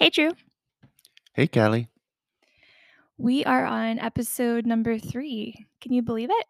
Hey, 0.00 0.08
Drew. 0.08 0.30
Hey, 1.34 1.46
Callie. 1.46 1.90
We 3.18 3.44
are 3.44 3.66
on 3.66 3.98
episode 3.98 4.64
number 4.64 4.98
three. 4.98 5.66
Can 5.82 5.92
you 5.92 6.00
believe 6.00 6.30
it? 6.30 6.46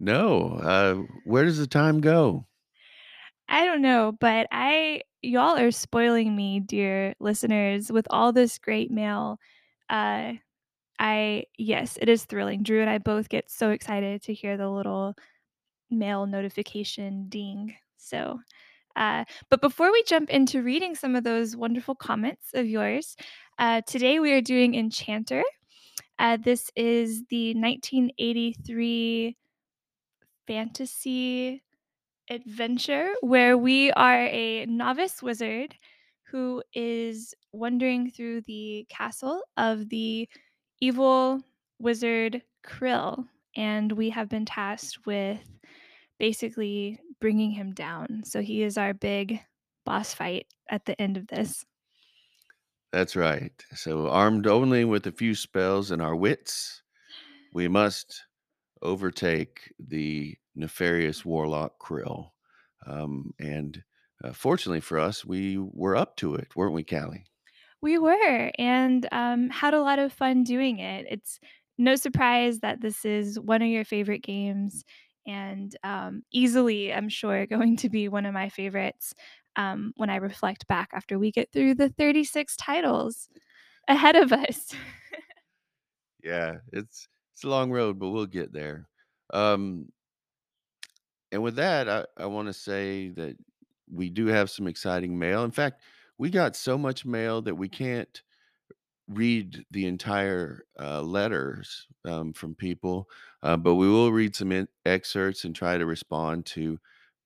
No, 0.00 0.58
uh, 0.60 0.94
where 1.24 1.44
does 1.44 1.58
the 1.58 1.68
time 1.68 2.00
go? 2.00 2.46
I 3.48 3.64
don't 3.64 3.80
know, 3.80 4.10
but 4.18 4.48
I 4.50 5.02
y'all 5.22 5.56
are 5.56 5.70
spoiling 5.70 6.34
me, 6.34 6.58
dear 6.58 7.14
listeners, 7.20 7.92
with 7.92 8.08
all 8.10 8.32
this 8.32 8.58
great 8.58 8.90
mail. 8.90 9.38
Uh, 9.88 10.32
I 10.98 11.44
yes, 11.58 11.96
it 12.02 12.08
is 12.08 12.24
thrilling. 12.24 12.64
Drew 12.64 12.80
and 12.80 12.90
I 12.90 12.98
both 12.98 13.28
get 13.28 13.52
so 13.52 13.70
excited 13.70 14.20
to 14.22 14.34
hear 14.34 14.56
the 14.56 14.68
little 14.68 15.14
mail 15.92 16.26
notification 16.26 17.28
ding. 17.28 17.76
So, 17.98 18.40
uh, 18.96 19.24
but 19.48 19.60
before 19.60 19.92
we 19.92 20.02
jump 20.04 20.30
into 20.30 20.62
reading 20.62 20.94
some 20.94 21.16
of 21.16 21.24
those 21.24 21.56
wonderful 21.56 21.94
comments 21.94 22.50
of 22.54 22.66
yours, 22.66 23.16
uh, 23.58 23.82
today 23.86 24.20
we 24.20 24.32
are 24.32 24.40
doing 24.40 24.74
Enchanter. 24.74 25.42
Uh, 26.18 26.36
this 26.42 26.70
is 26.76 27.24
the 27.30 27.54
1983 27.54 29.36
fantasy 30.46 31.62
adventure 32.28 33.12
where 33.20 33.56
we 33.56 33.90
are 33.92 34.26
a 34.26 34.66
novice 34.66 35.22
wizard 35.22 35.74
who 36.30 36.62
is 36.74 37.34
wandering 37.52 38.10
through 38.10 38.40
the 38.42 38.86
castle 38.88 39.42
of 39.56 39.88
the 39.88 40.28
evil 40.80 41.40
wizard 41.78 42.42
Krill. 42.64 43.24
And 43.56 43.90
we 43.92 44.10
have 44.10 44.28
been 44.28 44.44
tasked 44.44 45.06
with 45.06 45.40
basically 46.18 47.00
bringing 47.20 47.52
him 47.52 47.72
down. 47.72 48.22
So 48.24 48.40
he 48.40 48.62
is 48.62 48.78
our 48.78 48.94
big 48.94 49.40
boss 49.84 50.14
fight 50.14 50.46
at 50.68 50.84
the 50.84 51.00
end 51.00 51.16
of 51.16 51.26
this. 51.28 51.64
That's 52.92 53.14
right. 53.14 53.52
So, 53.74 54.08
armed 54.08 54.48
only 54.48 54.84
with 54.84 55.06
a 55.06 55.12
few 55.12 55.36
spells 55.36 55.92
and 55.92 56.02
our 56.02 56.16
wits, 56.16 56.82
we 57.54 57.68
must 57.68 58.24
overtake 58.82 59.72
the 59.78 60.36
nefarious 60.56 61.24
warlock 61.24 61.78
Krill. 61.80 62.30
Um, 62.86 63.32
and 63.38 63.82
uh, 64.24 64.32
fortunately 64.32 64.80
for 64.80 64.98
us, 64.98 65.24
we 65.24 65.58
were 65.58 65.96
up 65.96 66.16
to 66.16 66.34
it, 66.34 66.56
weren't 66.56 66.74
we, 66.74 66.82
Callie? 66.82 67.26
We 67.82 67.96
were, 67.98 68.50
and 68.58 69.08
um, 69.12 69.48
had 69.48 69.72
a 69.72 69.80
lot 69.80 69.98
of 69.98 70.12
fun 70.12 70.42
doing 70.44 70.78
it. 70.78 71.06
It's 71.08 71.40
no 71.78 71.96
surprise 71.96 72.60
that 72.60 72.80
this 72.82 73.04
is 73.04 73.40
one 73.40 73.62
of 73.62 73.68
your 73.68 73.84
favorite 73.84 74.22
games, 74.22 74.84
and 75.30 75.76
um, 75.84 76.22
easily, 76.32 76.92
I'm 76.92 77.08
sure, 77.08 77.46
going 77.46 77.76
to 77.78 77.88
be 77.88 78.08
one 78.08 78.26
of 78.26 78.34
my 78.34 78.48
favorites 78.48 79.14
um, 79.56 79.92
when 79.96 80.10
I 80.10 80.16
reflect 80.16 80.66
back 80.66 80.90
after 80.92 81.18
we 81.18 81.30
get 81.32 81.52
through 81.52 81.74
the 81.76 81.88
36 81.90 82.56
titles 82.56 83.28
ahead 83.88 84.16
of 84.16 84.32
us. 84.32 84.74
Yeah, 86.22 86.58
it's 86.72 87.08
it's 87.32 87.44
a 87.44 87.48
long 87.48 87.70
road, 87.70 87.98
but 87.98 88.10
we'll 88.10 88.26
get 88.26 88.52
there. 88.52 88.88
Um, 89.32 89.90
and 91.32 91.42
with 91.42 91.56
that, 91.56 91.88
I, 91.88 92.04
I 92.16 92.26
want 92.26 92.48
to 92.48 92.52
say 92.52 93.08
that 93.10 93.36
we 93.90 94.10
do 94.10 94.26
have 94.26 94.50
some 94.50 94.66
exciting 94.66 95.18
mail. 95.18 95.44
In 95.44 95.50
fact, 95.50 95.82
we 96.18 96.30
got 96.30 96.56
so 96.56 96.76
much 96.76 97.04
mail 97.04 97.42
that 97.42 97.54
we 97.54 97.68
can't 97.68 98.22
read 99.10 99.64
the 99.70 99.86
entire 99.86 100.64
uh, 100.80 101.02
letters 101.02 101.86
um, 102.06 102.32
from 102.32 102.54
people, 102.54 103.08
uh, 103.42 103.56
but 103.56 103.74
we 103.76 103.88
will 103.88 104.12
read 104.12 104.36
some 104.36 104.52
in- 104.52 104.68
excerpts 104.86 105.44
and 105.44 105.54
try 105.54 105.78
to 105.78 105.86
respond 105.86 106.46
to 106.46 106.78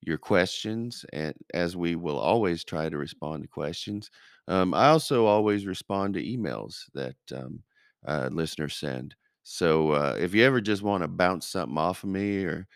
your 0.03 0.19
questions, 0.19 1.05
and 1.13 1.35
as 1.55 1.77
we 1.77 1.97
will 1.97 2.19
always 2.19 2.65
try 2.65 2.89
to 2.89 2.99
respond 2.99 3.43
to 3.43 3.49
questions. 3.49 4.11
Um, 4.49 4.75
I 4.75 4.89
also 4.89 5.25
always 5.27 5.67
respond 5.67 6.15
to 6.15 6.23
emails 6.23 6.85
that 6.95 7.17
um, 7.35 7.63
uh, 8.07 8.29
listeners 8.33 8.77
send. 8.77 9.15
So 9.43 9.93
uh, 9.93 10.17
if 10.19 10.35
you 10.35 10.45
ever 10.45 10.61
just 10.61 10.83
want 10.83 11.03
to 11.03 11.09
bounce 11.09 11.49
something 11.49 11.79
off 11.79 12.05
of 12.05 12.11
me 12.11 12.45
or 12.45 12.67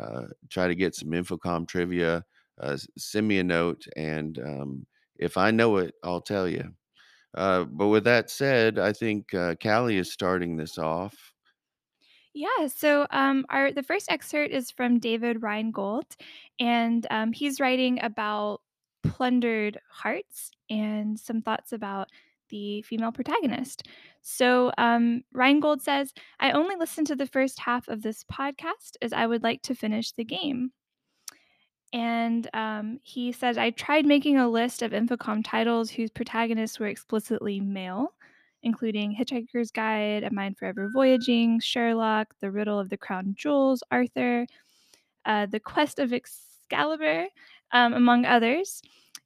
uh, 0.00 0.26
try 0.48 0.68
to 0.68 0.74
get 0.74 0.94
some 0.94 1.10
Infocom 1.10 1.66
trivia, 1.68 2.24
uh, 2.60 2.76
send 2.96 3.28
me 3.28 3.38
a 3.38 3.44
note, 3.44 3.86
and 3.96 4.38
um, 4.38 4.86
if 5.18 5.36
I 5.36 5.50
know 5.50 5.76
it, 5.78 5.94
I'll 6.02 6.20
tell 6.22 6.48
you. 6.48 6.74
Uh, 7.34 7.64
but 7.64 7.88
with 7.88 8.04
that 8.04 8.30
said, 8.30 8.78
I 8.78 8.92
think 8.92 9.34
uh, 9.34 9.54
Callie 9.62 9.98
is 9.98 10.12
starting 10.12 10.56
this 10.56 10.78
off. 10.78 11.32
Yeah, 12.34 12.68
so 12.68 13.06
um, 13.10 13.46
our 13.48 13.72
the 13.72 13.82
first 13.82 14.10
excerpt 14.10 14.52
is 14.52 14.70
from 14.70 14.98
David 15.00 15.40
Reingold, 15.40 16.16
and 16.60 17.06
um, 17.10 17.32
he's 17.32 17.60
writing 17.60 17.98
about 18.02 18.60
plundered 19.02 19.80
hearts 19.90 20.50
and 20.70 21.18
some 21.18 21.42
thoughts 21.42 21.72
about 21.72 22.08
the 22.50 22.82
female 22.82 23.12
protagonist. 23.12 23.84
So 24.22 24.72
um, 24.78 25.22
Reingold 25.34 25.82
says, 25.82 26.12
"I 26.40 26.52
only 26.52 26.76
listened 26.76 27.06
to 27.08 27.16
the 27.16 27.26
first 27.26 27.58
half 27.58 27.88
of 27.88 28.02
this 28.02 28.24
podcast 28.24 28.96
as 29.02 29.12
I 29.12 29.26
would 29.26 29.42
like 29.42 29.62
to 29.62 29.74
finish 29.74 30.12
the 30.12 30.24
game." 30.24 30.72
And 31.92 32.48
um, 32.52 33.00
he 33.02 33.32
says, 33.32 33.56
I 33.56 33.70
tried 33.70 34.04
making 34.04 34.36
a 34.36 34.48
list 34.48 34.82
of 34.82 34.92
Infocom 34.92 35.42
titles 35.42 35.90
whose 35.90 36.10
protagonists 36.10 36.78
were 36.78 36.88
explicitly 36.88 37.60
male, 37.60 38.12
including 38.62 39.14
Hitchhiker's 39.14 39.70
Guide, 39.70 40.24
A 40.24 40.32
Mind 40.32 40.58
Forever 40.58 40.90
Voyaging, 40.92 41.60
Sherlock, 41.60 42.34
The 42.40 42.50
Riddle 42.50 42.78
of 42.78 42.90
the 42.90 42.98
Crown 42.98 43.34
Jewels, 43.36 43.82
Arthur, 43.90 44.46
uh, 45.24 45.46
The 45.46 45.60
Quest 45.60 45.98
of 45.98 46.12
Excalibur, 46.12 47.26
um, 47.72 47.94
among 47.94 48.26
others. 48.26 48.82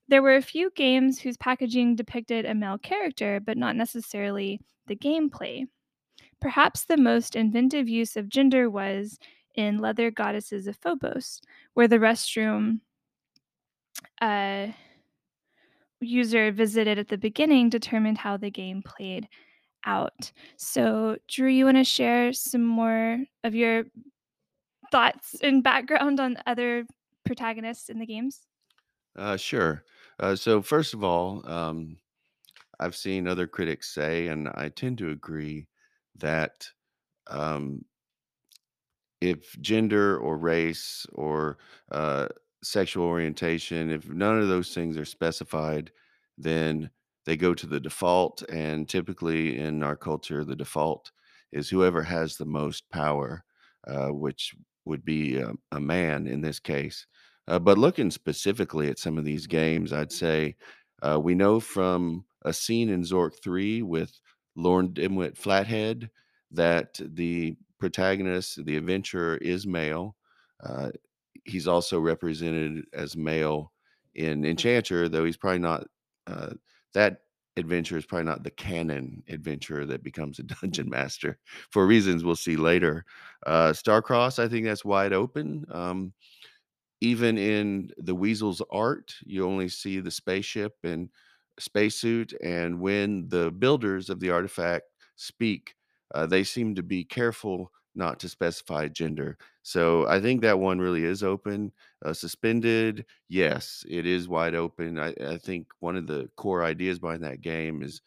There 0.09 0.23
were 0.23 0.37
a 0.37 0.43
few 0.43 0.71
games 0.77 1.19
whose 1.19 1.37
packaging 1.37 1.97
depicted 1.97 2.45
a 2.45 2.55
male 2.55 2.79
character, 2.79 3.41
but 3.41 3.57
not 3.57 3.77
necessarily 3.77 4.61
the 4.87 4.97
gameplay. 4.97 5.65
Perhaps 6.41 6.85
the 6.85 6.97
most 6.97 7.35
inventive 7.35 7.89
use 7.89 8.17
of 8.17 8.29
gender 8.29 8.69
was 8.69 9.19
in 9.55 9.79
Leather 9.79 10.11
Goddesses 10.11 10.67
of 10.67 10.77
Phobos, 10.77 11.41
where 11.75 11.89
the 11.89 11.99
restroom 11.99 12.81
uh, 14.21 14.69
user 16.01 16.51
visited 16.53 16.99
at 16.99 17.09
the 17.09 17.19
beginning 17.19 17.69
determined 17.69 18.19
how 18.19 18.37
the 18.37 18.51
game 18.51 18.83
played 18.83 19.29
out. 19.85 20.33
So, 20.57 21.17
Drew, 21.29 21.49
you 21.49 21.65
want 21.65 21.77
to 21.77 21.85
share 21.85 22.33
some 22.33 22.65
more 22.65 23.19
of 23.45 23.55
your 23.55 23.85
thoughts 24.91 25.37
and 25.43 25.63
background 25.63 26.21
on 26.21 26.37
other 26.47 26.87
protagonists 27.25 27.89
in 27.89 27.99
the 27.99 28.07
games? 28.07 28.41
Uh, 29.17 29.37
sure. 29.37 29.85
Uh, 30.21 30.37
so, 30.37 30.63
first 30.63 30.95
of 30.95 31.03
all, 31.03 31.47
um, 31.49 31.97
I've 32.79 32.97
seen 32.97 33.27
other 33.27 33.47
critics 33.47 33.95
say, 33.95 34.29
and 34.29 34.49
I 34.49 34.69
tend 34.69 34.99
to 34.99 35.11
agree, 35.11 35.67
that 36.17 36.67
um, 37.29 37.85
if 39.23 39.57
gender 39.61 40.19
or 40.19 40.37
race 40.37 41.07
or 41.13 41.59
uh, 41.93 42.27
sexual 42.65 43.07
orientation, 43.07 43.89
if 43.89 44.09
none 44.09 44.41
of 44.41 44.49
those 44.49 44.75
things 44.75 44.99
are 44.99 45.05
specified, 45.05 45.93
then 46.37 46.91
they 47.25 47.37
go 47.37 47.55
to 47.55 47.67
the 47.69 47.79
default. 47.79 48.43
And 48.51 48.89
typically 48.89 49.59
in 49.59 49.85
our 49.85 49.95
culture, 49.95 50.45
the 50.45 50.57
default 50.57 51.13
is 51.53 51.71
whoever 51.71 52.03
has 52.03 52.37
the 52.37 52.45
most 52.45 52.91
power, 52.91 53.45
uh, 53.87 54.09
which 54.09 54.57
would 54.87 55.05
be 55.05 55.37
a, 55.37 55.53
a 55.71 55.79
man 55.79 56.27
in 56.27 56.41
this 56.41 56.59
case. 56.59 57.07
Uh, 57.47 57.61
but 57.61 57.79
looking 57.79 58.11
specifically 58.11 58.89
at 58.89 58.99
some 58.99 59.19
of 59.19 59.25
these 59.25 59.47
games, 59.47 59.93
I'd 59.93 60.11
say 60.11 60.57
uh, 61.01 61.21
we 61.21 61.37
know 61.37 61.61
from 61.61 62.25
a 62.45 62.53
scene 62.53 62.89
in 62.89 63.03
Zork 63.03 63.41
3 63.41 63.83
with 63.83 64.19
Lord 64.57 64.95
Dimwit 64.95 65.37
Flathead 65.37 66.11
that 66.51 66.99
the 67.01 67.57
protagonist, 67.83 68.65
the 68.65 68.77
adventurer, 68.77 69.39
is 69.39 69.67
male. 69.67 70.15
Uh, 70.63 70.91
he's 71.43 71.67
also 71.67 71.99
represented 71.99 72.85
as 72.93 73.17
male 73.17 73.73
in 74.15 74.45
Enchanter, 74.45 75.09
though 75.09 75.25
he's 75.25 75.37
probably 75.37 75.59
not 75.59 75.85
uh, 76.29 76.51
that 76.95 77.23
adventure 77.57 77.97
is 77.97 78.07
probably 78.07 78.25
not 78.25 78.45
the 78.45 78.53
canon 78.53 79.21
adventurer 79.29 79.85
that 79.85 80.05
becomes 80.05 80.39
a 80.39 80.43
dungeon 80.61 80.89
master 80.89 81.41
for 81.73 81.85
reasons 81.85 82.23
we'll 82.23 82.37
see 82.37 82.55
later. 82.55 83.05
Uh, 83.47 83.73
Starcross, 83.73 84.39
I 84.39 84.47
think 84.47 84.65
that's 84.65 84.85
wide 84.85 85.13
open. 85.13 85.67
Um, 85.73 86.13
even 87.01 87.37
in 87.37 87.91
the 87.99 88.15
Weasel's 88.15 88.63
art, 88.71 89.13
you 89.25 89.45
only 89.45 89.69
see 89.69 89.99
the 89.99 90.13
spaceship 90.13 90.77
and 90.85 91.09
spacesuit. 91.59 92.33
And 92.45 92.79
when 92.79 93.29
the 93.29 93.51
builders 93.51 94.09
of 94.09 94.21
the 94.21 94.31
artifact 94.31 94.85
speak, 95.17 95.75
uh, 96.15 96.27
they 96.27 96.45
seem 96.45 96.75
to 96.75 96.83
be 96.83 97.05
careful 97.05 97.71
not 97.95 98.19
to 98.21 98.29
specify 98.29 98.89
gender. 98.89 99.37
So 99.63 100.07
I 100.09 100.21
think 100.21 100.41
that 100.43 100.59
one 100.59 100.79
really 100.79 101.05
is 101.05 101.23
open. 101.23 101.73
Uh, 102.05 102.15
suspended, 102.15 103.05
yes, 103.29 103.85
it 103.89 104.07
is 104.07 104.29
wide 104.29 104.55
open. 104.55 104.99
I, 104.99 105.15
I 105.27 105.37
think 105.37 105.69
one 105.81 105.97
of 105.97 106.07
the 106.07 106.31
core 106.37 106.65
ideas 106.65 106.99
behind 106.99 107.23
that 107.25 107.43
game 107.43 107.83
is 107.83 108.01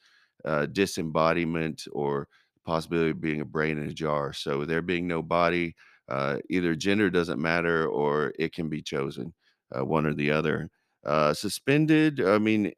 uh, 0.44 0.66
disembodiment 0.68 1.88
or 1.92 2.28
possibility 2.66 3.12
of 3.12 3.22
being 3.22 3.42
a 3.42 3.46
brain 3.46 3.78
in 3.78 3.88
a 3.88 3.94
jar. 3.94 4.34
So 4.34 4.66
there 4.66 4.82
being 4.82 5.08
no 5.08 5.22
body, 5.22 5.76
uh, 6.10 6.40
either 6.50 6.76
gender 6.76 7.10
doesn't 7.10 7.42
matter 7.42 7.88
or 7.88 8.34
it 8.40 8.54
can 8.54 8.70
be 8.70 8.82
chosen, 8.82 9.34
uh, 9.76 9.86
one 9.86 10.06
or 10.06 10.14
the 10.14 10.32
other. 10.32 10.70
Uh, 11.06 11.34
suspended, 11.34 12.20
I 12.22 12.40
mean, 12.40 12.72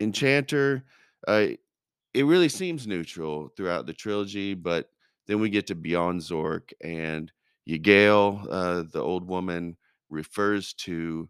Enchanter, 0.00 0.84
it 2.14 2.24
really 2.24 2.48
seems 2.48 2.86
neutral 2.86 3.48
throughout 3.56 3.86
the 3.86 3.92
trilogy, 3.92 4.54
but 4.54 4.90
then 5.26 5.40
we 5.40 5.50
get 5.50 5.66
to 5.68 5.74
Beyond 5.74 6.20
Zork, 6.20 6.72
and 6.82 7.30
Y'Gael, 7.68 8.46
uh, 8.50 8.84
the 8.90 9.00
old 9.00 9.26
woman, 9.26 9.76
refers 10.10 10.74
to 10.74 11.28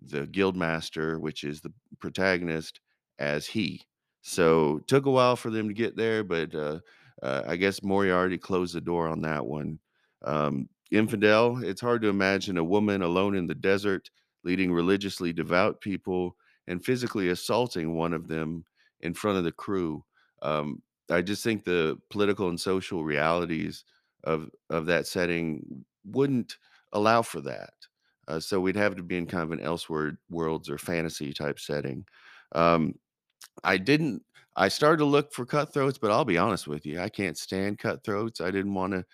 the 0.00 0.26
guildmaster, 0.26 1.18
which 1.20 1.44
is 1.44 1.60
the 1.60 1.72
protagonist, 2.00 2.80
as 3.18 3.46
he. 3.46 3.82
So 4.22 4.80
took 4.86 5.06
a 5.06 5.10
while 5.10 5.36
for 5.36 5.50
them 5.50 5.68
to 5.68 5.74
get 5.74 5.96
there, 5.96 6.24
but 6.24 6.54
uh, 6.54 6.78
uh, 7.22 7.42
I 7.46 7.56
guess 7.56 7.82
Moriarty 7.82 8.38
closed 8.38 8.74
the 8.74 8.80
door 8.80 9.08
on 9.08 9.22
that 9.22 9.44
one. 9.44 9.78
Um, 10.24 10.68
Infidel, 10.90 11.62
it's 11.62 11.80
hard 11.80 12.02
to 12.02 12.08
imagine 12.08 12.58
a 12.58 12.64
woman 12.64 13.02
alone 13.02 13.34
in 13.34 13.46
the 13.46 13.54
desert, 13.54 14.10
leading 14.44 14.72
religiously 14.72 15.32
devout 15.32 15.80
people 15.80 16.36
and 16.68 16.84
physically 16.84 17.28
assaulting 17.28 17.94
one 17.94 18.12
of 18.12 18.28
them 18.28 18.64
in 19.00 19.14
front 19.14 19.38
of 19.38 19.44
the 19.44 19.52
crew. 19.52 20.04
Um, 20.42 20.82
I 21.10 21.22
just 21.22 21.44
think 21.44 21.64
the 21.64 21.98
political 22.10 22.48
and 22.48 22.60
social 22.60 23.04
realities 23.04 23.84
of 24.24 24.50
of 24.70 24.86
that 24.86 25.06
setting 25.06 25.84
wouldn't 26.04 26.58
allow 26.92 27.22
for 27.22 27.40
that. 27.42 27.74
Uh, 28.28 28.40
so 28.40 28.60
we'd 28.60 28.76
have 28.76 28.96
to 28.96 29.02
be 29.02 29.16
in 29.16 29.26
kind 29.26 29.42
of 29.44 29.52
an 29.52 29.60
elsewhere 29.60 30.18
worlds 30.30 30.70
or 30.70 30.78
fantasy 30.78 31.32
type 31.32 31.58
setting. 31.58 32.04
Um, 32.54 32.94
I 33.64 33.76
didn't. 33.76 34.22
I 34.56 34.68
started 34.68 34.98
to 34.98 35.06
look 35.06 35.32
for 35.32 35.46
cutthroats, 35.46 35.98
but 35.98 36.10
I'll 36.10 36.24
be 36.26 36.38
honest 36.38 36.68
with 36.68 36.84
you, 36.86 37.00
I 37.00 37.08
can't 37.08 37.38
stand 37.38 37.78
cutthroats. 37.78 38.40
I 38.40 38.50
didn't 38.50 38.74
want 38.74 38.92
to 38.92 39.04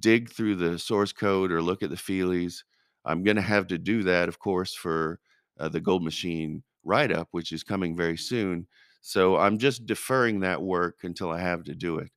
dig 0.00 0.30
through 0.30 0.56
the 0.56 0.78
source 0.78 1.12
code 1.12 1.52
or 1.52 1.62
look 1.62 1.82
at 1.82 1.90
the 1.90 1.96
feelies. 1.96 2.64
I'm 3.04 3.22
going 3.22 3.36
to 3.36 3.42
have 3.42 3.66
to 3.68 3.78
do 3.78 4.02
that, 4.04 4.28
of 4.28 4.38
course, 4.38 4.74
for 4.74 5.20
uh, 5.58 5.68
the 5.68 5.80
Gold 5.80 6.04
Machine 6.04 6.62
write 6.84 7.12
up, 7.12 7.28
which 7.32 7.52
is 7.52 7.62
coming 7.64 7.96
very 7.96 8.16
soon. 8.16 8.66
So 9.06 9.36
I'm 9.36 9.58
just 9.58 9.86
deferring 9.86 10.40
that 10.40 10.62
work 10.62 11.04
until 11.04 11.30
I 11.30 11.40
have 11.40 11.64
to 11.64 11.74
do 11.74 11.98
it. 11.98 12.10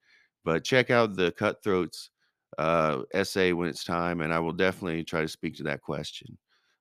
But 0.44 0.64
check 0.64 0.90
out 0.90 1.16
the 1.16 1.32
Cutthroats 1.32 2.12
uh, 2.58 3.04
essay 3.14 3.52
when 3.54 3.68
it's 3.68 3.84
time, 3.84 4.22
and 4.22 4.34
I 4.34 4.40
will 4.40 4.54
definitely 4.54 5.04
try 5.04 5.22
to 5.22 5.28
speak 5.28 5.56
to 5.58 5.64
that 5.64 5.82
question. 5.82 6.38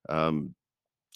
Um, 0.09 0.55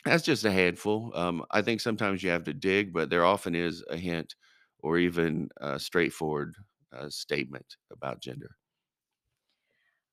that's 0.06 0.24
just 0.24 0.46
a 0.46 0.52
handful. 0.52 1.12
Um, 1.16 1.46
I 1.52 1.62
think 1.62 1.82
sometimes 1.82 2.24
you 2.24 2.30
have 2.32 2.46
to 2.46 2.54
dig, 2.54 2.94
but 2.94 3.10
there 3.10 3.26
often 3.26 3.56
is 3.56 3.84
a 3.90 3.98
hint 3.98 4.36
or 4.80 4.98
even 4.98 5.50
a 5.58 5.80
straightforward 5.80 6.56
uh, 6.92 7.10
statement 7.10 7.78
about 7.92 8.22
gender. 8.22 8.58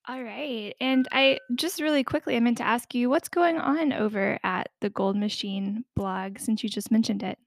All 0.07 0.23
right. 0.23 0.75
And 0.81 1.07
I 1.13 1.39
just 1.55 1.81
really 1.81 2.03
quickly, 2.03 2.35
I 2.37 2.41
meant 2.41 2.59
to 2.59 2.65
ask 2.65 2.95
you 2.95 3.11
what's 3.11 3.29
going 3.29 3.59
on 3.59 3.93
over 3.93 4.39
at 4.43 4.71
the 4.81 4.89
Gold 4.89 5.17
Machine 5.17 5.85
blog 5.95 6.39
since 6.39 6.63
you 6.63 6.69
just 6.71 6.91
mentioned 6.91 7.23
it. 7.23 7.39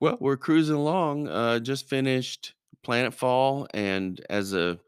Well, 0.00 0.18
we're 0.20 0.36
cruising 0.36 0.76
along. 0.76 1.28
Uh, 1.28 1.58
just 1.58 1.88
finished 1.88 2.54
Planetfall, 2.86 3.66
and 3.74 4.20
as 4.28 4.52
a 4.52 4.78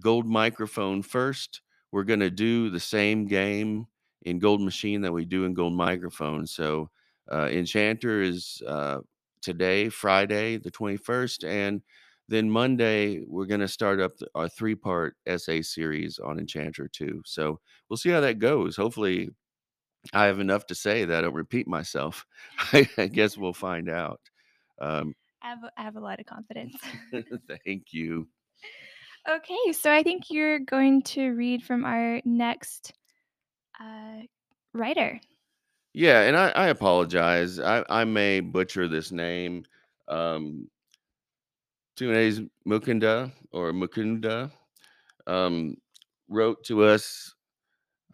gold 0.00 0.26
microphone 0.26 1.02
first, 1.02 1.60
we're 1.90 2.04
going 2.04 2.20
to 2.20 2.30
do 2.30 2.70
the 2.70 2.80
same 2.80 3.26
game 3.26 3.86
in 4.22 4.38
Gold 4.38 4.62
Machine 4.62 5.00
that 5.02 5.12
we 5.12 5.24
do 5.24 5.44
in 5.44 5.54
Gold 5.54 5.74
Microphone. 5.74 6.46
So, 6.46 6.90
uh, 7.30 7.48
Enchanter 7.50 8.22
is 8.22 8.62
uh, 8.66 9.00
today, 9.42 9.88
Friday, 9.88 10.56
the 10.58 10.70
21st, 10.70 11.44
and 11.44 11.82
then 12.28 12.48
Monday, 12.50 13.20
we're 13.26 13.46
going 13.46 13.60
to 13.60 13.68
start 13.68 14.00
up 14.00 14.12
our 14.34 14.48
three 14.48 14.74
part 14.76 15.16
essay 15.26 15.60
series 15.62 16.18
on 16.18 16.38
Enchanter 16.38 16.88
2. 16.88 17.22
So, 17.26 17.60
we'll 17.90 17.96
see 17.98 18.10
how 18.10 18.20
that 18.20 18.38
goes. 18.38 18.76
Hopefully, 18.76 19.30
I 20.14 20.26
have 20.26 20.40
enough 20.40 20.66
to 20.68 20.74
say 20.74 21.04
that 21.06 21.18
I 21.18 21.22
don't 21.22 21.34
repeat 21.34 21.68
myself. 21.68 22.26
I, 22.72 22.88
I 22.98 23.06
guess 23.08 23.38
we'll 23.38 23.54
find 23.54 23.88
out. 23.90 24.20
Um, 24.82 25.14
I 25.42 25.48
have, 25.48 25.58
I 25.76 25.82
have 25.82 25.96
a 25.96 26.00
lot 26.00 26.20
of 26.20 26.26
confidence. 26.26 26.76
thank 27.64 27.92
you. 27.92 28.28
okay. 29.30 29.72
So 29.72 29.90
I 29.90 30.02
think 30.02 30.24
you're 30.28 30.58
going 30.58 31.02
to 31.02 31.30
read 31.30 31.62
from 31.62 31.84
our 31.84 32.20
next 32.24 32.92
uh, 33.80 34.22
writer. 34.74 35.20
Yeah, 35.94 36.22
and 36.22 36.36
I, 36.36 36.48
I 36.50 36.66
apologize. 36.68 37.60
I, 37.60 37.84
I 37.88 38.04
may 38.04 38.40
butcher 38.40 38.88
this 38.88 39.12
name. 39.12 39.64
Um, 40.08 40.68
Tunes 41.96 42.40
Mukunda 42.66 43.30
or 43.52 43.72
Mukunda 43.72 44.50
um, 45.26 45.76
wrote 46.28 46.64
to 46.64 46.84
us 46.84 47.34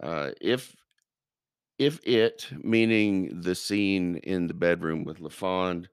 uh, 0.03 0.31
if 0.41 0.75
if 1.77 2.01
it, 2.05 2.45
meaning 2.61 3.41
the 3.41 3.55
scene 3.55 4.17
in 4.17 4.47
the 4.47 4.53
bedroom 4.53 5.05
with 5.05 5.21
LaFond, 5.21 5.87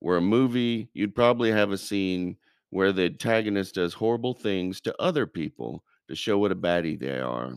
were 0.00 0.16
a 0.16 0.20
movie, 0.22 0.90
you'd 0.94 1.14
probably 1.14 1.50
have 1.50 1.70
a 1.72 1.78
scene 1.78 2.36
where 2.70 2.92
the 2.92 3.04
antagonist 3.04 3.74
does 3.76 3.94
horrible 3.94 4.34
things 4.34 4.80
to 4.82 5.02
other 5.02 5.26
people 5.26 5.84
to 6.08 6.14
show 6.14 6.38
what 6.38 6.52
a 6.52 6.56
baddie 6.56 6.98
they 6.98 7.18
are. 7.20 7.54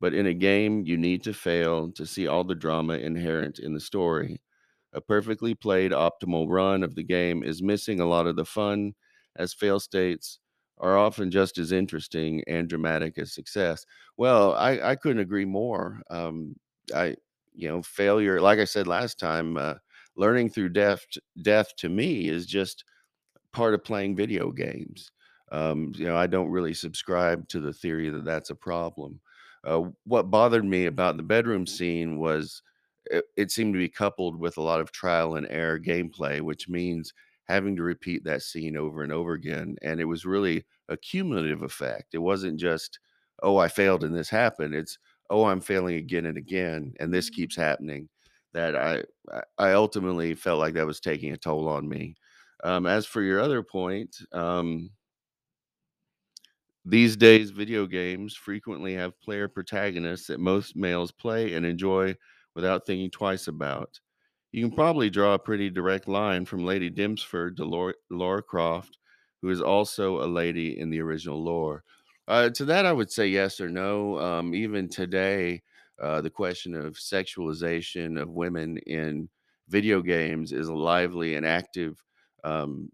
But 0.00 0.14
in 0.14 0.26
a 0.26 0.34
game, 0.34 0.84
you 0.86 0.96
need 0.96 1.22
to 1.24 1.32
fail 1.32 1.90
to 1.92 2.06
see 2.06 2.26
all 2.26 2.44
the 2.44 2.54
drama 2.54 2.94
inherent 2.94 3.58
in 3.58 3.74
the 3.74 3.80
story. 3.80 4.40
A 4.92 5.00
perfectly 5.00 5.54
played 5.54 5.92
optimal 5.92 6.48
run 6.48 6.82
of 6.82 6.94
the 6.94 7.02
game 7.02 7.42
is 7.42 7.62
missing 7.62 8.00
a 8.00 8.06
lot 8.06 8.26
of 8.26 8.36
the 8.36 8.44
fun, 8.44 8.94
as 9.36 9.52
fail 9.52 9.80
states 9.80 10.38
are 10.78 10.96
often 10.96 11.30
just 11.30 11.58
as 11.58 11.72
interesting 11.72 12.42
and 12.46 12.68
dramatic 12.68 13.18
as 13.18 13.32
success. 13.32 13.84
Well, 14.16 14.54
I, 14.54 14.80
I 14.90 14.96
couldn't 14.96 15.20
agree 15.22 15.44
more. 15.44 16.02
Um, 16.10 16.56
I, 16.94 17.16
you 17.54 17.68
know, 17.68 17.82
failure, 17.82 18.40
like 18.40 18.58
I 18.58 18.64
said 18.64 18.86
last 18.86 19.18
time, 19.18 19.56
uh, 19.56 19.74
learning 20.16 20.50
through 20.50 20.70
death, 20.70 21.04
death 21.42 21.74
to 21.76 21.88
me 21.88 22.28
is 22.28 22.46
just 22.46 22.84
part 23.52 23.74
of 23.74 23.84
playing 23.84 24.16
video 24.16 24.50
games. 24.50 25.10
Um, 25.52 25.92
you 25.94 26.06
know, 26.06 26.16
I 26.16 26.26
don't 26.26 26.50
really 26.50 26.74
subscribe 26.74 27.48
to 27.48 27.60
the 27.60 27.72
theory 27.72 28.08
that 28.10 28.24
that's 28.24 28.50
a 28.50 28.54
problem. 28.54 29.20
Uh, 29.64 29.84
what 30.04 30.30
bothered 30.30 30.64
me 30.64 30.86
about 30.86 31.16
the 31.16 31.22
bedroom 31.22 31.66
scene 31.66 32.18
was 32.18 32.62
it, 33.06 33.24
it 33.36 33.50
seemed 33.50 33.74
to 33.74 33.78
be 33.78 33.88
coupled 33.88 34.38
with 34.38 34.56
a 34.56 34.62
lot 34.62 34.80
of 34.80 34.92
trial 34.92 35.36
and 35.36 35.46
error 35.50 35.78
gameplay, 35.78 36.40
which 36.40 36.68
means 36.68 37.12
having 37.44 37.76
to 37.76 37.82
repeat 37.82 38.24
that 38.24 38.42
scene 38.42 38.76
over 38.76 39.02
and 39.02 39.12
over 39.12 39.34
again. 39.34 39.76
And 39.82 40.00
it 40.00 40.06
was 40.06 40.24
really 40.24 40.64
a 40.88 40.96
cumulative 40.96 41.62
effect. 41.62 42.14
It 42.14 42.18
wasn't 42.18 42.58
just, 42.58 42.98
oh, 43.42 43.56
I 43.58 43.68
failed 43.68 44.04
and 44.04 44.14
this 44.14 44.30
happened. 44.30 44.74
It's, 44.74 44.98
oh, 45.30 45.44
I'm 45.44 45.60
failing 45.60 45.96
again 45.96 46.26
and 46.26 46.38
again, 46.38 46.94
and 47.00 47.12
this 47.12 47.30
keeps 47.30 47.56
happening. 47.56 48.08
That 48.54 48.76
I 48.76 49.02
I 49.58 49.72
ultimately 49.72 50.34
felt 50.34 50.60
like 50.60 50.74
that 50.74 50.86
was 50.86 51.00
taking 51.00 51.32
a 51.32 51.36
toll 51.36 51.68
on 51.68 51.88
me. 51.88 52.16
Um, 52.62 52.86
as 52.86 53.06
for 53.06 53.22
your 53.22 53.40
other 53.40 53.62
point, 53.62 54.16
um, 54.32 54.90
these 56.84 57.16
days, 57.16 57.50
video 57.50 57.86
games 57.86 58.36
frequently 58.36 58.94
have 58.94 59.18
player 59.20 59.48
protagonists 59.48 60.26
that 60.26 60.38
most 60.40 60.76
males 60.76 61.10
play 61.10 61.54
and 61.54 61.64
enjoy 61.64 62.14
without 62.54 62.84
thinking 62.86 63.10
twice 63.10 63.48
about. 63.48 63.98
You 64.52 64.66
can 64.66 64.74
probably 64.76 65.10
draw 65.10 65.34
a 65.34 65.38
pretty 65.38 65.70
direct 65.70 66.08
line 66.08 66.44
from 66.44 66.64
Lady 66.64 66.90
Dimsford 66.90 67.56
to 67.56 67.94
Lara, 68.10 68.42
Croft, 68.42 68.98
who 69.42 69.50
is 69.50 69.60
also 69.62 70.22
a 70.22 70.28
lady 70.28 70.78
in 70.78 70.90
the 70.90 71.00
original 71.00 71.42
lore. 71.42 71.84
Uh, 72.28 72.50
to 72.50 72.64
that, 72.66 72.86
I 72.86 72.92
would 72.92 73.10
say 73.10 73.28
yes 73.28 73.60
or 73.60 73.68
no. 73.68 74.18
Um, 74.20 74.54
even 74.54 74.88
today, 74.88 75.62
uh, 76.00 76.20
the 76.20 76.30
question 76.30 76.74
of 76.74 76.94
sexualization 76.94 78.20
of 78.20 78.30
women 78.30 78.78
in 78.78 79.28
video 79.68 80.02
games 80.02 80.52
is 80.52 80.68
a 80.68 80.74
lively 80.74 81.34
and 81.34 81.46
active 81.46 82.02
um, 82.42 82.90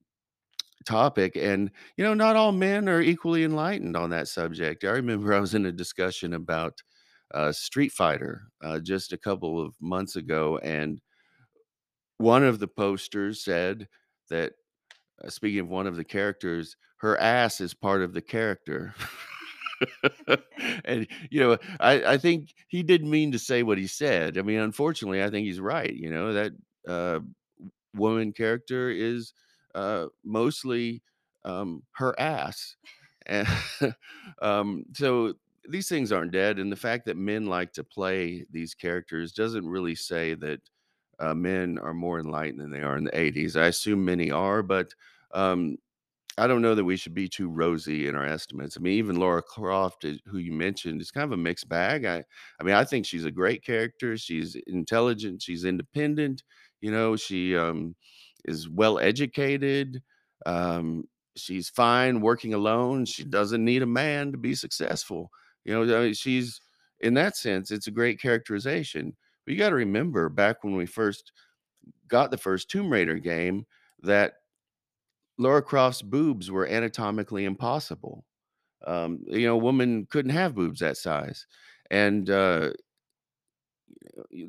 topic. 0.84 1.36
And, 1.36 1.70
you 1.96 2.04
know, 2.04 2.14
not 2.14 2.36
all 2.36 2.52
men 2.52 2.88
are 2.88 3.00
equally 3.00 3.44
enlightened 3.44 3.96
on 3.96 4.10
that 4.10 4.28
subject. 4.28 4.84
I 4.84 4.90
remember 4.90 5.34
I 5.34 5.40
was 5.40 5.54
in 5.54 5.66
a 5.66 5.72
discussion 5.72 6.34
about 6.34 6.80
uh, 7.32 7.52
Street 7.52 7.92
Fighter 7.92 8.42
uh, 8.62 8.80
just 8.80 9.12
a 9.12 9.18
couple 9.18 9.60
of 9.60 9.74
months 9.80 10.16
ago, 10.16 10.58
and 10.58 11.00
one 12.18 12.44
of 12.44 12.58
the 12.58 12.68
posters 12.68 13.42
said 13.44 13.88
that, 14.28 14.52
uh, 15.24 15.30
speaking 15.30 15.60
of 15.60 15.68
one 15.68 15.86
of 15.86 15.96
the 15.96 16.04
characters, 16.04 16.76
her 16.96 17.18
ass 17.18 17.60
is 17.60 17.72
part 17.72 18.02
of 18.02 18.12
the 18.12 18.20
character. 18.20 18.94
and 20.84 21.06
you 21.30 21.40
know, 21.40 21.58
I, 21.78 22.14
I 22.14 22.18
think 22.18 22.54
he 22.68 22.82
didn't 22.82 23.10
mean 23.10 23.32
to 23.32 23.38
say 23.38 23.62
what 23.62 23.78
he 23.78 23.86
said. 23.86 24.38
I 24.38 24.42
mean, 24.42 24.58
unfortunately, 24.58 25.22
I 25.22 25.30
think 25.30 25.46
he's 25.46 25.60
right. 25.60 25.92
You 25.92 26.10
know 26.10 26.32
that 26.32 26.52
uh, 26.88 27.20
woman 27.94 28.32
character 28.32 28.90
is 28.90 29.32
uh, 29.74 30.06
mostly 30.24 31.02
um, 31.44 31.82
her 31.92 32.18
ass, 32.18 32.76
and 33.26 33.48
um, 34.42 34.84
so 34.94 35.34
these 35.68 35.88
things 35.88 36.12
aren't 36.12 36.32
dead. 36.32 36.58
And 36.58 36.70
the 36.72 36.76
fact 36.76 37.06
that 37.06 37.16
men 37.16 37.46
like 37.46 37.72
to 37.74 37.84
play 37.84 38.46
these 38.50 38.74
characters 38.74 39.32
doesn't 39.32 39.68
really 39.68 39.94
say 39.94 40.34
that 40.34 40.60
uh, 41.18 41.34
men 41.34 41.78
are 41.78 41.94
more 41.94 42.18
enlightened 42.18 42.60
than 42.60 42.70
they 42.70 42.80
are 42.82 42.96
in 42.96 43.04
the 43.04 43.18
80s. 43.18 43.56
I 43.56 43.66
assume 43.66 44.04
many 44.04 44.30
are, 44.30 44.62
but 44.62 44.94
um, 45.32 45.76
I 46.40 46.46
don't 46.46 46.62
know 46.62 46.74
that 46.74 46.84
we 46.84 46.96
should 46.96 47.14
be 47.14 47.28
too 47.28 47.48
rosy 47.48 48.08
in 48.08 48.16
our 48.16 48.24
estimates. 48.26 48.76
I 48.76 48.80
mean, 48.80 48.94
even 48.94 49.16
Lara 49.16 49.42
Croft, 49.42 50.06
who 50.26 50.38
you 50.38 50.52
mentioned, 50.52 51.00
is 51.00 51.10
kind 51.10 51.24
of 51.24 51.32
a 51.32 51.36
mixed 51.36 51.68
bag. 51.68 52.04
I, 52.04 52.24
I 52.60 52.64
mean, 52.64 52.74
I 52.74 52.84
think 52.84 53.04
she's 53.04 53.24
a 53.26 53.30
great 53.30 53.64
character. 53.64 54.16
She's 54.16 54.56
intelligent. 54.66 55.42
She's 55.42 55.64
independent. 55.64 56.42
You 56.80 56.92
know, 56.92 57.16
she 57.16 57.56
um, 57.56 57.94
is 58.46 58.68
well 58.68 58.98
educated. 58.98 60.02
Um, 60.46 61.04
she's 61.36 61.68
fine 61.68 62.20
working 62.20 62.54
alone. 62.54 63.04
She 63.04 63.24
doesn't 63.24 63.64
need 63.64 63.82
a 63.82 63.86
man 63.86 64.32
to 64.32 64.38
be 64.38 64.54
successful. 64.54 65.30
You 65.64 65.74
know, 65.74 65.98
I 65.98 66.04
mean, 66.04 66.14
she's 66.14 66.60
in 67.00 67.14
that 67.14 67.36
sense, 67.36 67.70
it's 67.70 67.86
a 67.86 67.92
great 67.92 68.20
characterization. 68.20 69.16
But 69.44 69.52
you 69.52 69.58
got 69.58 69.70
to 69.70 69.74
remember 69.76 70.28
back 70.28 70.62
when 70.62 70.76
we 70.76 70.86
first 70.86 71.32
got 72.08 72.30
the 72.30 72.38
first 72.38 72.70
Tomb 72.70 72.90
Raider 72.90 73.18
game 73.18 73.66
that 74.02 74.34
Lara 75.40 75.62
Croft's 75.62 76.02
boobs 76.02 76.50
were 76.50 76.68
anatomically 76.68 77.46
impossible. 77.46 78.26
Um, 78.86 79.24
you 79.26 79.46
know, 79.46 79.54
a 79.54 79.58
woman 79.58 80.06
couldn't 80.10 80.32
have 80.32 80.54
boobs 80.54 80.80
that 80.80 80.98
size. 80.98 81.46
And 81.90 82.28
uh, 82.28 82.72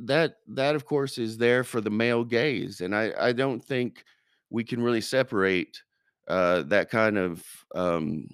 that 0.01 0.35
that 0.47 0.75
of 0.75 0.85
course 0.85 1.17
is 1.17 1.37
there 1.37 1.63
for 1.63 1.79
the 1.79 1.89
male 1.89 2.25
gaze. 2.25 2.81
And 2.81 2.93
I, 2.93 3.13
I 3.17 3.31
don't 3.31 3.63
think 3.63 4.03
we 4.49 4.65
can 4.65 4.83
really 4.83 4.99
separate 5.01 5.81
uh, 6.27 6.63
that 6.63 6.89
kind 6.89 7.17
of 7.17 7.45
um, 7.73 8.27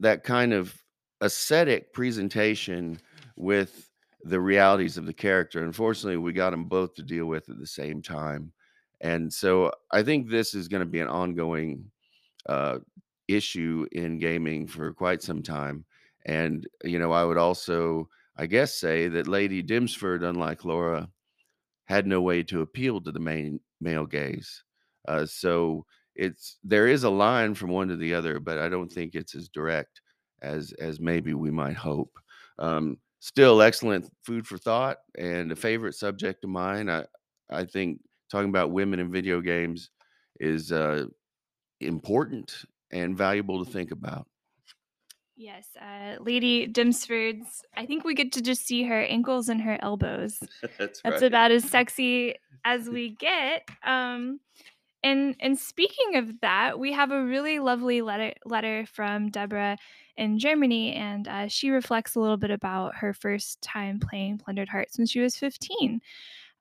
that 0.00 0.24
kind 0.24 0.52
of 0.52 0.76
ascetic 1.20 1.92
presentation 1.92 2.98
with 3.36 3.88
the 4.24 4.40
realities 4.40 4.96
of 4.96 5.06
the 5.06 5.12
character. 5.12 5.64
Unfortunately, 5.64 6.16
we 6.16 6.32
got 6.32 6.50
them 6.50 6.64
both 6.64 6.94
to 6.94 7.02
deal 7.04 7.26
with 7.26 7.48
at 7.48 7.58
the 7.60 7.66
same 7.66 8.02
time. 8.02 8.52
And 9.00 9.32
so 9.32 9.72
I 9.92 10.02
think 10.02 10.28
this 10.28 10.54
is 10.54 10.68
going 10.68 10.80
to 10.80 10.86
be 10.86 11.00
an 11.00 11.08
ongoing 11.08 11.90
uh, 12.48 12.78
issue 13.28 13.86
in 13.92 14.18
gaming 14.18 14.66
for 14.66 14.92
quite 14.92 15.22
some 15.22 15.42
time. 15.42 15.84
And, 16.26 16.66
you 16.84 16.98
know, 16.98 17.12
I 17.12 17.24
would 17.24 17.38
also, 17.38 18.08
I 18.36 18.46
guess, 18.46 18.74
say 18.74 19.08
that 19.08 19.28
Lady 19.28 19.62
Dimsford, 19.62 20.22
unlike 20.22 20.64
Lara, 20.64 21.08
had 21.86 22.06
no 22.06 22.20
way 22.20 22.42
to 22.44 22.62
appeal 22.62 23.00
to 23.00 23.12
the 23.12 23.20
main 23.20 23.60
male 23.80 24.06
gaze. 24.06 24.64
Uh, 25.06 25.24
so 25.24 25.86
it's 26.14 26.58
there 26.64 26.86
is 26.86 27.04
a 27.04 27.10
line 27.10 27.54
from 27.54 27.70
one 27.70 27.88
to 27.88 27.96
the 27.96 28.12
other, 28.12 28.40
but 28.40 28.58
I 28.58 28.68
don't 28.68 28.92
think 28.92 29.14
it's 29.14 29.34
as 29.34 29.48
direct 29.48 30.02
as 30.42 30.72
as 30.80 31.00
maybe 31.00 31.32
we 31.32 31.50
might 31.50 31.76
hope. 31.76 32.18
Um, 32.58 32.98
still, 33.20 33.62
excellent 33.62 34.10
food 34.22 34.46
for 34.46 34.58
thought 34.58 34.98
and 35.16 35.50
a 35.52 35.56
favorite 35.56 35.94
subject 35.94 36.44
of 36.44 36.50
mine. 36.50 36.90
I 36.90 37.04
I 37.50 37.64
think 37.64 38.00
talking 38.30 38.48
about 38.48 38.70
women 38.70 39.00
in 39.00 39.10
video 39.10 39.40
games 39.40 39.90
is 40.40 40.72
uh, 40.72 41.06
important 41.80 42.64
and 42.90 43.16
valuable 43.16 43.64
to 43.64 43.70
think 43.70 43.90
about. 43.90 44.26
Yes, 45.36 45.68
uh, 45.80 46.16
Lady 46.20 46.66
Dimsford's. 46.66 47.62
I 47.76 47.86
think 47.86 48.04
we 48.04 48.14
get 48.14 48.32
to 48.32 48.42
just 48.42 48.66
see 48.66 48.82
her 48.82 49.00
ankles 49.00 49.48
and 49.48 49.60
her 49.60 49.78
elbows. 49.80 50.40
That's 50.78 51.00
That's 51.00 51.04
right. 51.04 51.22
about 51.22 51.52
as 51.52 51.64
sexy 51.70 52.34
as 52.64 52.88
we 52.88 53.10
get. 53.10 53.68
Um, 53.84 54.40
and 55.04 55.36
and 55.38 55.56
speaking 55.56 56.16
of 56.16 56.40
that, 56.40 56.80
we 56.80 56.92
have 56.92 57.12
a 57.12 57.24
really 57.24 57.60
lovely 57.60 58.02
letter 58.02 58.32
letter 58.44 58.84
from 58.86 59.30
Deborah 59.30 59.76
in 60.16 60.40
Germany, 60.40 60.94
and 60.94 61.28
uh, 61.28 61.46
she 61.46 61.70
reflects 61.70 62.16
a 62.16 62.20
little 62.20 62.36
bit 62.36 62.50
about 62.50 62.96
her 62.96 63.14
first 63.14 63.62
time 63.62 64.00
playing 64.00 64.38
Plundered 64.38 64.68
Hearts 64.68 64.98
when 64.98 65.06
she 65.06 65.20
was 65.20 65.36
15. 65.36 66.00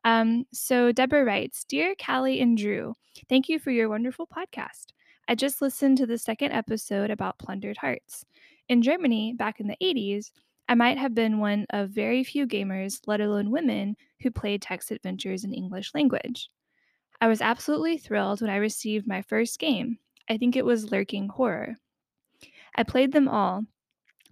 Um, 0.04 0.46
so 0.54 0.92
Deborah 0.92 1.26
writes, 1.26 1.66
Dear 1.66 1.96
Callie 1.96 2.40
and 2.40 2.58
Drew, 2.58 2.94
thank 3.30 3.50
you 3.50 3.60
for 3.60 3.72
your 3.72 3.90
wonderful 3.90 4.28
podcast. 4.28 4.94
I 5.28 5.36
just 5.36 5.62
listened 5.62 5.98
to 5.98 6.06
the 6.06 6.18
second 6.18 6.54
episode 6.54 7.10
about 7.10 7.38
plundered 7.38 7.78
hearts. 7.78 8.26
In 8.70 8.82
Germany, 8.82 9.34
back 9.34 9.60
in 9.60 9.68
the 9.68 9.78
80s, 9.82 10.32
I 10.70 10.76
might 10.76 10.98
have 10.98 11.14
been 11.14 11.40
one 11.40 11.66
of 11.70 11.90
very 11.90 12.24
few 12.24 12.48
gamers, 12.48 13.00
let 13.08 13.22
alone 13.22 13.52
women, 13.52 13.96
who 14.22 14.32
played 14.32 14.62
text 14.62 14.92
adventures 14.92 15.44
in 15.44 15.54
English 15.54 15.94
language. 15.94 16.50
I 17.20 17.28
was 17.28 17.42
absolutely 17.42 17.98
thrilled 17.98 18.42
when 18.42 18.50
I 18.50 18.58
received 18.58 19.08
my 19.08 19.22
first 19.22 19.60
game. 19.60 19.98
I 20.30 20.38
think 20.38 20.56
it 20.56 20.66
was 20.66 20.92
Lurking 20.92 21.30
Horror. 21.30 21.78
I 22.76 22.84
played 22.84 23.12
them 23.12 23.28
all, 23.28 23.64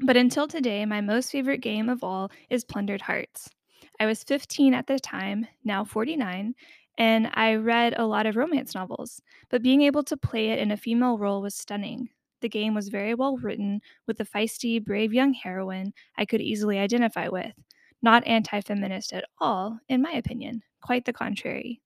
but 0.02 0.18
until 0.18 0.48
today, 0.48 0.86
my 0.86 1.02
most 1.02 1.32
favorite 1.32 1.62
game 1.62 1.90
of 1.90 2.04
all 2.04 2.32
is 2.50 2.66
Plundered 2.66 3.02
Hearts. 3.02 3.50
I 4.00 4.06
was 4.06 4.24
15 4.24 4.74
at 4.74 4.88
the 4.88 5.00
time, 5.00 5.48
now 5.64 5.86
49, 5.86 6.54
and 6.98 7.30
I 7.34 7.56
read 7.56 7.94
a 7.98 8.06
lot 8.06 8.26
of 8.26 8.36
romance 8.36 8.76
novels, 8.76 9.22
but 9.50 9.64
being 9.64 9.82
able 9.82 10.04
to 10.04 10.18
play 10.18 10.50
it 10.50 10.60
in 10.60 10.72
a 10.72 10.78
female 10.78 11.18
role 11.18 11.42
was 11.42 11.56
stunning. 11.56 12.10
The 12.42 12.50
game 12.50 12.74
was 12.74 12.90
very 12.90 13.14
well 13.14 13.38
written, 13.38 13.82
with 14.06 14.20
a 14.20 14.26
feisty, 14.26 14.84
brave 14.84 15.14
young 15.14 15.34
heroine 15.34 15.94
I 16.18 16.26
could 16.26 16.42
easily 16.42 16.78
identify 16.78 17.30
with. 17.30 17.54
Not 18.02 18.28
anti 18.28 18.60
feminist 18.62 19.14
at 19.14 19.26
all, 19.40 19.80
in 19.88 20.02
my 20.02 20.12
opinion, 20.12 20.62
quite 20.82 21.06
the 21.06 21.14
contrary. 21.14 21.82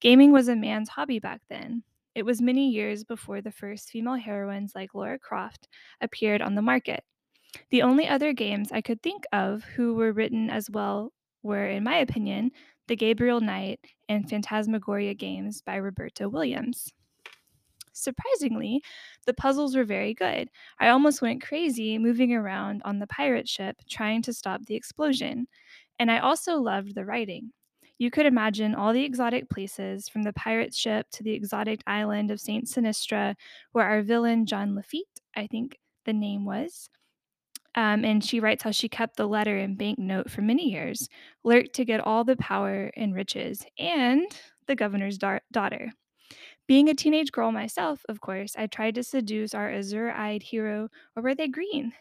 Gaming 0.00 0.32
was 0.32 0.48
a 0.48 0.56
man's 0.56 0.88
hobby 0.88 1.18
back 1.18 1.40
then. 1.50 1.82
It 2.14 2.24
was 2.24 2.40
many 2.40 2.68
years 2.68 3.04
before 3.04 3.40
the 3.40 3.50
first 3.50 3.90
female 3.90 4.14
heroines 4.14 4.72
like 4.74 4.94
Lara 4.94 5.18
Croft 5.18 5.68
appeared 6.00 6.42
on 6.42 6.54
the 6.54 6.62
market. 6.62 7.02
The 7.70 7.82
only 7.82 8.06
other 8.08 8.32
games 8.32 8.72
I 8.72 8.80
could 8.80 9.02
think 9.02 9.24
of 9.32 9.62
who 9.62 9.94
were 9.94 10.12
written 10.12 10.48
as 10.48 10.70
well 10.70 11.12
were, 11.42 11.66
in 11.66 11.84
my 11.84 11.96
opinion, 11.96 12.50
the 12.88 12.96
Gabriel 12.96 13.40
Knight 13.40 13.80
and 14.08 14.28
Phantasmagoria 14.28 15.14
games 15.14 15.62
by 15.62 15.76
Roberta 15.76 16.28
Williams. 16.28 16.92
Surprisingly, 17.92 18.82
the 19.26 19.34
puzzles 19.34 19.76
were 19.76 19.84
very 19.84 20.14
good. 20.14 20.48
I 20.80 20.88
almost 20.88 21.22
went 21.22 21.42
crazy 21.42 21.98
moving 21.98 22.34
around 22.34 22.82
on 22.84 22.98
the 22.98 23.06
pirate 23.06 23.48
ship 23.48 23.76
trying 23.88 24.22
to 24.22 24.32
stop 24.32 24.64
the 24.64 24.74
explosion. 24.74 25.46
And 25.98 26.10
I 26.10 26.18
also 26.18 26.56
loved 26.56 26.94
the 26.94 27.04
writing. 27.04 27.52
You 27.98 28.10
could 28.10 28.26
imagine 28.26 28.74
all 28.74 28.92
the 28.92 29.04
exotic 29.04 29.48
places, 29.48 30.08
from 30.08 30.22
the 30.22 30.32
pirate 30.32 30.74
ship 30.74 31.06
to 31.12 31.22
the 31.22 31.32
exotic 31.32 31.82
island 31.86 32.30
of 32.30 32.40
St. 32.40 32.64
Sinistra, 32.64 33.36
where 33.72 33.86
our 33.86 34.02
villain, 34.02 34.46
John 34.46 34.74
Lafitte, 34.74 35.20
I 35.36 35.46
think 35.46 35.78
the 36.04 36.12
name 36.12 36.44
was, 36.44 36.88
um, 37.74 38.04
and 38.04 38.24
she 38.24 38.40
writes 38.40 38.62
how 38.62 38.70
she 38.70 38.88
kept 38.88 39.16
the 39.16 39.26
letter 39.26 39.56
and 39.58 39.78
banknote 39.78 40.30
for 40.30 40.42
many 40.42 40.70
years, 40.70 41.08
lurked 41.44 41.74
to 41.74 41.84
get 41.84 42.00
all 42.00 42.24
the 42.24 42.36
power 42.36 42.90
and 42.96 43.14
riches, 43.14 43.64
and 43.78 44.26
the 44.66 44.76
governor's 44.76 45.18
dar- 45.18 45.42
daughter. 45.50 45.90
Being 46.68 46.88
a 46.88 46.94
teenage 46.94 47.32
girl 47.32 47.50
myself, 47.50 48.02
of 48.08 48.20
course, 48.20 48.54
I 48.56 48.66
tried 48.66 48.94
to 48.94 49.02
seduce 49.02 49.54
our 49.54 49.70
azure 49.70 50.10
eyed 50.12 50.42
hero, 50.42 50.88
or 51.16 51.22
were 51.22 51.34
they 51.34 51.48
green? 51.48 51.92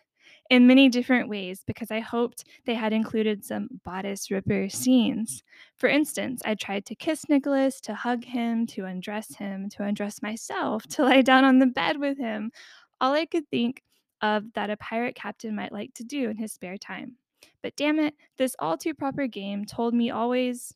In 0.50 0.68
many 0.68 0.90
different 0.90 1.30
ways 1.30 1.64
because 1.66 1.92
I 1.92 2.00
hoped 2.00 2.44
they 2.66 2.74
had 2.74 2.92
included 2.92 3.46
some 3.46 3.70
bodice 3.86 4.30
ripper 4.30 4.68
scenes. 4.68 5.44
For 5.78 5.88
instance, 5.88 6.42
I 6.46 6.56
tried 6.56 6.86
to 6.88 6.96
kiss 6.96 7.30
Nicholas, 7.30 7.80
to 7.82 7.96
hug 7.96 8.26
him, 8.26 8.68
to 8.68 8.86
undress 8.86 9.36
him, 9.36 9.70
to 9.70 9.84
undress 9.84 10.22
myself, 10.22 10.86
to 10.88 11.04
lie 11.04 11.22
down 11.22 11.46
on 11.46 11.60
the 11.60 11.68
bed 11.68 12.00
with 12.00 12.18
him. 12.18 12.52
All 13.00 13.14
I 13.14 13.26
could 13.26 13.50
think 13.50 13.82
of 14.22 14.54
that 14.54 14.70
a 14.70 14.78
pirate 14.78 15.16
captain 15.16 15.56
might 15.56 15.72
like 15.72 15.94
to 15.96 16.04
do 16.04 16.30
in 16.30 16.38
his 16.38 16.54
spare 16.54 16.78
time. 16.78 17.18
But 17.62 17.76
damn 17.76 18.00
it, 18.00 18.16
this 18.38 18.56
all 18.60 18.78
too 18.78 18.94
proper 18.94 19.28
game 19.28 19.66
told 19.66 19.94
me 19.94 20.10
always 20.10 20.76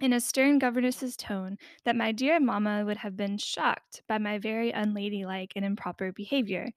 in 0.00 0.12
a 0.12 0.20
stern 0.20 0.58
governess's 0.58 1.16
tone 1.16 1.58
that 1.84 1.96
my 1.96 2.12
dear 2.12 2.38
mamma 2.38 2.84
would 2.84 2.98
have 2.98 3.16
been 3.16 3.36
shocked 3.38 4.02
by 4.06 4.18
my 4.18 4.38
very 4.38 4.70
unladylike 4.70 5.52
and 5.56 5.64
improper 5.64 6.12
behavior. 6.12 6.70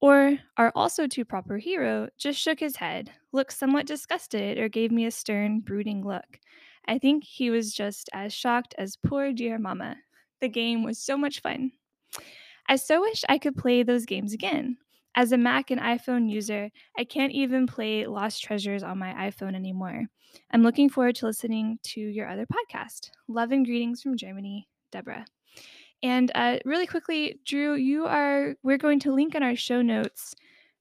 Or 0.00 0.38
our 0.56 0.72
also 0.76 1.06
too 1.08 1.24
proper 1.24 1.58
hero 1.58 2.08
just 2.16 2.40
shook 2.40 2.60
his 2.60 2.76
head, 2.76 3.12
looked 3.32 3.52
somewhat 3.52 3.86
disgusted, 3.86 4.58
or 4.58 4.68
gave 4.68 4.92
me 4.92 5.06
a 5.06 5.10
stern, 5.10 5.60
brooding 5.60 6.04
look. 6.04 6.38
I 6.86 6.98
think 6.98 7.24
he 7.24 7.50
was 7.50 7.74
just 7.74 8.08
as 8.12 8.32
shocked 8.32 8.74
as 8.78 8.96
poor 8.96 9.32
dear 9.32 9.58
mamma. 9.58 9.96
The 10.40 10.48
game 10.48 10.84
was 10.84 10.98
so 10.98 11.16
much 11.16 11.40
fun. 11.40 11.72
I 12.68 12.76
so 12.76 13.00
wish 13.00 13.24
I 13.28 13.38
could 13.38 13.56
play 13.56 13.82
those 13.82 14.06
games 14.06 14.32
again. 14.32 14.78
As 15.18 15.32
a 15.32 15.36
Mac 15.36 15.72
and 15.72 15.80
iPhone 15.80 16.30
user, 16.30 16.70
I 16.96 17.02
can't 17.02 17.32
even 17.32 17.66
play 17.66 18.06
Lost 18.06 18.40
Treasures 18.40 18.84
on 18.84 18.98
my 18.98 19.12
iPhone 19.14 19.56
anymore. 19.56 20.04
I'm 20.52 20.62
looking 20.62 20.88
forward 20.88 21.16
to 21.16 21.26
listening 21.26 21.80
to 21.86 22.00
your 22.00 22.28
other 22.28 22.46
podcast. 22.46 23.10
Love 23.26 23.50
and 23.50 23.66
greetings 23.66 24.00
from 24.00 24.16
Germany, 24.16 24.68
Deborah. 24.92 25.26
And 26.04 26.30
uh, 26.36 26.58
really 26.64 26.86
quickly, 26.86 27.40
Drew, 27.44 27.74
you 27.74 28.06
are 28.06 28.54
we're 28.62 28.78
going 28.78 29.00
to 29.00 29.12
link 29.12 29.34
in 29.34 29.42
our 29.42 29.56
show 29.56 29.82
notes 29.82 30.36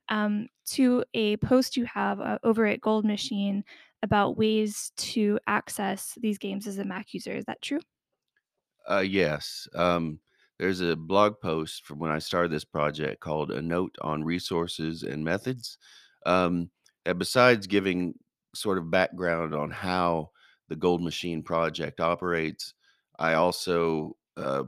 um, 0.07 0.49
to 0.67 1.03
a 1.15 1.37
post 1.37 1.75
you 1.75 1.85
have 1.85 2.21
uh, 2.21 2.37
over 2.43 2.67
at 2.67 2.79
Gold 2.79 3.05
Machine 3.05 3.63
about 4.03 4.37
ways 4.37 4.91
to 4.97 5.39
access 5.47 6.15
these 6.21 6.37
games 6.37 6.67
as 6.67 6.77
a 6.77 6.85
Mac 6.85 7.11
user. 7.11 7.31
Is 7.31 7.45
that 7.45 7.63
true? 7.63 7.79
Uh, 8.87 8.99
yes. 8.99 9.67
Um, 9.73 10.19
there's 10.59 10.81
a 10.81 10.95
blog 10.95 11.39
post 11.39 11.85
from 11.85 11.99
when 11.99 12.11
I 12.11 12.19
started 12.19 12.51
this 12.51 12.65
project 12.65 13.19
called 13.19 13.51
A 13.51 13.61
Note 13.61 13.95
on 14.01 14.23
Resources 14.23 15.03
and 15.03 15.23
Methods. 15.23 15.77
Um, 16.25 16.69
and 17.05 17.19
besides 17.19 17.67
giving 17.67 18.15
sort 18.55 18.77
of 18.77 18.91
background 18.91 19.53
on 19.53 19.69
how 19.69 20.31
the 20.67 20.75
Gold 20.75 21.01
Machine 21.01 21.43
project 21.43 21.99
operates, 21.99 22.73
I 23.19 23.33
also 23.33 24.17
uh, 24.35 24.63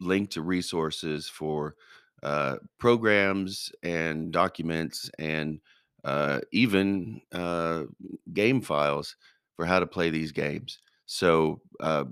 link 0.00 0.30
to 0.30 0.42
resources 0.42 1.28
for 1.28 1.76
uh, 2.22 2.56
programs 2.78 3.70
and 3.82 4.32
documents 4.32 5.10
and 5.18 5.60
uh, 6.04 6.40
even 6.52 7.20
uh, 7.32 7.84
game 8.32 8.60
files 8.60 9.16
for 9.56 9.64
how 9.66 9.78
to 9.78 9.86
play 9.86 10.10
these 10.10 10.32
games. 10.32 10.78
So, 11.06 11.60
uh, 11.80 12.04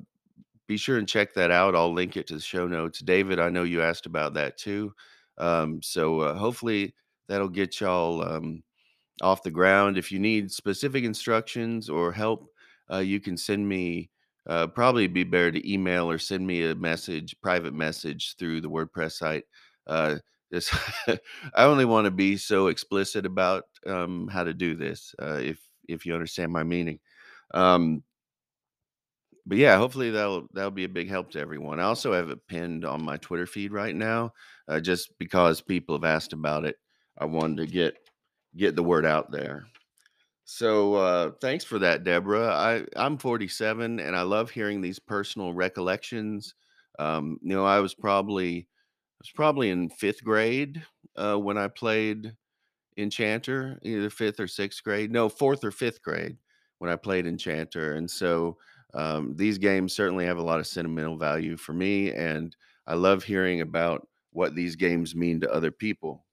be 0.73 0.79
sure 0.79 0.97
and 0.97 1.07
check 1.09 1.35
that 1.35 1.51
out. 1.51 1.77
I'll 1.77 1.93
link 1.93 2.17
it 2.17 2.27
to 2.29 2.35
the 2.35 2.41
show 2.41 2.67
notes. 2.67 3.01
David, 3.01 3.39
I 3.39 3.51
know 3.51 3.63
you 3.63 3.83
asked 3.83 4.07
about 4.07 4.33
that 4.35 4.57
too. 4.57 4.95
Um, 5.37 5.83
so 5.83 6.21
uh, 6.21 6.35
hopefully 6.35 6.95
that'll 7.29 7.51
get 7.51 7.79
y'all 7.79 8.23
um, 8.23 8.63
off 9.21 9.43
the 9.43 9.51
ground. 9.51 9.99
If 9.99 10.11
you 10.11 10.19
need 10.19 10.51
specific 10.51 11.05
instructions 11.05 11.91
or 11.91 12.11
help, 12.11 12.49
uh, 12.91 12.99
you 12.99 13.21
can 13.21 13.37
send 13.37 13.69
me. 13.69 14.09
Uh, 14.49 14.67
probably 14.67 15.07
be 15.07 15.23
better 15.23 15.53
to 15.53 15.73
email 15.73 16.11
or 16.11 16.19
send 16.19 16.45
me 16.45 16.69
a 16.69 16.75
message, 16.75 17.37
private 17.43 17.75
message 17.75 18.35
through 18.39 18.61
the 18.61 18.71
WordPress 18.71 19.13
site. 19.13 19.45
Uh, 19.87 20.17
this, 20.51 20.75
I 21.07 21.65
only 21.65 21.85
want 21.85 22.07
to 22.07 22.11
be 22.11 22.37
so 22.37 22.69
explicit 22.69 23.25
about 23.25 23.65
um, 23.87 24.27
how 24.27 24.43
to 24.43 24.55
do 24.55 24.75
this. 24.75 25.15
Uh, 25.21 25.39
if 25.43 25.61
if 25.87 26.07
you 26.07 26.15
understand 26.15 26.51
my 26.51 26.65
meaning. 26.65 26.99
Um, 27.53 28.03
but 29.47 29.59
yeah, 29.59 29.77
hopefully 29.77 30.11
that'll 30.11 30.47
that'll 30.53 30.71
be 30.71 30.85
a 30.85 30.89
big 30.89 31.09
help 31.09 31.31
to 31.33 31.41
everyone. 31.41 31.81
I 31.81 31.85
also 31.85 32.13
have 32.13 32.31
it 32.31 32.47
pinned 32.47 32.85
on 32.85 33.05
my 33.05 33.17
Twitter 33.17 33.47
feed 33.47 33.73
right 33.73 33.95
now, 33.95 34.33
uh, 34.69 34.81
just 34.81 35.19
because 35.19 35.61
people 35.61 35.97
have 35.97 36.05
asked 36.05 36.33
about 36.33 36.65
it. 36.65 36.77
I 37.19 37.25
wanted 37.25 37.59
to 37.59 37.67
get 37.67 37.97
get 38.57 38.77
the 38.77 38.83
word 38.83 39.05
out 39.07 39.31
there. 39.31 39.65
So 40.45 40.95
uh, 40.95 41.31
thanks 41.41 41.65
for 41.65 41.79
that, 41.81 42.05
Deborah. 42.05 42.49
I 42.53 42.85
I'm 42.97 43.19
47 43.19 44.01
and 44.01 44.17
I 44.17 44.23
love 44.23 44.51
hearing 44.51 44.81
these 44.81 44.99
personal 44.99 45.53
recollections. 45.53 46.55
Um, 46.99 47.39
you 47.43 47.55
know, 47.55 47.65
I 47.65 47.81
was 47.81 47.95
probably 47.95 48.59
I 48.59 49.21
was 49.21 49.31
probably 49.35 49.71
in 49.71 49.89
fifth 49.91 50.23
grade 50.23 50.85
uh, 51.17 51.37
when 51.37 51.59
I 51.59 51.69
played 51.69 52.37
Enchanter, 52.99 53.79
either 53.83 54.11
fifth 54.11 54.41
or 54.41 54.47
sixth 54.49 54.83
grade. 54.85 55.11
No, 55.11 55.29
fourth 55.29 55.65
or 55.65 55.71
fifth 55.71 56.03
grade 56.03 56.37
when 56.79 56.91
I 56.91 56.97
played 56.97 57.27
Enchanter. 57.27 57.95
And 57.95 58.11
so 58.11 58.59
um, 58.95 59.35
these 59.37 59.59
games 59.59 59.93
certainly 59.93 60.27
have 60.27 60.39
a 60.39 60.43
lot 60.43 60.61
of 60.61 60.67
sentimental 60.67 61.17
value 61.17 61.57
for 61.57 61.73
me. 61.73 62.13
And 62.13 62.55
I 62.87 62.95
love 62.95 63.25
hearing 63.25 63.61
about 63.61 64.07
what 64.31 64.55
these 64.55 64.77
games 64.77 65.15
mean 65.15 65.41
to 65.41 65.53
other 65.53 65.71
people. 65.71 66.25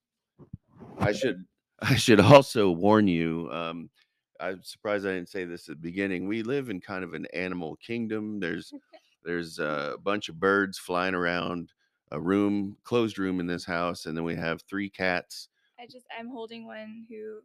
I 0.98 1.12
should 1.12 1.44
I 1.82 1.96
should 1.96 2.20
also 2.20 2.70
warn 2.70 3.08
you. 3.08 3.48
Um, 3.50 3.90
I'm 4.38 4.62
surprised 4.62 5.06
I 5.06 5.12
didn't 5.12 5.28
say 5.28 5.44
this 5.44 5.68
at 5.68 5.76
the 5.76 5.82
beginning. 5.82 6.28
We 6.28 6.42
live 6.42 6.68
in 6.68 6.80
kind 6.80 7.04
of 7.04 7.14
an 7.14 7.26
animal 7.32 7.76
kingdom. 7.76 8.40
There's 8.40 8.72
there's 9.24 9.58
a 9.58 9.96
bunch 10.02 10.28
of 10.28 10.38
birds 10.38 10.78
flying 10.78 11.14
around 11.14 11.72
a 12.10 12.20
room, 12.20 12.76
closed 12.84 13.18
room 13.18 13.40
in 13.40 13.46
this 13.46 13.64
house, 13.64 14.06
and 14.06 14.16
then 14.16 14.24
we 14.24 14.34
have 14.34 14.62
three 14.62 14.90
cats 14.90 15.48
I 15.80 15.86
just 15.86 16.06
I'm 16.16 16.28
holding 16.28 16.66
one 16.66 17.06
who 17.08 17.40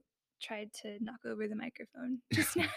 tried 0.45 0.71
to 0.73 1.03
knock 1.03 1.25
over 1.25 1.47
the 1.47 1.55
microphone 1.55 2.19
just 2.33 2.55
now. 2.55 2.67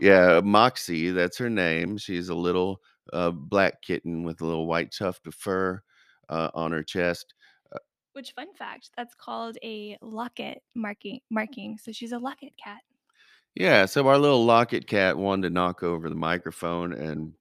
Yeah, 0.00 0.40
Moxie, 0.42 1.10
that's 1.10 1.38
her 1.38 1.50
name. 1.50 1.96
She's 1.96 2.28
a 2.28 2.34
little 2.34 2.80
uh, 3.12 3.30
black 3.30 3.82
kitten 3.82 4.24
with 4.24 4.40
a 4.40 4.46
little 4.46 4.66
white 4.66 4.92
tuft 4.96 5.26
of 5.26 5.34
fur 5.34 5.80
uh, 6.28 6.50
on 6.54 6.72
her 6.72 6.82
chest. 6.82 7.34
Uh, 7.72 7.78
Which 8.14 8.32
fun 8.32 8.52
fact, 8.54 8.90
that's 8.96 9.14
called 9.14 9.56
a 9.62 9.96
locket 10.02 10.62
marking 10.74 11.20
marking. 11.30 11.78
So 11.78 11.92
she's 11.92 12.12
a 12.12 12.18
locket 12.18 12.52
cat. 12.62 12.80
yeah, 13.54 13.86
so 13.86 14.06
our 14.08 14.18
little 14.18 14.44
locket 14.44 14.86
cat 14.86 15.16
wanted 15.16 15.48
to 15.48 15.54
knock 15.54 15.82
over 15.82 16.08
the 16.08 16.14
microphone, 16.14 16.92
and 16.92 17.32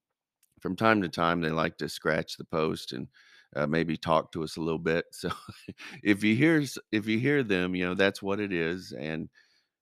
from 0.59 0.75
time 0.75 1.01
to 1.01 1.09
time 1.09 1.41
they 1.41 1.49
like 1.49 1.77
to 1.79 1.89
scratch 1.89 2.37
the 2.37 2.45
post 2.45 2.93
and 2.93 3.07
uh, 3.55 3.67
maybe 3.67 3.97
talk 3.97 4.31
to 4.31 4.43
us 4.43 4.57
a 4.57 4.61
little 4.61 4.79
bit. 4.79 5.05
So 5.11 5.29
if 6.03 6.23
you 6.23 6.35
hear 6.35 6.63
if 6.91 7.07
you 7.07 7.19
hear 7.19 7.43
them, 7.43 7.75
you 7.75 7.85
know 7.85 7.95
that's 7.95 8.21
what 8.21 8.39
it 8.39 8.53
is, 8.53 8.93
and 8.93 9.29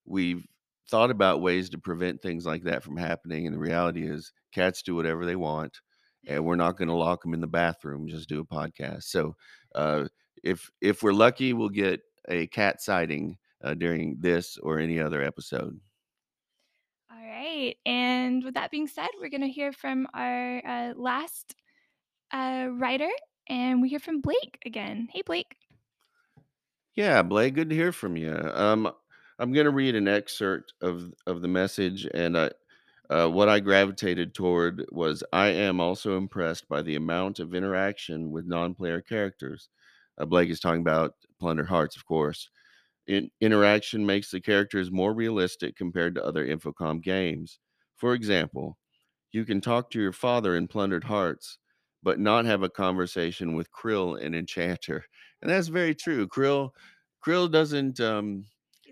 we've 0.06 0.46
thought 0.90 1.12
about 1.12 1.42
ways 1.42 1.70
to 1.70 1.78
prevent 1.78 2.22
things 2.22 2.46
like 2.46 2.64
that 2.64 2.84
from 2.84 2.98
happening. 2.98 3.48
And 3.48 3.56
the 3.56 3.60
reality 3.60 4.08
is, 4.08 4.32
cats 4.54 4.82
do 4.82 4.96
whatever 4.96 5.26
they 5.26 5.36
want, 5.36 5.80
and 6.28 6.44
we're 6.44 6.56
not 6.56 6.78
going 6.78 6.90
to 6.90 6.94
lock 6.94 7.22
them 7.22 7.34
in 7.34 7.42
the 7.42 7.48
bathroom. 7.48 8.08
Just 8.08 8.30
do 8.30 8.42
a 8.42 8.46
podcast. 8.46 9.04
So, 9.04 9.36
uh, 9.76 10.08
if 10.44 10.70
if 10.82 11.04
we're 11.04 11.14
lucky, 11.14 11.54
we'll 11.54 11.70
get 11.70 12.02
a 12.28 12.48
cat 12.48 12.82
sighting 12.82 13.38
uh, 13.64 13.74
during 13.74 14.18
this 14.20 14.58
or 14.58 14.80
any 14.80 15.00
other 15.00 15.22
episode. 15.22 15.80
All 17.12 17.18
right. 17.18 17.76
And 17.86 18.44
with 18.44 18.56
that 18.56 18.72
being 18.72 18.88
said, 18.88 19.10
we're 19.20 19.30
going 19.30 19.42
to 19.42 19.48
hear 19.48 19.72
from 19.72 20.08
our 20.14 20.66
uh, 20.66 20.94
last 20.96 21.56
uh, 22.34 22.68
writer, 22.72 23.10
and 23.48 23.82
we 23.82 23.90
hear 23.90 24.00
from 24.00 24.22
Blake 24.22 24.60
again. 24.66 25.08
Hey, 25.12 25.22
Blake. 25.22 25.56
Yeah, 26.96 27.22
Blake, 27.22 27.54
good 27.54 27.70
to 27.70 27.76
hear 27.76 27.92
from 27.92 28.18
you. 28.18 28.34
Um, 28.54 28.92
I'm 29.42 29.54
going 29.54 29.66
to 29.66 29.72
read 29.72 29.96
an 29.96 30.08
excerpt 30.08 30.74
of 30.82 31.14
of 31.28 31.42
the 31.42 31.50
message, 31.50 32.08
and 32.14 32.38
I, 32.38 32.52
uh, 33.10 33.28
what 33.30 33.50
I 33.50 33.60
gravitated 33.60 34.34
toward 34.36 34.86
was 34.92 35.24
I 35.34 35.48
am 35.50 35.82
also 35.82 36.18
impressed 36.18 36.70
by 36.70 36.82
the 36.84 36.96
amount 36.96 37.40
of 37.40 37.56
interaction 37.56 38.32
with 38.32 38.48
non-player 38.48 39.02
characters. 39.02 39.70
Uh, 40.20 40.26
Blake 40.26 40.50
is 40.52 40.62
talking 40.62 40.82
about 40.82 41.16
Plundered 41.40 41.68
Hearts, 41.68 41.98
of 41.98 42.06
course. 42.06 42.50
In, 43.08 43.32
interaction 43.42 44.06
makes 44.06 44.32
the 44.32 44.42
characters 44.42 44.92
more 44.92 45.14
realistic 45.14 45.76
compared 45.78 46.16
to 46.16 46.26
other 46.26 46.48
Infocom 46.48 47.02
games. 47.04 47.60
For 47.98 48.14
example, 48.16 48.78
you 49.32 49.46
can 49.46 49.62
talk 49.62 49.92
to 49.92 50.02
your 50.02 50.14
father 50.14 50.56
in 50.58 50.68
Plundered 50.68 51.06
Hearts, 51.06 51.60
but 52.04 52.20
not 52.20 52.46
have 52.46 52.64
a 52.64 52.70
conversation 52.70 53.56
with 53.56 53.72
Krill 53.72 54.20
in 54.20 54.36
Enchanter. 54.36 55.06
And 55.42 55.52
that's 55.52 55.70
very 55.70 55.96
true. 55.96 56.28
Krill 56.28 56.72
Krill 57.26 57.52
doesn't 57.52 58.00
um 58.02 58.46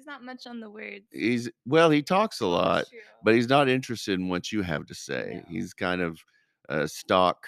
not 0.09 0.23
much 0.23 0.47
on 0.47 0.59
the 0.59 0.69
words. 0.69 1.05
he's 1.11 1.49
well, 1.65 1.89
he 1.89 2.01
talks 2.01 2.41
a 2.41 2.47
lot, 2.47 2.85
but 3.23 3.35
he's 3.35 3.47
not 3.47 3.69
interested 3.69 4.19
in 4.19 4.27
what 4.27 4.51
you 4.51 4.63
have 4.63 4.85
to 4.87 4.95
say. 4.95 5.41
No. 5.43 5.53
He's 5.53 5.73
kind 5.73 6.01
of 6.01 6.19
a 6.67 6.87
stock 6.87 7.47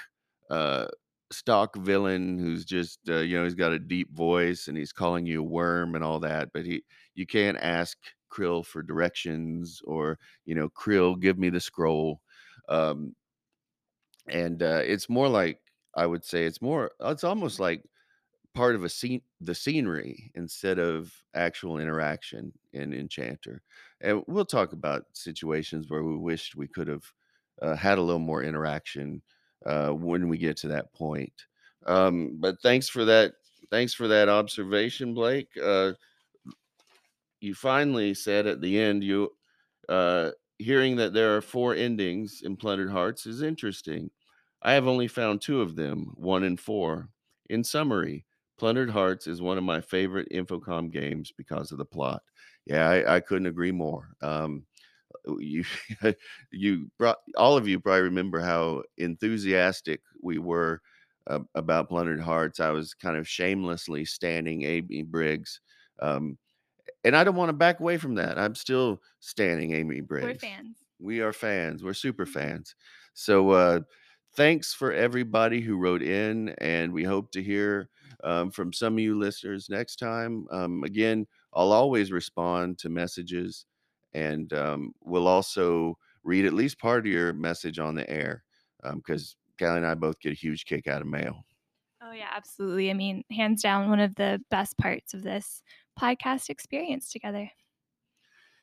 uh 0.50 0.88
stock 1.32 1.76
villain 1.78 2.38
who's 2.38 2.64
just 2.66 3.00
uh, 3.10 3.18
you 3.18 3.38
know, 3.38 3.44
he's 3.44 3.56
got 3.56 3.72
a 3.72 3.80
deep 3.80 4.14
voice 4.16 4.68
and 4.68 4.78
he's 4.78 4.94
calling 4.94 5.26
you 5.26 5.42
a 5.42 5.44
worm 5.44 5.96
and 5.96 6.04
all 6.04 6.20
that, 6.20 6.50
but 6.54 6.66
he 6.66 6.84
you 7.16 7.26
can't 7.26 7.58
ask 7.62 7.98
Krill 8.32 8.66
for 8.66 8.82
directions 8.84 9.82
or, 9.86 10.18
you 10.46 10.56
know, 10.56 10.70
Krill, 10.70 11.20
give 11.20 11.38
me 11.40 11.50
the 11.50 11.60
scroll. 11.60 12.22
Um 12.70 13.16
and 14.28 14.62
uh, 14.62 14.82
it's 14.86 15.10
more 15.10 15.28
like 15.28 15.60
I 15.96 16.06
would 16.06 16.24
say 16.24 16.46
it's 16.46 16.62
more 16.62 16.92
it's 17.02 17.24
almost 17.24 17.60
like 17.60 17.84
part 18.54 18.76
of 18.76 18.84
a 18.84 18.90
scene 18.90 19.22
the 19.40 19.56
scenery 19.56 20.32
instead 20.36 20.80
of 20.80 21.14
actual 21.34 21.80
interaction 21.80 22.52
in 22.74 22.94
Enchanter. 22.94 23.62
And 24.02 24.24
we'll 24.28 24.46
talk 24.46 24.74
about 24.74 25.04
situations 25.14 25.90
where 25.90 26.04
we 26.04 26.18
wished 26.18 26.56
we 26.56 26.68
could 26.68 26.88
have 26.88 27.04
uh, 27.62 27.76
had 27.76 27.98
a 27.98 28.02
little 28.02 28.20
more 28.20 28.44
interaction 28.44 29.22
uh, 29.66 29.90
when 29.90 30.28
we 30.28 30.38
get 30.38 30.58
to 30.58 30.68
that 30.70 30.94
point. 30.94 31.34
Um, 31.86 32.38
but 32.40 32.62
thanks 32.62 32.90
for 32.90 33.06
that. 33.06 33.34
Thanks 33.70 33.94
for 33.94 34.08
that 34.10 34.28
observation, 34.28 35.14
Blake. 35.14 35.50
Uh, 35.62 35.94
you 37.40 37.56
finally 37.56 38.14
said 38.14 38.46
at 38.48 38.62
the 38.62 38.80
end 38.80 39.04
you 39.04 39.32
uh, 39.90 40.32
hearing 40.58 40.96
that 40.98 41.14
there 41.14 41.36
are 41.36 41.42
four 41.42 41.74
endings 41.76 42.42
in 42.44 42.56
Plundered 42.56 42.92
Hearts 42.92 43.26
is 43.26 43.42
interesting. 43.42 44.10
I 44.62 44.74
have 44.74 44.88
only 44.88 45.08
found 45.08 45.42
two 45.42 45.62
of 45.62 45.76
them, 45.76 46.12
one 46.16 46.44
and 46.44 46.60
four. 46.60 47.10
In 47.50 47.64
summary, 47.64 48.26
Plundered 48.62 48.92
Hearts 48.92 49.28
is 49.28 49.42
one 49.42 49.58
of 49.60 49.66
my 49.66 49.82
favorite 49.82 50.30
Infocom 50.32 50.92
games 50.92 51.34
because 51.36 51.74
of 51.74 51.80
the 51.80 51.86
plot. 51.86 52.24
Yeah, 52.66 52.90
I, 52.90 53.18
I 53.18 53.22
couldn't 53.22 53.48
agree 53.48 53.74
more. 53.74 54.16
Um, 54.22 54.68
you 55.40 55.66
you 56.52 56.92
brought 56.98 57.20
all 57.38 57.58
of 57.58 57.68
you 57.68 57.80
probably 57.80 58.04
remember 58.04 58.40
how 58.42 58.84
enthusiastic 58.98 60.02
we 60.22 60.40
were 60.40 60.82
uh, 61.28 61.42
about 61.56 61.90
Plundered 61.90 62.22
Hearts. 62.22 62.62
I 62.62 62.72
was 62.72 62.94
kind 62.94 63.18
of 63.18 63.28
shamelessly 63.28 64.06
standing 64.06 64.64
Amy 64.64 65.04
Briggs. 65.04 65.62
Um, 66.02 66.40
and 67.04 67.16
I 67.16 67.24
don't 67.24 67.36
want 67.36 67.50
to 67.50 67.54
back 67.54 67.80
away 67.80 67.98
from 67.98 68.16
that. 68.16 68.40
I'm 68.40 68.56
still 68.56 69.02
standing 69.20 69.74
Amy 69.74 70.02
Briggs. 70.02 70.28
We're 70.28 70.36
fans. 70.36 70.88
We 71.00 71.22
are 71.22 71.34
fans. 71.34 71.84
We're 71.84 71.94
super 71.94 72.26
Mhm. 72.26 72.34
fans. 72.34 72.76
So 73.14 73.52
uh, 73.52 73.82
thanks 74.36 74.74
for 74.74 74.92
everybody 74.94 75.62
who 75.62 75.78
wrote 75.78 76.04
in, 76.04 76.50
and 76.60 76.94
we 76.94 77.04
hope 77.04 77.32
to 77.34 77.44
hear 77.44 77.90
um, 78.24 78.52
from 78.52 78.74
some 78.74 78.94
of 78.94 79.00
you 79.00 79.18
listeners 79.18 79.70
next 79.70 79.98
time. 79.98 80.46
Um, 80.52 80.84
again, 80.84 81.28
I'll 81.54 81.72
always 81.72 82.12
respond 82.12 82.78
to 82.80 82.90
messages, 82.90 83.66
and 84.14 84.52
um, 84.54 84.94
we'll 85.02 85.28
also 85.28 85.98
read 86.24 86.46
at 86.46 86.54
least 86.54 86.80
part 86.80 87.00
of 87.00 87.12
your 87.12 87.34
message 87.34 87.80
on 87.80 87.96
the 87.96 88.10
air 88.10 88.44
because 88.96 89.36
Callie 89.60 89.78
and 89.78 89.86
I 89.86 89.96
both 89.96 90.20
get 90.20 90.32
a 90.32 90.36
huge 90.36 90.66
kick 90.66 90.88
out 90.88 91.02
of 91.02 91.08
mail. 91.08 91.46
Oh, 92.04 92.12
yeah, 92.12 92.30
absolutely. 92.34 92.90
I 92.90 92.94
mean, 92.94 93.24
hands 93.32 93.62
down, 93.62 93.90
one 93.90 94.00
of 94.00 94.16
the 94.16 94.42
best 94.50 94.78
parts 94.78 95.14
of 95.14 95.22
this 95.22 95.62
podcast 96.00 96.50
experience 96.50 97.12
together. 97.12 97.50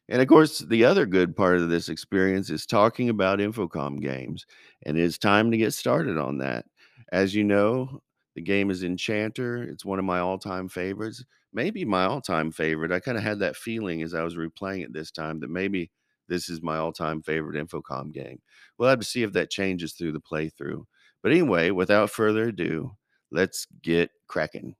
And 0.08 0.20
of 0.20 0.28
course, 0.28 0.58
the 0.58 0.84
other 0.84 1.06
good 1.06 1.36
part 1.36 1.58
of 1.58 1.68
this 1.68 1.88
experience 1.88 2.50
is 2.50 2.66
talking 2.66 3.10
about 3.10 3.38
Infocom 3.38 4.00
games. 4.00 4.46
And 4.84 4.98
it's 4.98 5.18
time 5.18 5.50
to 5.50 5.56
get 5.56 5.74
started 5.74 6.16
on 6.16 6.38
that. 6.38 6.64
As 7.12 7.34
you 7.34 7.44
know, 7.44 8.02
the 8.38 8.44
game 8.44 8.70
is 8.70 8.84
Enchanter. 8.84 9.64
It's 9.64 9.84
one 9.84 9.98
of 9.98 10.04
my 10.04 10.20
all 10.20 10.38
time 10.38 10.68
favorites, 10.68 11.24
maybe 11.52 11.84
my 11.84 12.04
all 12.04 12.20
time 12.20 12.52
favorite. 12.52 12.92
I 12.92 13.00
kind 13.00 13.18
of 13.18 13.24
had 13.24 13.40
that 13.40 13.56
feeling 13.56 14.00
as 14.00 14.14
I 14.14 14.22
was 14.22 14.36
replaying 14.36 14.84
it 14.84 14.92
this 14.92 15.10
time 15.10 15.40
that 15.40 15.50
maybe 15.50 15.90
this 16.28 16.48
is 16.48 16.62
my 16.62 16.76
all 16.76 16.92
time 16.92 17.20
favorite 17.20 17.56
Infocom 17.56 18.12
game. 18.12 18.40
We'll 18.78 18.90
have 18.90 19.00
to 19.00 19.04
see 19.04 19.24
if 19.24 19.32
that 19.32 19.50
changes 19.50 19.94
through 19.94 20.12
the 20.12 20.20
playthrough. 20.20 20.84
But 21.20 21.32
anyway, 21.32 21.72
without 21.72 22.10
further 22.10 22.44
ado, 22.50 22.92
let's 23.32 23.66
get 23.82 24.12
cracking. 24.28 24.76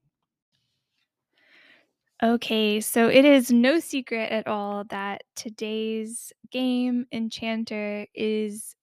Okay, 2.22 2.80
so 2.80 3.08
it 3.08 3.24
is 3.24 3.50
no 3.50 3.80
secret 3.80 4.30
at 4.30 4.46
all 4.46 4.84
that 4.84 5.22
today's 5.34 6.32
game, 6.52 7.06
Enchanter, 7.12 8.06
is 8.14 8.76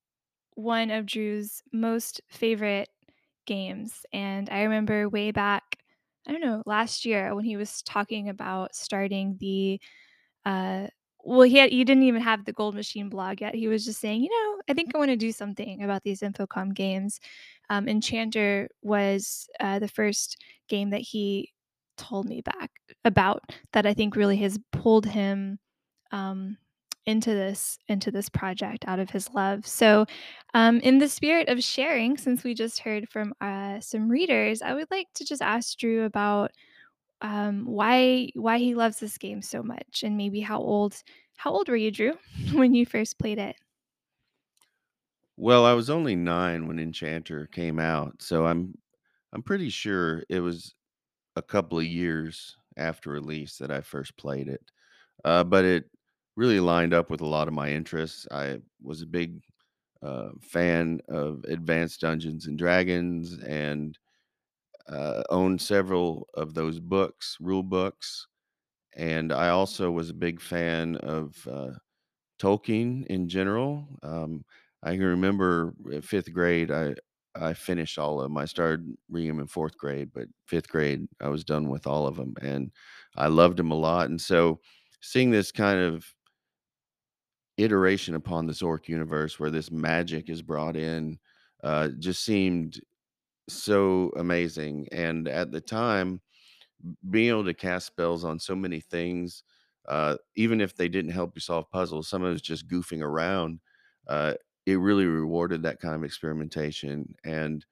one 0.54 0.90
of 0.90 1.06
Drew's 1.06 1.62
most 1.72 2.20
favorite 2.28 2.88
games, 3.46 4.04
and 4.12 4.48
I 4.50 4.62
remember 4.64 5.08
way 5.08 5.30
back, 5.32 5.78
I 6.28 6.32
don't 6.32 6.40
know, 6.42 6.62
last 6.66 7.04
year 7.06 7.34
when 7.34 7.44
he 7.44 7.56
was 7.56 7.82
talking 7.82 8.28
about 8.28 8.74
starting 8.76 9.36
the, 9.40 9.80
uh 10.46 10.88
well, 11.24 11.42
he 11.42 11.58
had 11.58 11.70
he 11.72 11.84
didn't 11.84 12.04
even 12.04 12.22
have 12.22 12.44
the 12.46 12.52
Gold 12.52 12.74
Machine 12.76 13.08
blog 13.10 13.40
yet, 13.40 13.54
he 13.54 13.68
was 13.68 13.84
just 13.84 14.00
saying, 14.00 14.22
"You 14.22 14.30
know, 14.30 14.62
I 14.68 14.74
think 14.74 14.94
I 14.94 14.98
wanna 14.98 15.16
do 15.16 15.32
something 15.32 15.82
about 15.82 16.02
these 16.04 16.20
Infocom 16.22 16.74
games." 16.74 17.20
Um, 17.70 17.88
Enchanter 17.88 18.68
was, 18.82 19.48
uh, 19.60 19.78
the 19.80 19.88
first 19.88 20.38
game 20.68 20.90
that 20.90 21.00
he 21.02 21.52
told 21.98 22.26
me 22.28 22.42
back 22.42 22.70
about 23.04 23.42
that 23.72 23.86
I 23.86 23.94
think 23.94 24.16
really 24.16 24.36
has 24.38 24.58
pulled 24.72 25.06
him, 25.06 25.58
um, 26.12 26.58
into 27.06 27.30
this 27.30 27.78
into 27.88 28.10
this 28.10 28.28
project 28.28 28.84
out 28.88 28.98
of 28.98 29.10
his 29.10 29.30
love. 29.34 29.66
So, 29.66 30.06
um, 30.54 30.80
in 30.80 30.98
the 30.98 31.08
spirit 31.08 31.48
of 31.48 31.62
sharing, 31.62 32.16
since 32.16 32.44
we 32.44 32.54
just 32.54 32.80
heard 32.80 33.08
from, 33.10 33.34
uh, 33.40 33.80
some 33.80 34.08
readers, 34.10 34.62
I 34.62 34.74
would 34.74 34.90
like 34.90 35.08
to 35.14 35.24
just 35.24 35.42
ask 35.42 35.78
Drew 35.78 36.04
about, 36.04 36.52
um, 37.22 37.66
why 37.66 38.30
why 38.34 38.58
he 38.58 38.74
loves 38.74 39.00
this 39.00 39.18
game 39.18 39.42
so 39.42 39.62
much 39.62 40.02
and 40.04 40.16
maybe 40.16 40.40
how 40.40 40.60
old 40.60 41.02
how 41.36 41.52
old 41.52 41.68
were 41.68 41.76
you, 41.76 41.90
Drew, 41.92 42.14
when 42.54 42.74
you 42.74 42.86
first 42.86 43.18
played 43.18 43.38
it? 43.38 43.56
Well, 45.36 45.64
I 45.64 45.72
was 45.74 45.90
only 45.90 46.16
9 46.16 46.66
when 46.66 46.78
Enchanter 46.78 47.46
came 47.46 47.78
out, 47.78 48.22
so 48.22 48.46
I'm 48.46 48.76
I'm 49.32 49.42
pretty 49.42 49.68
sure 49.70 50.24
it 50.28 50.40
was 50.40 50.74
a 51.36 51.42
couple 51.42 51.78
of 51.78 51.86
years 51.86 52.56
after 52.76 53.10
release 53.10 53.58
that 53.58 53.70
I 53.70 53.82
first 53.82 54.16
played 54.18 54.48
it. 54.48 54.62
Uh, 55.24 55.44
but 55.44 55.64
it 55.64 55.90
really 56.36 56.60
lined 56.60 56.94
up 56.94 57.10
with 57.10 57.20
a 57.20 57.26
lot 57.26 57.48
of 57.48 57.54
my 57.54 57.70
interests. 57.70 58.26
I 58.30 58.60
was 58.82 59.02
a 59.02 59.06
big 59.06 59.42
uh, 60.02 60.30
fan 60.42 61.00
of 61.08 61.44
Advanced 61.48 62.00
Dungeons 62.00 62.46
and 62.46 62.58
Dragons 62.58 63.38
and 63.42 63.98
uh, 64.88 65.22
owned 65.30 65.60
several 65.60 66.28
of 66.34 66.54
those 66.54 66.80
books, 66.80 67.36
rule 67.40 67.62
books. 67.62 68.26
And 68.96 69.32
I 69.32 69.50
also 69.50 69.90
was 69.90 70.10
a 70.10 70.14
big 70.14 70.40
fan 70.40 70.96
of 70.96 71.36
uh, 71.50 71.72
Tolkien 72.40 73.06
in 73.06 73.28
general. 73.28 73.88
Um, 74.02 74.44
I 74.82 74.92
can 74.92 75.04
remember 75.04 75.74
fifth 76.02 76.32
grade, 76.32 76.70
I 76.70 76.94
I 77.34 77.54
finished 77.54 77.98
all 77.98 78.18
of 78.20 78.24
them. 78.24 78.38
I 78.38 78.46
started 78.46 78.86
reading 79.10 79.30
them 79.32 79.40
in 79.40 79.46
fourth 79.48 79.76
grade, 79.78 80.10
but 80.14 80.28
fifth 80.46 80.68
grade, 80.68 81.06
I 81.20 81.28
was 81.28 81.44
done 81.44 81.68
with 81.68 81.86
all 81.86 82.06
of 82.06 82.16
them, 82.16 82.34
and 82.42 82.72
I 83.16 83.28
loved 83.28 83.58
them 83.58 83.70
a 83.72 83.76
lot. 83.76 84.08
And 84.10 84.20
so, 84.20 84.60
seeing 85.02 85.30
this 85.30 85.52
kind 85.52 85.78
of 85.80 86.06
iteration 87.58 88.14
upon 88.14 88.46
the 88.46 88.52
Zork 88.52 88.88
universe, 88.88 89.38
where 89.40 89.50
this 89.50 89.70
magic 89.70 90.28
is 90.28 90.42
brought 90.42 90.76
in, 90.76 91.18
uh, 91.64 91.88
just 91.98 92.24
seemed 92.24 92.80
so 93.48 94.12
amazing. 94.16 94.88
And 94.92 95.28
at 95.28 95.52
the 95.52 95.60
time, 95.60 96.20
being 97.10 97.30
able 97.30 97.44
to 97.44 97.54
cast 97.54 97.86
spells 97.86 98.24
on 98.24 98.38
so 98.38 98.54
many 98.54 98.80
things, 98.80 99.42
uh, 99.88 100.16
even 100.36 100.60
if 100.60 100.76
they 100.76 100.88
didn't 100.88 101.12
help 101.12 101.32
you 101.34 101.40
solve 101.40 101.70
puzzles, 101.70 102.08
some 102.08 102.22
of 102.22 102.28
it 102.28 102.32
was 102.32 102.42
just 102.42 102.68
goofing 102.68 103.02
around. 103.02 103.60
Uh, 104.08 104.34
it 104.66 104.76
really 104.76 105.06
rewarded 105.06 105.62
that 105.62 105.80
kind 105.80 105.94
of 105.94 106.04
experimentation, 106.04 107.14
and 107.24 107.64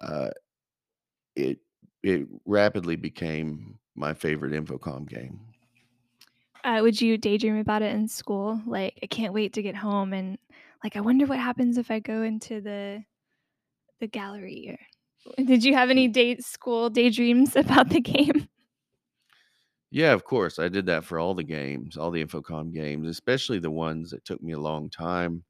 uh, 0.00 0.30
it 1.36 1.58
it 2.02 2.26
rapidly 2.44 2.96
became 2.96 3.78
my 3.94 4.12
favorite 4.12 4.52
Infocom 4.52 5.08
game. 5.08 5.53
Uh, 6.64 6.80
would 6.82 7.00
you 7.00 7.18
daydream 7.18 7.56
about 7.58 7.82
it 7.82 7.94
in 7.94 8.08
school? 8.08 8.60
Like, 8.66 8.98
"I 9.02 9.06
can't 9.06 9.34
wait 9.34 9.52
to 9.54 9.62
get 9.62 9.76
home," 9.76 10.12
and, 10.12 10.38
like, 10.82 10.96
"I 10.96 11.00
wonder 11.00 11.26
what 11.26 11.38
happens 11.38 11.78
if 11.78 11.90
I 11.90 12.00
go 12.00 12.22
into 12.22 12.60
the 12.60 13.04
the 14.00 14.08
gallery," 14.08 14.78
or 15.38 15.44
did 15.44 15.64
you 15.64 15.74
have 15.74 15.90
any 15.90 16.08
day 16.08 16.36
school 16.38 16.90
daydreams 16.90 17.56
about 17.56 17.90
the 17.90 18.00
game? 18.00 18.48
Yeah, 19.90 20.12
of 20.12 20.24
course, 20.24 20.58
I 20.58 20.68
did 20.68 20.86
that 20.86 21.04
for 21.04 21.18
all 21.18 21.34
the 21.34 21.44
games, 21.44 21.96
all 21.96 22.10
the 22.10 22.24
Infocom 22.24 22.72
games, 22.72 23.08
especially 23.08 23.58
the 23.60 23.70
ones 23.70 24.10
that 24.10 24.24
took 24.24 24.42
me 24.42 24.52
a 24.52 24.58
long 24.60 24.90
time 24.90 25.44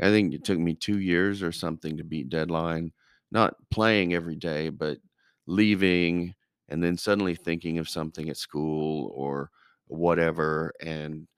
I 0.00 0.10
think 0.10 0.34
it 0.34 0.44
took 0.44 0.58
me 0.58 0.74
2 0.74 1.00
years 1.00 1.42
or 1.42 1.52
something 1.52 1.96
to 1.98 2.04
beat 2.04 2.28
deadline, 2.30 2.92
not 3.32 3.54
playing 3.70 4.14
every 4.14 4.36
day, 4.36 4.70
but 4.70 4.98
leaving 5.46 6.34
and 6.68 6.82
then 6.84 6.96
suddenly 6.98 7.34
thinking 7.36 7.78
of 7.78 7.88
something 7.88 8.28
at 8.30 8.36
school 8.38 9.12
or 9.16 9.50
whatever, 9.92 10.72
and, 10.80 11.28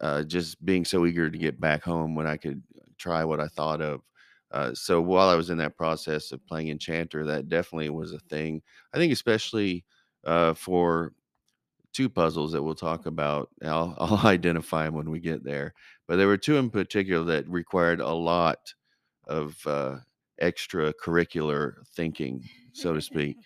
uh, 0.00 0.22
just 0.24 0.64
being 0.64 0.84
so 0.84 1.06
eager 1.06 1.30
to 1.30 1.38
get 1.38 1.60
back 1.60 1.82
home 1.82 2.14
when 2.14 2.26
I 2.26 2.36
could 2.36 2.62
try 2.98 3.24
what 3.24 3.40
I 3.40 3.48
thought 3.48 3.80
of. 3.82 4.02
Uh, 4.50 4.74
so 4.74 5.00
while 5.00 5.28
I 5.28 5.34
was 5.34 5.50
in 5.50 5.58
that 5.58 5.76
process 5.76 6.30
of 6.32 6.46
playing 6.46 6.68
Enchanter, 6.68 7.24
that 7.26 7.48
definitely 7.48 7.90
was 7.90 8.12
a 8.12 8.18
thing. 8.20 8.62
I 8.92 8.98
think 8.98 9.12
especially, 9.12 9.84
uh, 10.24 10.54
for 10.54 11.14
2 11.92 12.08
puzzles 12.08 12.52
that 12.52 12.62
we'll 12.62 12.74
talk 12.74 13.06
about. 13.06 13.50
I'll 13.62 13.94
I'll 14.00 14.26
identify 14.26 14.84
them 14.84 14.94
when 14.94 15.10
we 15.10 15.20
get 15.20 15.44
there, 15.44 15.74
but 16.06 16.16
there 16.16 16.26
were 16.26 16.36
2 16.38 16.56
in 16.56 16.70
particular 16.70 17.24
that 17.26 17.48
required 17.48 18.00
a 18.00 18.12
lot 18.12 18.74
of, 19.26 19.66
uh, 19.66 19.98
extracurricular 20.42 21.86
thinking, 21.88 22.48
so 22.72 22.92
to 22.92 23.00
speak. 23.00 23.36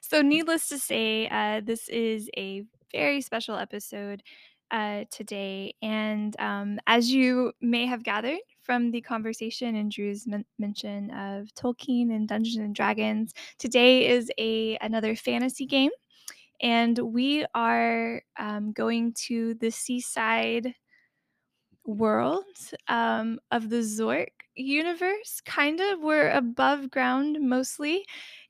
So, 0.00 0.22
needless 0.22 0.68
to 0.68 0.78
say, 0.78 1.28
uh, 1.28 1.60
this 1.60 1.88
is 1.88 2.30
a 2.36 2.64
very 2.92 3.20
special 3.20 3.56
episode 3.56 4.22
uh, 4.70 5.04
today. 5.10 5.74
And 5.82 6.38
um, 6.40 6.78
as 6.86 7.10
you 7.12 7.52
may 7.60 7.86
have 7.86 8.02
gathered 8.04 8.40
from 8.62 8.90
the 8.90 9.00
conversation 9.00 9.74
and 9.76 9.90
Drew's 9.90 10.26
men- 10.26 10.44
mention 10.58 11.10
of 11.10 11.48
Tolkien 11.54 12.14
and 12.14 12.28
Dungeons 12.28 12.58
and 12.58 12.74
Dragons, 12.74 13.32
today 13.58 14.08
is 14.08 14.30
a 14.38 14.76
another 14.80 15.16
fantasy 15.16 15.66
game, 15.66 15.90
and 16.60 16.98
we 16.98 17.46
are 17.54 18.22
um, 18.38 18.72
going 18.72 19.12
to 19.28 19.54
the 19.54 19.70
seaside 19.70 20.74
world 21.84 22.44
um, 22.88 23.38
of 23.50 23.70
the 23.70 23.78
Zork 23.78 24.28
universe, 24.54 25.40
kind 25.44 25.80
of. 25.80 26.00
We're 26.00 26.30
above 26.30 26.90
ground 26.90 27.38
mostly. 27.40 28.04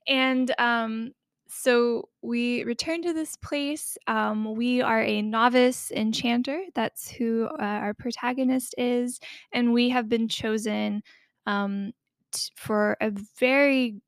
And 0.07 0.53
um, 0.59 1.11
so 1.49 2.09
we 2.21 2.63
return 2.63 3.01
to 3.01 3.11
this 3.11 3.35
place. 3.35 3.97
Um, 4.07 4.55
we 4.55 4.81
are 4.81 5.01
a 5.01 5.21
novice 5.21 5.91
enchanter. 5.91 6.61
That's 6.75 7.09
who 7.09 7.49
uh, 7.59 7.63
our 7.63 7.93
protagonist 7.93 8.75
is. 8.77 9.19
And 9.51 9.73
we 9.73 9.89
have 9.89 10.07
been 10.07 10.27
chosen 10.27 11.01
um, 11.47 11.93
t- 12.31 12.51
for 12.55 12.97
a 13.01 13.09
very 13.09 13.99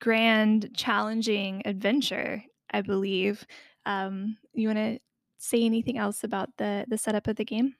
grand, 0.00 0.70
challenging 0.74 1.62
adventure, 1.64 2.44
I 2.70 2.80
believe. 2.82 3.44
Um, 3.84 4.38
you 4.52 4.68
want 4.68 4.78
to 4.78 4.98
say 5.38 5.64
anything 5.64 5.98
else 5.98 6.22
about 6.22 6.56
the 6.56 6.84
the 6.88 6.96
setup 6.96 7.26
of 7.26 7.36
the 7.36 7.44
game? 7.44 7.74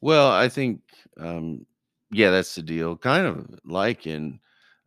Well, 0.00 0.30
I 0.30 0.48
think, 0.48 0.82
um, 1.16 1.66
yeah, 2.12 2.30
that's 2.30 2.54
the 2.54 2.62
deal. 2.62 2.96
Kind 2.96 3.26
of 3.26 3.58
like 3.64 4.06
in, 4.06 4.38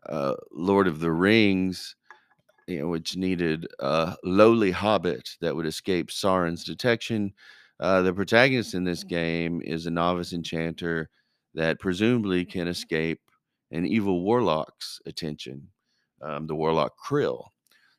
uh, 0.07 0.33
Lord 0.51 0.87
of 0.87 0.99
the 0.99 1.11
Rings, 1.11 1.95
you 2.67 2.79
know, 2.79 2.87
which 2.87 3.15
needed 3.15 3.67
a 3.79 4.15
lowly 4.23 4.71
hobbit 4.71 5.29
that 5.41 5.55
would 5.55 5.65
escape 5.65 6.09
Sauron's 6.09 6.63
detection. 6.63 7.33
Uh, 7.79 8.01
the 8.01 8.13
protagonist 8.13 8.73
in 8.73 8.83
this 8.83 9.03
game 9.03 9.61
is 9.63 9.85
a 9.85 9.91
novice 9.91 10.33
enchanter 10.33 11.09
that 11.53 11.79
presumably 11.79 12.45
can 12.45 12.67
escape 12.67 13.19
an 13.71 13.85
evil 13.85 14.21
warlock's 14.21 14.99
attention, 15.05 15.67
um, 16.21 16.47
the 16.47 16.55
warlock 16.55 16.93
Krill. 16.97 17.47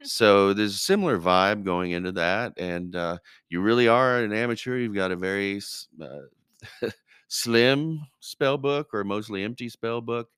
So 0.04 0.52
there's 0.52 0.76
a 0.76 0.78
similar 0.78 1.18
vibe 1.18 1.64
going 1.64 1.90
into 1.90 2.12
that, 2.12 2.52
and 2.56 2.94
uh, 2.94 3.18
you 3.48 3.60
really 3.60 3.88
are 3.88 4.22
an 4.22 4.32
amateur. 4.32 4.76
You've 4.76 4.94
got 4.94 5.10
a 5.10 5.16
very 5.16 5.60
uh, 6.00 6.86
slim 7.28 8.06
spell 8.20 8.58
book 8.58 8.94
or 8.94 9.02
mostly 9.02 9.42
empty 9.42 9.68
spell 9.68 10.00
book 10.00 10.28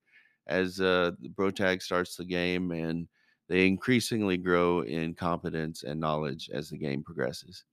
as 0.51 0.81
uh, 0.81 1.13
the 1.21 1.31
protag 1.31 1.83
starts 1.83 2.17
the 2.17 2.25
game, 2.27 2.73
and 2.73 3.09
they 3.49 3.67
increasingly 3.69 4.39
grow 4.39 4.83
in 4.83 5.15
competence 5.15 5.83
and 5.85 6.01
knowledge 6.01 6.51
as 6.53 6.71
the 6.71 6.79
game 6.79 7.03
progresses. 7.05 7.65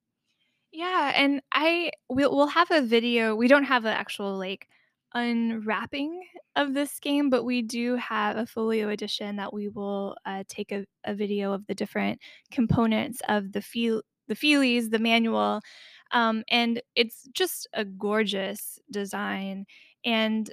Yeah, 0.71 1.11
and 1.15 1.41
I 1.53 1.91
we'll 2.09 2.35
we'll 2.35 2.47
have 2.47 2.71
a 2.71 2.81
video. 2.81 3.35
We 3.35 3.47
don't 3.47 3.63
have 3.63 3.85
an 3.85 3.93
actual 3.93 4.37
like 4.37 4.67
unwrapping 5.13 6.27
of 6.55 6.73
this 6.73 6.99
game, 6.99 7.29
but 7.29 7.43
we 7.43 7.61
do 7.61 7.95
have 7.95 8.35
a 8.37 8.45
folio 8.45 8.89
edition 8.89 9.37
that 9.37 9.53
we 9.53 9.69
will 9.69 10.17
uh, 10.25 10.43
take 10.47 10.71
a, 10.71 10.85
a 11.05 11.15
video 11.15 11.53
of 11.53 11.65
the 11.67 11.75
different 11.75 12.19
components 12.51 13.21
of 13.29 13.53
the 13.53 13.61
feel 13.61 14.01
the 14.27 14.35
feelies, 14.35 14.89
the 14.91 14.99
manual, 14.99 15.61
um, 16.11 16.43
and 16.49 16.81
it's 16.95 17.27
just 17.33 17.67
a 17.73 17.85
gorgeous 17.85 18.77
design. 18.91 19.65
And 20.03 20.51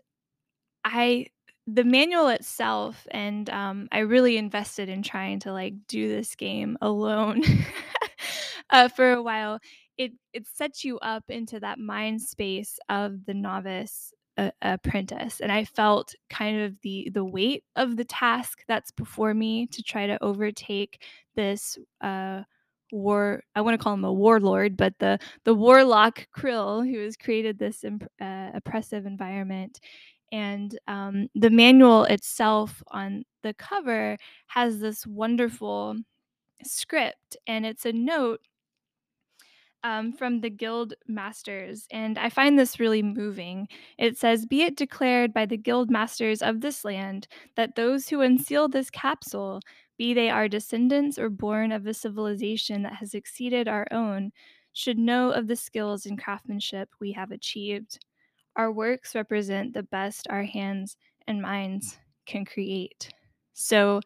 I 0.85 1.27
the 1.67 1.85
manual 1.85 2.29
itself 2.29 3.07
and, 3.11 3.49
um, 3.51 3.89
I 3.93 4.01
really 4.01 4.37
invested 4.37 4.89
in 4.89 5.03
trying 5.03 5.41
to, 5.41 5.53
like, 5.53 5.75
do 5.89 6.09
this 6.09 6.35
game 6.37 6.77
alone, 6.83 7.43
uh, 8.71 8.89
for 8.89 9.13
a 9.13 9.23
while. 9.23 9.61
It 9.97 10.13
it 10.33 10.47
sets 10.49 10.85
you 10.85 10.99
up 11.01 11.25
into 11.29 11.61
that 11.61 11.79
mind 11.79 12.21
space 12.21 12.79
of 12.89 13.25
the 13.27 13.35
novice 13.35 14.13
a 14.37 14.51
apprentice, 14.63 15.41
and 15.41 15.53
I 15.53 15.65
felt 15.65 16.15
kind 16.31 16.61
of 16.63 16.81
the 16.83 17.09
the 17.15 17.25
weight 17.25 17.63
of 17.77 17.97
the 17.97 18.05
task 18.05 18.61
that's 18.69 18.91
before 18.91 19.33
me 19.35 19.67
to 19.69 19.83
try 19.83 20.07
to 20.09 20.23
overtake 20.23 21.03
this, 21.37 21.79
uh, 22.01 22.43
war 22.93 23.43
I 23.55 23.61
wanna 23.63 23.79
call 23.79 23.95
him 23.95 24.05
a 24.05 24.13
warlord, 24.13 24.77
but 24.77 24.95
the 24.99 25.19
the 25.45 25.55
warlock 25.55 26.27
Krill, 26.37 26.89
who 26.89 26.99
has 27.05 27.17
created 27.17 27.59
this 27.59 27.85
imp 27.85 28.05
uh, 28.21 28.51
oppressive 28.55 29.07
environment, 29.07 29.79
and, 30.35 30.79
um, 30.89 31.29
the 31.35 31.51
manual 31.51 32.05
itself 32.05 32.83
on 32.89 33.25
the 33.43 33.55
cover 33.55 34.17
has 34.49 34.81
this 34.81 35.07
wonderful 35.07 35.97
script, 36.65 37.37
and 37.47 37.67
it's 37.67 37.87
a 37.87 37.93
note 37.93 38.41
um, 39.83 40.13
from 40.13 40.41
the 40.41 40.51
guild 40.51 40.95
masters, 41.07 41.87
and 41.91 42.19
I 42.19 42.31
find 42.31 42.59
this 42.59 42.81
really 42.81 43.03
moving. 43.03 43.69
It 43.99 44.17
says, 44.19 44.47
Be 44.47 44.63
it 44.63 44.77
declared 44.77 45.35
by 45.35 45.45
the 45.47 45.59
guild 45.59 45.91
masters 45.91 46.43
of 46.43 46.61
this 46.63 46.85
land 46.85 47.29
that 47.57 47.77
those 47.77 48.09
who 48.09 48.23
unseal 48.23 48.69
this 48.69 48.91
capsule, 48.91 49.61
be 49.99 50.15
they 50.15 50.31
our 50.31 50.49
descendants 50.49 51.19
or 51.19 51.29
born 51.31 51.71
of 51.73 51.87
a 51.87 51.95
civilization 51.95 52.83
that 52.83 52.95
has 52.95 53.15
exceeded 53.15 53.69
our 53.69 53.87
own, 53.93 54.33
should 54.73 54.99
know 54.99 55.31
of 55.31 55.47
the 55.49 55.57
skills 55.57 56.07
and 56.07 56.21
craftsmanship 56.23 56.89
we 57.01 57.13
have 57.13 57.31
achieved. 57.31 57.99
Our 58.57 58.71
works 58.71 59.15
represent 59.15 59.75
the 59.75 59.83
best 59.83 60.27
our 60.31 60.45
hands 60.45 60.97
and 61.27 61.43
minds 61.43 61.99
can 62.27 62.45
create. 62.45 63.11
So, 63.53 64.01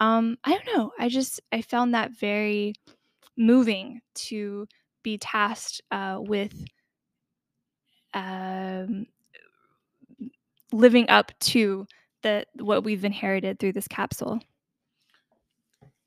um, 0.00 0.38
I 0.44 0.52
don't 0.54 0.76
know. 0.76 0.92
I 0.98 1.08
just 1.08 1.40
I 1.52 1.62
found 1.62 1.94
that 1.94 2.12
very 2.12 2.74
moving 3.36 4.00
to 4.14 4.66
be 5.02 5.18
tasked 5.18 5.80
uh, 5.90 6.18
with 6.20 6.64
um, 8.14 9.06
living 10.72 11.08
up 11.08 11.32
to 11.40 11.86
the 12.22 12.44
what 12.56 12.84
we've 12.84 13.04
inherited 13.04 13.58
through 13.58 13.72
this 13.72 13.88
capsule. 13.88 14.40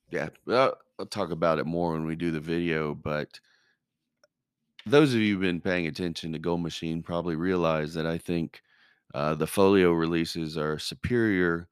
Yeah, 0.09 0.29
well, 0.45 0.77
I'll 0.99 1.05
talk 1.05 1.31
about 1.31 1.59
it 1.59 1.65
more 1.65 1.93
when 1.93 2.05
we 2.05 2.15
do 2.15 2.31
the 2.31 2.39
video, 2.39 2.93
but 2.93 3.39
those 4.85 5.13
of 5.13 5.19
you 5.19 5.33
who've 5.33 5.41
been 5.41 5.61
paying 5.61 5.87
attention 5.87 6.33
to 6.33 6.39
Gold 6.39 6.61
Machine 6.61 7.03
probably 7.03 7.35
realize 7.35 7.93
that 7.93 8.05
I 8.05 8.17
think 8.17 8.61
uh, 9.13 9.35
the 9.35 9.47
folio 9.47 9.91
releases 9.91 10.57
are 10.57 10.79
superior 10.79 11.67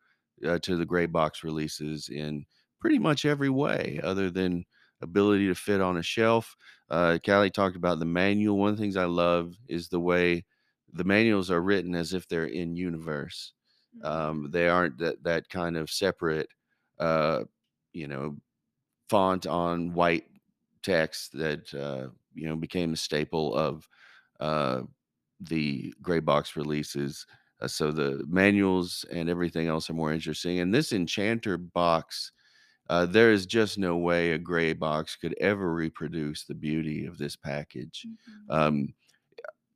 uh, 0.45 0.60
to 0.60 0.76
the 0.76 0.86
gray 0.86 1.06
box 1.06 1.43
releases 1.43 2.10
in 2.10 2.45
pretty 2.80 3.00
much 3.00 3.26
every 3.26 3.50
way, 3.50 4.00
other 4.04 4.30
than 4.30 4.65
ability 5.02 5.48
to 5.48 5.56
fit 5.56 5.82
on 5.82 5.98
a 5.98 6.04
shelf. 6.04 6.56
Uh, 6.89 7.17
Callie 7.26 7.50
talked 7.50 7.76
about 7.76 8.00
the 8.00 8.06
manual. 8.06 8.58
One 8.58 8.72
of 8.72 8.78
the 8.78 8.82
things 8.82 8.98
I 8.98 9.06
love 9.06 9.56
is 9.67 9.88
the 9.88 10.00
way 10.00 10.45
the 10.93 11.04
manuals 11.04 11.52
are 11.52 11.62
written 11.62 11.95
as 11.95 12.13
if 12.13 12.28
they're 12.28 12.45
in 12.45 12.76
universe. 12.76 13.54
Um, 14.04 14.50
they 14.52 14.67
aren't 14.67 14.98
that 15.00 15.24
that 15.24 15.50
kind 15.50 15.78
of 15.78 15.89
separate, 15.89 16.48
uh, 17.00 17.43
you 17.93 18.08
know, 18.08 18.38
font 19.10 19.48
on 19.48 19.93
white 19.93 20.26
text 20.84 21.34
that 21.34 21.74
uh, 21.74 22.10
you 22.39 22.47
know 22.47 22.56
became 22.56 22.93
a 22.93 22.97
staple 22.97 23.56
of 23.56 23.88
uh, 24.39 24.82
the 25.39 25.93
gray 26.02 26.19
box 26.19 26.56
releases. 26.56 27.25
Uh, 27.62 27.67
so 27.67 27.91
the 27.91 28.23
manuals 28.28 29.06
and 29.12 29.30
everything 29.30 29.67
else 29.67 29.89
are 29.89 29.93
more 29.93 30.13
interesting. 30.13 30.60
And 30.60 30.73
this 30.73 30.93
Enchanter 30.93 31.58
box, 31.58 32.32
uh, 32.89 33.06
there 33.06 33.32
is 33.32 33.45
just 33.45 33.78
no 33.78 33.97
way 33.97 34.32
a 34.34 34.39
gray 34.39 34.73
box 34.73 35.15
could 35.15 35.36
ever 35.39 35.73
reproduce 35.73 36.45
the 36.45 36.56
beauty 36.56 37.06
of 37.06 37.17
this 37.17 37.36
package. 37.36 38.08
Mhm. 38.08 38.49
Um, 38.49 38.93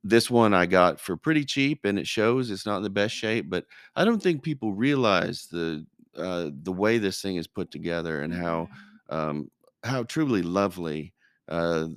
this 0.03 0.29
one 0.29 0.53
I 0.53 0.65
got 0.65 0.99
for 0.99 1.15
pretty 1.15 1.45
cheap, 1.45 1.85
and 1.85 1.97
it 1.97 2.07
shows 2.07 2.51
it's 2.51 2.65
not 2.65 2.77
in 2.77 2.83
the 2.83 2.89
best 2.89 3.15
shape. 3.15 3.49
But 3.49 3.65
I 3.95 4.03
don't 4.05 4.21
think 4.21 4.43
people 4.43 4.73
realize 4.73 5.47
the 5.47 5.85
uh, 6.15 6.49
the 6.63 6.71
way 6.73 6.97
this 6.99 7.21
thing 7.21 7.37
is 7.37 7.47
put 7.47 7.71
together 7.71 8.21
and 8.21 8.33
how 8.33 8.69
Mhm. 9.09 9.15
um, 9.15 9.51
how 9.83 10.03
truly 10.03 10.41
lovely 10.43 11.13
uh, 11.47 11.87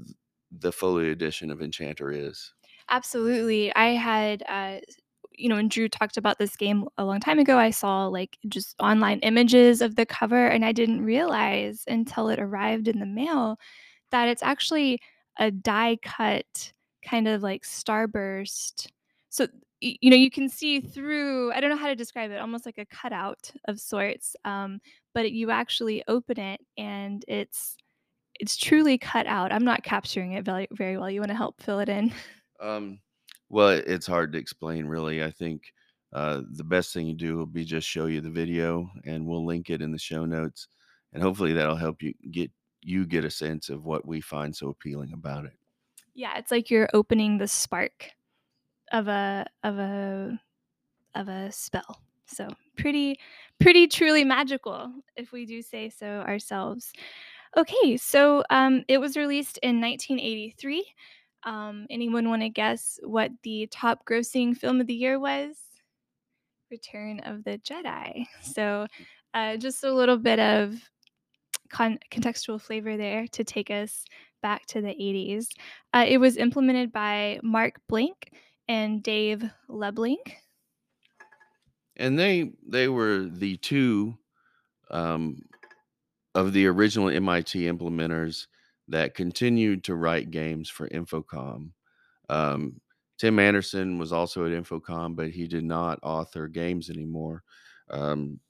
the 0.50 0.72
folio 0.72 1.10
edition 1.12 1.50
of 1.50 1.62
Enchanter 1.62 2.10
is. 2.12 2.52
Absolutely. 2.88 3.74
I 3.74 3.90
had, 3.90 4.42
uh, 4.48 4.78
you 5.32 5.48
know, 5.48 5.56
when 5.56 5.68
Drew 5.68 5.88
talked 5.88 6.16
about 6.16 6.38
this 6.38 6.56
game 6.56 6.86
a 6.98 7.04
long 7.04 7.20
time 7.20 7.38
ago, 7.38 7.58
I 7.58 7.70
saw 7.70 8.06
like 8.06 8.38
just 8.48 8.74
online 8.80 9.18
images 9.20 9.82
of 9.82 9.96
the 9.96 10.06
cover, 10.06 10.46
and 10.46 10.64
I 10.64 10.72
didn't 10.72 11.04
realize 11.04 11.84
until 11.88 12.28
it 12.28 12.38
arrived 12.38 12.88
in 12.88 12.98
the 13.00 13.06
mail 13.06 13.58
that 14.12 14.28
it's 14.28 14.42
actually 14.42 15.00
a 15.38 15.50
die 15.50 15.98
cut 16.02 16.72
kind 17.04 17.28
of 17.28 17.42
like 17.42 17.64
starburst. 17.64 18.88
So, 19.28 19.48
you 19.80 20.10
know, 20.10 20.16
you 20.16 20.30
can 20.30 20.48
see 20.48 20.80
through, 20.80 21.52
I 21.52 21.60
don't 21.60 21.70
know 21.70 21.76
how 21.76 21.88
to 21.88 21.94
describe 21.94 22.30
it, 22.30 22.40
almost 22.40 22.64
like 22.64 22.78
a 22.78 22.86
cutout 22.86 23.50
of 23.66 23.78
sorts. 23.78 24.34
Um, 24.44 24.80
but 25.12 25.32
you 25.32 25.50
actually 25.50 26.02
open 26.08 26.40
it 26.40 26.60
and 26.78 27.24
it's 27.28 27.76
it's 28.40 28.56
truly 28.56 28.98
cut 28.98 29.26
out. 29.26 29.52
I'm 29.52 29.64
not 29.64 29.82
capturing 29.82 30.32
it 30.32 30.44
very, 30.44 30.68
very 30.72 30.96
well. 30.98 31.10
You 31.10 31.20
want 31.20 31.30
to 31.30 31.36
help 31.36 31.60
fill 31.60 31.80
it 31.80 31.88
in? 31.88 32.12
Um, 32.58 33.00
well, 33.50 33.68
it's 33.68 34.06
hard 34.06 34.32
to 34.32 34.38
explain, 34.38 34.86
really. 34.86 35.22
I 35.22 35.30
think 35.30 35.60
uh, 36.14 36.40
the 36.52 36.64
best 36.64 36.94
thing 36.94 37.06
you 37.06 37.12
do 37.12 37.36
will 37.36 37.44
be 37.44 37.66
just 37.66 37.86
show 37.86 38.06
you 38.06 38.22
the 38.22 38.30
video, 38.30 38.88
and 39.04 39.26
we'll 39.26 39.44
link 39.44 39.68
it 39.68 39.82
in 39.82 39.92
the 39.92 39.98
show 39.98 40.24
notes, 40.24 40.66
and 41.12 41.22
hopefully 41.22 41.52
that'll 41.52 41.76
help 41.76 42.02
you 42.02 42.14
get 42.30 42.50
you 42.80 43.04
get 43.04 43.26
a 43.26 43.30
sense 43.30 43.68
of 43.68 43.84
what 43.84 44.06
we 44.06 44.22
find 44.22 44.56
so 44.56 44.68
appealing 44.68 45.12
about 45.12 45.44
it. 45.44 45.52
Yeah, 46.14 46.38
it's 46.38 46.50
like 46.50 46.70
you're 46.70 46.88
opening 46.94 47.36
the 47.36 47.46
spark 47.46 48.10
of 48.92 49.06
a 49.08 49.44
of 49.62 49.78
a 49.78 50.40
of 51.14 51.28
a 51.28 51.52
spell. 51.52 52.00
So, 52.26 52.48
pretty 52.76 53.18
pretty 53.60 53.86
truly 53.86 54.24
magical, 54.24 54.92
if 55.16 55.32
we 55.32 55.46
do 55.46 55.62
say 55.62 55.90
so 55.90 56.06
ourselves. 56.06 56.92
Okay, 57.56 57.96
so, 57.96 58.42
um, 58.50 58.84
it 58.88 58.98
was 58.98 59.16
released 59.16 59.58
in 59.62 59.80
1983. 59.80 60.84
Um, 61.44 61.86
anyone 61.90 62.28
wanna 62.28 62.48
guess 62.48 62.98
what 63.02 63.30
the 63.42 63.66
top 63.70 64.04
grossing 64.06 64.56
film 64.56 64.80
of 64.80 64.86
the 64.86 64.94
year 64.94 65.18
was? 65.18 65.56
Return 66.70 67.20
of 67.20 67.44
the 67.44 67.58
Jedi. 67.58 68.26
So, 68.42 68.86
uh, 69.34 69.56
just 69.56 69.84
a 69.84 69.92
little 69.92 70.16
bit 70.16 70.38
of 70.38 70.80
con- 71.68 71.98
contextual 72.10 72.60
flavor 72.60 72.96
there 72.96 73.26
to 73.28 73.44
take 73.44 73.70
us 73.70 74.04
back 74.42 74.66
to 74.66 74.80
the 74.80 74.94
80s. 74.94 75.48
Uh, 75.92 76.04
it 76.06 76.18
was 76.18 76.36
implemented 76.36 76.92
by 76.92 77.40
Mark 77.42 77.80
Blank 77.88 78.32
and 78.68 79.02
Dave 79.02 79.44
Lebling. 79.68 80.16
And 81.96 82.18
they 82.18 82.52
they 82.66 82.88
were 82.88 83.24
the 83.24 83.56
two 83.56 84.18
um, 84.90 85.42
of 86.36 86.52
the 86.52 86.66
original 86.66 87.10
MIT 87.10 87.64
implementers 87.64 88.46
that 88.88 89.14
continued 89.14 89.84
to 89.84 89.96
write 89.96 90.30
games 90.30 90.70
for 90.70 90.88
Infocom. 90.90 91.70
Um, 92.28 92.80
Tim 93.18 93.38
Anderson 93.38 93.98
was 93.98 94.12
also 94.12 94.46
at 94.46 94.52
Infocom, 94.52 95.16
but 95.16 95.30
he 95.30 95.48
did 95.48 95.64
not 95.64 95.98
author 96.02 96.48
games 96.48 96.90
anymore. 96.90 97.42
Um, 97.90 98.40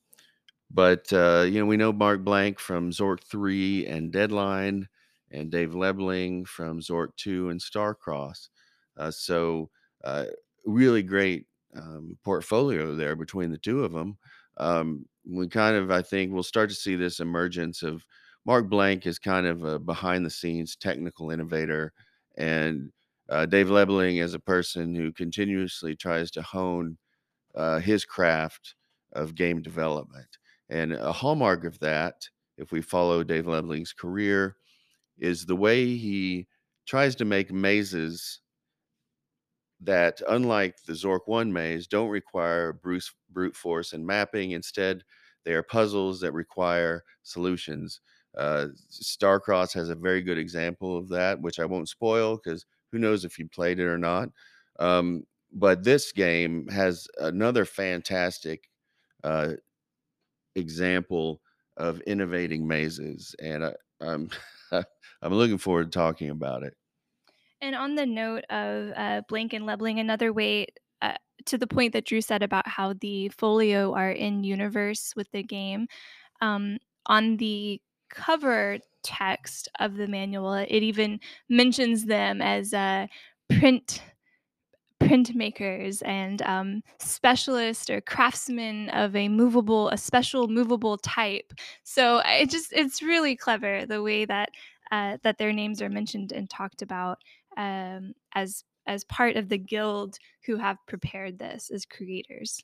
but 0.71 1.13
uh, 1.13 1.47
you 1.49 1.61
know, 1.61 1.67
we 1.67 1.77
know 1.77 1.93
Mark 1.93 2.25
Blank 2.25 2.59
from 2.59 2.91
Zork 2.91 3.23
3 3.23 3.87
and 3.87 4.13
Deadline, 4.13 4.89
and 5.31 5.51
Dave 5.51 5.71
Lebling 5.73 6.47
from 6.47 6.81
Zork 6.81 7.17
2 7.17 7.51
and 7.51 7.61
Starcross. 7.61 8.49
Uh, 8.97 9.11
so 9.11 9.71
uh, 10.05 10.27
really 10.65 11.03
great 11.03 11.47
um, 11.77 12.17
portfolio 12.25 12.95
there 12.95 13.17
between 13.17 13.51
the 13.51 13.59
two 13.59 13.85
of 13.85 13.93
them. 13.93 14.17
Um, 14.59 15.07
we 15.29 15.49
kind 15.49 15.77
of, 15.77 15.91
I 15.91 16.03
think, 16.03 16.33
we'll 16.33 16.43
start 16.43 16.69
to 16.71 16.75
see 16.75 16.97
this 16.97 17.21
emergence 17.21 17.83
of 17.83 18.05
Mark 18.45 18.69
Blank 18.69 19.07
is 19.07 19.19
kind 19.19 19.47
of 19.47 19.65
a 19.65 19.79
behind 19.79 20.25
the 20.25 20.31
scenes 20.31 20.77
technical 20.77 21.31
innovator, 21.31 21.93
and 22.37 22.91
uh, 23.29 23.47
Dave 23.47 23.69
Lebling 23.69 24.23
is 24.23 24.35
a 24.35 24.39
person 24.39 24.95
who 24.95 25.13
continuously 25.13 25.97
tries 25.97 26.31
to 26.33 26.43
hone 26.43 26.97
uh, 27.55 27.79
his 27.81 28.05
craft 28.05 28.75
of 29.15 29.35
game 29.35 29.63
development. 29.63 30.39
And 30.69 30.93
a 30.93 31.13
hallmark 31.13 31.65
of 31.65 31.79
that, 31.81 32.29
if 32.59 32.73
we 32.73 32.83
follow 32.83 33.25
Dave 33.25 33.47
Lebling's 33.47 33.93
career, 33.93 34.57
is 35.19 35.47
the 35.47 35.57
way 35.57 35.97
he 35.97 36.47
tries 36.87 37.15
to 37.17 37.25
make 37.25 37.53
mazes 37.53 38.41
that, 39.81 40.21
unlike 40.29 40.83
the 40.87 40.93
Zork 40.95 41.21
1 41.27 41.53
maze, 41.53 41.87
don't 41.87 42.09
require 42.09 42.73
Bruce, 42.73 43.13
brute 43.31 43.57
force 43.57 43.93
and 43.93 44.07
mapping. 44.07 44.53
Instead, 44.53 45.03
they 45.45 45.53
are 45.53 45.63
puzzles 45.63 46.21
that 46.21 46.33
require 46.33 47.05
solutions. 47.23 48.01
Uh, 48.37 48.69
Starcross 48.91 49.73
has 49.75 49.89
a 49.89 49.95
very 49.95 50.23
good 50.23 50.39
example 50.39 50.97
of 50.97 51.09
that, 51.11 51.41
which 51.41 51.59
I 51.61 51.65
won't 51.65 51.89
spoil 51.89 52.37
because 52.37 52.67
who 52.93 52.99
knows 52.99 53.25
if 53.25 53.39
you 53.39 53.49
played 53.49 53.79
it 53.81 53.87
or 53.87 53.99
not. 53.99 54.29
Um, 54.79 55.25
but 55.53 55.85
this 55.85 56.13
game 56.13 56.67
has 56.69 57.09
another 57.19 57.65
fantastic 57.65 58.69
uh, 59.25 59.55
example 60.55 61.41
of 61.77 62.01
innovating 62.03 62.67
mazes, 62.67 63.35
and 63.41 63.65
I, 63.67 63.73
I'm 64.01 64.31
I'm 64.73 65.35
looking 65.35 65.59
forward 65.59 65.93
to 65.93 65.99
talking 65.99 66.31
about 66.31 66.63
it. 66.63 66.75
And 67.67 67.75
on 67.75 67.97
the 67.97 68.07
note 68.07 68.45
of, 68.49 68.93
uh, 68.95 69.23
Blank 69.29 69.53
and 69.53 69.65
Lebling, 69.65 69.99
another 69.99 70.33
way, 70.33 70.69
uh, 71.03 71.15
to 71.47 71.59
the 71.59 71.67
point 71.67 71.93
that 71.95 72.05
Drew 72.07 72.21
said 72.21 72.45
about 72.45 72.69
how 72.69 72.93
the 72.93 73.29
folio 73.31 73.93
are 73.93 74.13
in 74.13 74.45
universe 74.45 75.13
with 75.17 75.29
the 75.33 75.43
game, 75.43 75.89
um, 76.41 76.79
on 77.07 77.39
the 77.39 77.81
cover 78.11 78.79
text 79.03 79.69
of 79.81 79.97
the 79.97 80.07
manual, 80.07 80.55
it 80.55 80.83
even 80.85 81.19
mentions 81.49 82.07
them 82.07 82.41
as, 82.41 82.73
uh, 82.73 83.07
print 83.51 84.03
printmakers 85.03 86.03
and, 86.07 86.43
um, 86.43 86.83
specialist 87.01 87.91
or 87.91 88.01
craftsmen 88.01 88.89
of 88.91 89.17
a 89.17 89.29
movable 89.29 89.91
a 89.91 89.99
special 89.99 90.49
movable 90.49 90.99
type. 90.99 91.53
So, 91.85 92.23
it 92.27 92.51
just 92.51 92.73
it's 92.73 93.03
really 93.03 93.37
clever 93.37 93.87
the 93.87 94.03
way 94.03 94.25
that, 94.27 94.51
uh, 94.93 95.19
that 95.25 95.39
their 95.39 95.53
names 95.53 95.83
are 95.83 95.91
mentioned 95.91 96.33
and 96.33 96.49
talked 96.51 96.83
about, 96.83 97.19
um, 97.57 98.15
as 98.35 98.65
as 98.87 99.05
part 99.05 99.37
of 99.37 99.49
the 99.49 99.59
guild 99.59 100.19
who 100.45 100.57
have 100.57 100.79
prepared 100.87 101.39
this 101.39 101.71
as 101.71 101.85
creators. 101.87 102.63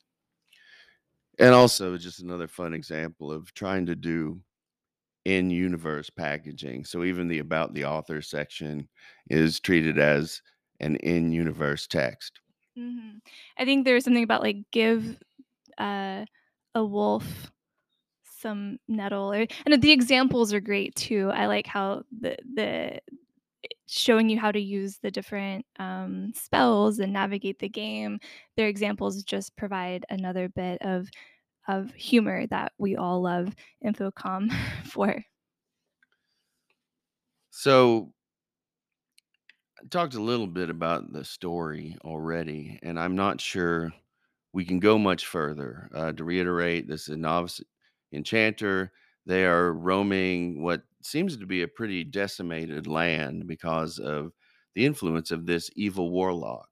And 1.39 1.55
also 1.55 1.97
just 1.97 2.21
another 2.21 2.49
fun 2.49 2.75
example 2.75 3.31
of 3.33 3.53
trying 3.55 3.87
to 3.87 3.97
do 3.97 4.43
in-universe 5.25 6.11
packaging. 6.11 6.85
So 6.87 7.05
even 7.05 7.29
the 7.29 7.41
about 7.41 7.75
the 7.75 7.85
author 7.87 8.23
section 8.23 8.89
is 9.31 9.61
treated 9.61 9.99
as 9.99 10.43
an 10.81 10.97
in-universe 10.97 11.87
text. 11.89 12.41
Mhm. 12.77 13.21
I 13.59 13.65
think 13.65 13.85
there's 13.85 14.05
something 14.05 14.23
about, 14.23 14.43
like, 14.43 14.71
give, 14.71 15.19
uh, 15.79 16.27
a 16.75 16.85
wolf 16.85 17.53
some 18.25 18.79
nettle 18.89 19.33
or 19.33 19.47
and 19.67 19.83
the 19.83 19.93
examples 19.93 20.53
are 20.55 20.61
great 20.61 20.95
too. 20.97 21.31
I 21.33 21.47
like 21.47 21.67
how 21.67 22.05
the 22.13 22.37
the 22.55 23.01
showing 23.93 24.29
you 24.31 24.39
how 24.39 24.53
to 24.53 24.61
use 24.61 24.99
the 24.99 25.11
different, 25.11 25.67
um, 25.79 26.33
spells 26.35 26.99
and 26.99 27.13
navigate 27.13 27.59
the 27.59 27.69
game. 27.69 28.19
Their 28.57 28.69
examples 28.69 29.23
just 29.23 29.57
provide 29.57 30.05
another 30.11 30.49
bit 30.49 30.79
of 30.83 31.09
of 31.69 31.95
humor 31.95 32.47
that 32.49 32.73
we 32.79 32.97
all 32.97 33.23
love 33.23 33.55
Infocom 33.85 34.53
for. 34.87 35.25
So 37.51 38.15
I 39.81 39.87
talked 39.89 40.15
a 40.15 40.23
little 40.23 40.47
bit 40.47 40.71
about 40.71 41.13
the 41.13 41.25
story 41.25 41.97
already, 42.05 42.79
and 42.83 42.99
I'm 42.99 43.17
not 43.17 43.41
sure 43.41 43.93
we 44.53 44.65
can 44.65 44.81
go 44.81 44.99
much 44.99 45.27
further. 45.27 45.91
Uh, 45.95 46.13
to 46.13 46.25
reiterate, 46.25 46.89
this 46.89 47.03
is 47.03 47.15
a 47.15 47.17
novice 47.17 47.61
enchanter. 48.13 48.93
They 49.27 49.47
are 49.47 49.73
roaming 49.73 50.63
what 50.63 50.85
seems 51.07 51.37
to 51.37 51.47
be 51.47 51.63
a 51.63 51.69
pretty 51.69 52.05
decimated 52.05 52.87
land 52.87 53.47
because 53.47 53.99
of 53.99 54.33
the 54.75 54.85
influence 54.87 55.31
of 55.31 55.47
this 55.47 55.71
evil 55.77 56.11
warlock. 56.11 56.69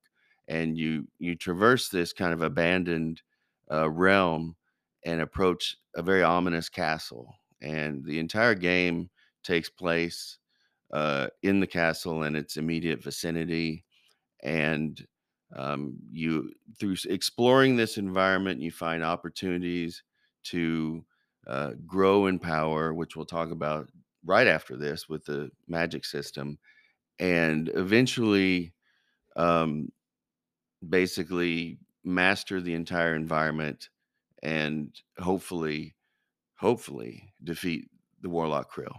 And 0.49 0.77
you 0.77 1.07
you 1.19 1.37
traverse 1.37 1.88
this 1.88 2.12
kind 2.12 2.33
of 2.33 2.43
abandoned 2.43 3.23
uh, 3.71 3.88
realm 3.90 4.57
and 5.05 5.21
approach 5.21 5.77
a 5.95 6.03
very 6.03 6.23
ominous 6.23 6.69
castle. 6.69 7.35
And 7.62 8.05
the 8.05 8.19
entire 8.19 8.55
game 8.55 9.11
takes 9.43 9.69
place 9.69 10.38
uh, 10.93 11.29
in 11.43 11.61
the 11.61 11.66
castle 11.66 12.25
and 12.25 12.37
its 12.37 12.57
immediate 12.57 13.03
vicinity. 13.03 13.85
And 14.43 15.07
um, 15.55 15.97
you, 16.11 16.53
through 16.79 16.97
exploring 17.09 17.77
this 17.77 17.97
environment, 17.97 18.61
you 18.61 18.71
find 18.71 19.03
opportunities 19.05 20.03
to 20.45 21.05
uh, 21.47 21.73
grow 21.87 22.27
in 22.27 22.38
power, 22.38 22.95
which 22.95 23.16
we'll 23.16 23.27
talk 23.27 23.51
about 23.51 23.88
right 24.24 24.46
after 24.46 24.76
this 24.76 25.09
with 25.09 25.24
the 25.26 25.50
magic 25.66 26.04
system, 26.04 26.59
and 27.18 27.70
eventually, 27.74 28.74
um, 29.37 29.90
basically 30.87 31.78
master 32.04 32.61
the 32.61 32.74
entire 32.74 33.14
environment 33.14 33.90
and 34.42 35.02
hopefully, 35.18 35.96
hopefully 36.56 37.35
defeat 37.44 37.90
the 38.22 38.30
warlock 38.30 38.72
krill. 38.72 38.96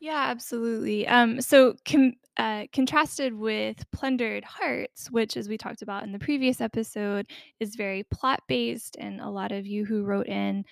Yeah, 0.00 0.26
absolutely. 0.28 1.06
Um, 1.06 1.40
so 1.40 1.76
com- 1.88 2.14
uh, 2.36 2.66
contrasted 2.72 3.34
with 3.34 3.90
Plundered 3.90 4.44
Hearts, 4.44 5.10
which, 5.10 5.36
as 5.36 5.48
we 5.48 5.56
talked 5.56 5.82
about 5.82 6.02
in 6.02 6.12
the 6.12 6.18
previous 6.18 6.60
episode, 6.60 7.30
is 7.60 7.76
very 7.76 8.02
plot 8.04 8.40
based, 8.48 8.96
and 8.98 9.20
a 9.20 9.30
lot 9.30 9.52
of 9.52 9.66
you 9.66 9.84
who 9.84 10.04
wrote 10.04 10.26
in 10.26 10.64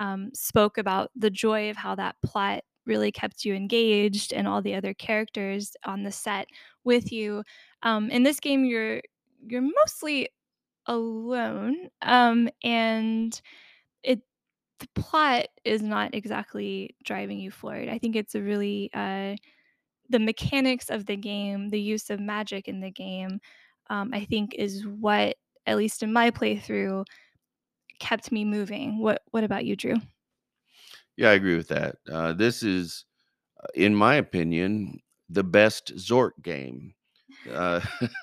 um, 0.00 0.30
spoke 0.34 0.78
about 0.78 1.10
the 1.14 1.30
joy 1.30 1.70
of 1.70 1.76
how 1.76 1.94
that 1.94 2.16
plot 2.24 2.64
really 2.86 3.12
kept 3.12 3.44
you 3.44 3.54
engaged 3.54 4.32
and 4.32 4.48
all 4.48 4.62
the 4.62 4.74
other 4.74 4.94
characters 4.94 5.76
on 5.84 6.02
the 6.02 6.12
set 6.12 6.48
with 6.84 7.12
you. 7.12 7.42
Um, 7.82 8.10
in 8.10 8.22
this 8.22 8.40
game, 8.40 8.64
you're 8.64 9.02
you're 9.46 9.62
mostly 9.62 10.28
alone, 10.86 11.88
um, 12.02 12.48
and 12.62 13.40
it 14.02 14.22
the 14.80 14.88
plot 14.94 15.46
is 15.64 15.82
not 15.82 16.14
exactly 16.14 16.96
driving 17.04 17.38
you 17.38 17.50
forward. 17.50 17.88
I 17.88 17.98
think 17.98 18.16
it's 18.16 18.34
a 18.34 18.42
really 18.42 18.90
uh, 18.94 19.36
the 20.08 20.18
mechanics 20.18 20.90
of 20.90 21.06
the 21.06 21.16
game, 21.16 21.68
the 21.70 21.80
use 21.80 22.10
of 22.10 22.20
magic 22.20 22.68
in 22.68 22.80
the 22.80 22.90
game, 22.90 23.40
um, 23.90 24.10
I 24.12 24.24
think 24.24 24.54
is 24.54 24.86
what, 24.86 25.36
at 25.66 25.76
least 25.76 26.02
in 26.02 26.12
my 26.12 26.30
playthrough, 26.30 27.04
kept 28.00 28.32
me 28.32 28.44
moving. 28.44 28.98
What 28.98 29.22
What 29.30 29.44
about 29.44 29.64
you, 29.64 29.76
Drew? 29.76 29.96
Yeah, 31.20 31.30
I 31.30 31.34
agree 31.34 31.56
with 31.56 31.68
that. 31.68 31.96
Uh, 32.10 32.34
this 32.34 32.62
is, 32.64 33.06
uh, 33.62 33.68
in 33.74 33.94
my 33.94 34.16
opinion, 34.16 35.00
the 35.30 35.44
best 35.44 35.94
Zork 35.96 36.32
game. 36.42 36.94
Uh, 37.50 37.80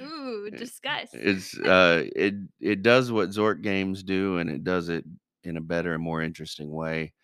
Ooh, 0.00 0.50
discuss. 0.50 1.10
it's 1.12 1.58
uh, 1.58 2.04
it 2.16 2.34
it 2.60 2.82
does 2.82 3.12
what 3.12 3.30
Zork 3.30 3.62
games 3.62 4.02
do, 4.04 4.38
and 4.38 4.50
it 4.50 4.64
does 4.64 4.88
it 4.90 5.04
in 5.44 5.56
a 5.58 5.62
better 5.62 5.94
and 5.94 6.04
more 6.04 6.22
interesting 6.22 6.72
way. 6.72 7.14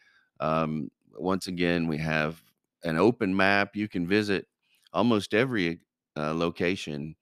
Um, 0.41 0.91
once 1.17 1.49
again, 1.49 1.89
we 1.89 1.99
have 1.99 2.43
an 2.85 2.97
open 2.99 3.37
map. 3.37 3.77
You 3.77 3.89
can 3.89 4.09
visit 4.09 4.47
almost 4.93 5.35
every 5.35 5.81
uh, 6.17 6.35
location 6.35 7.17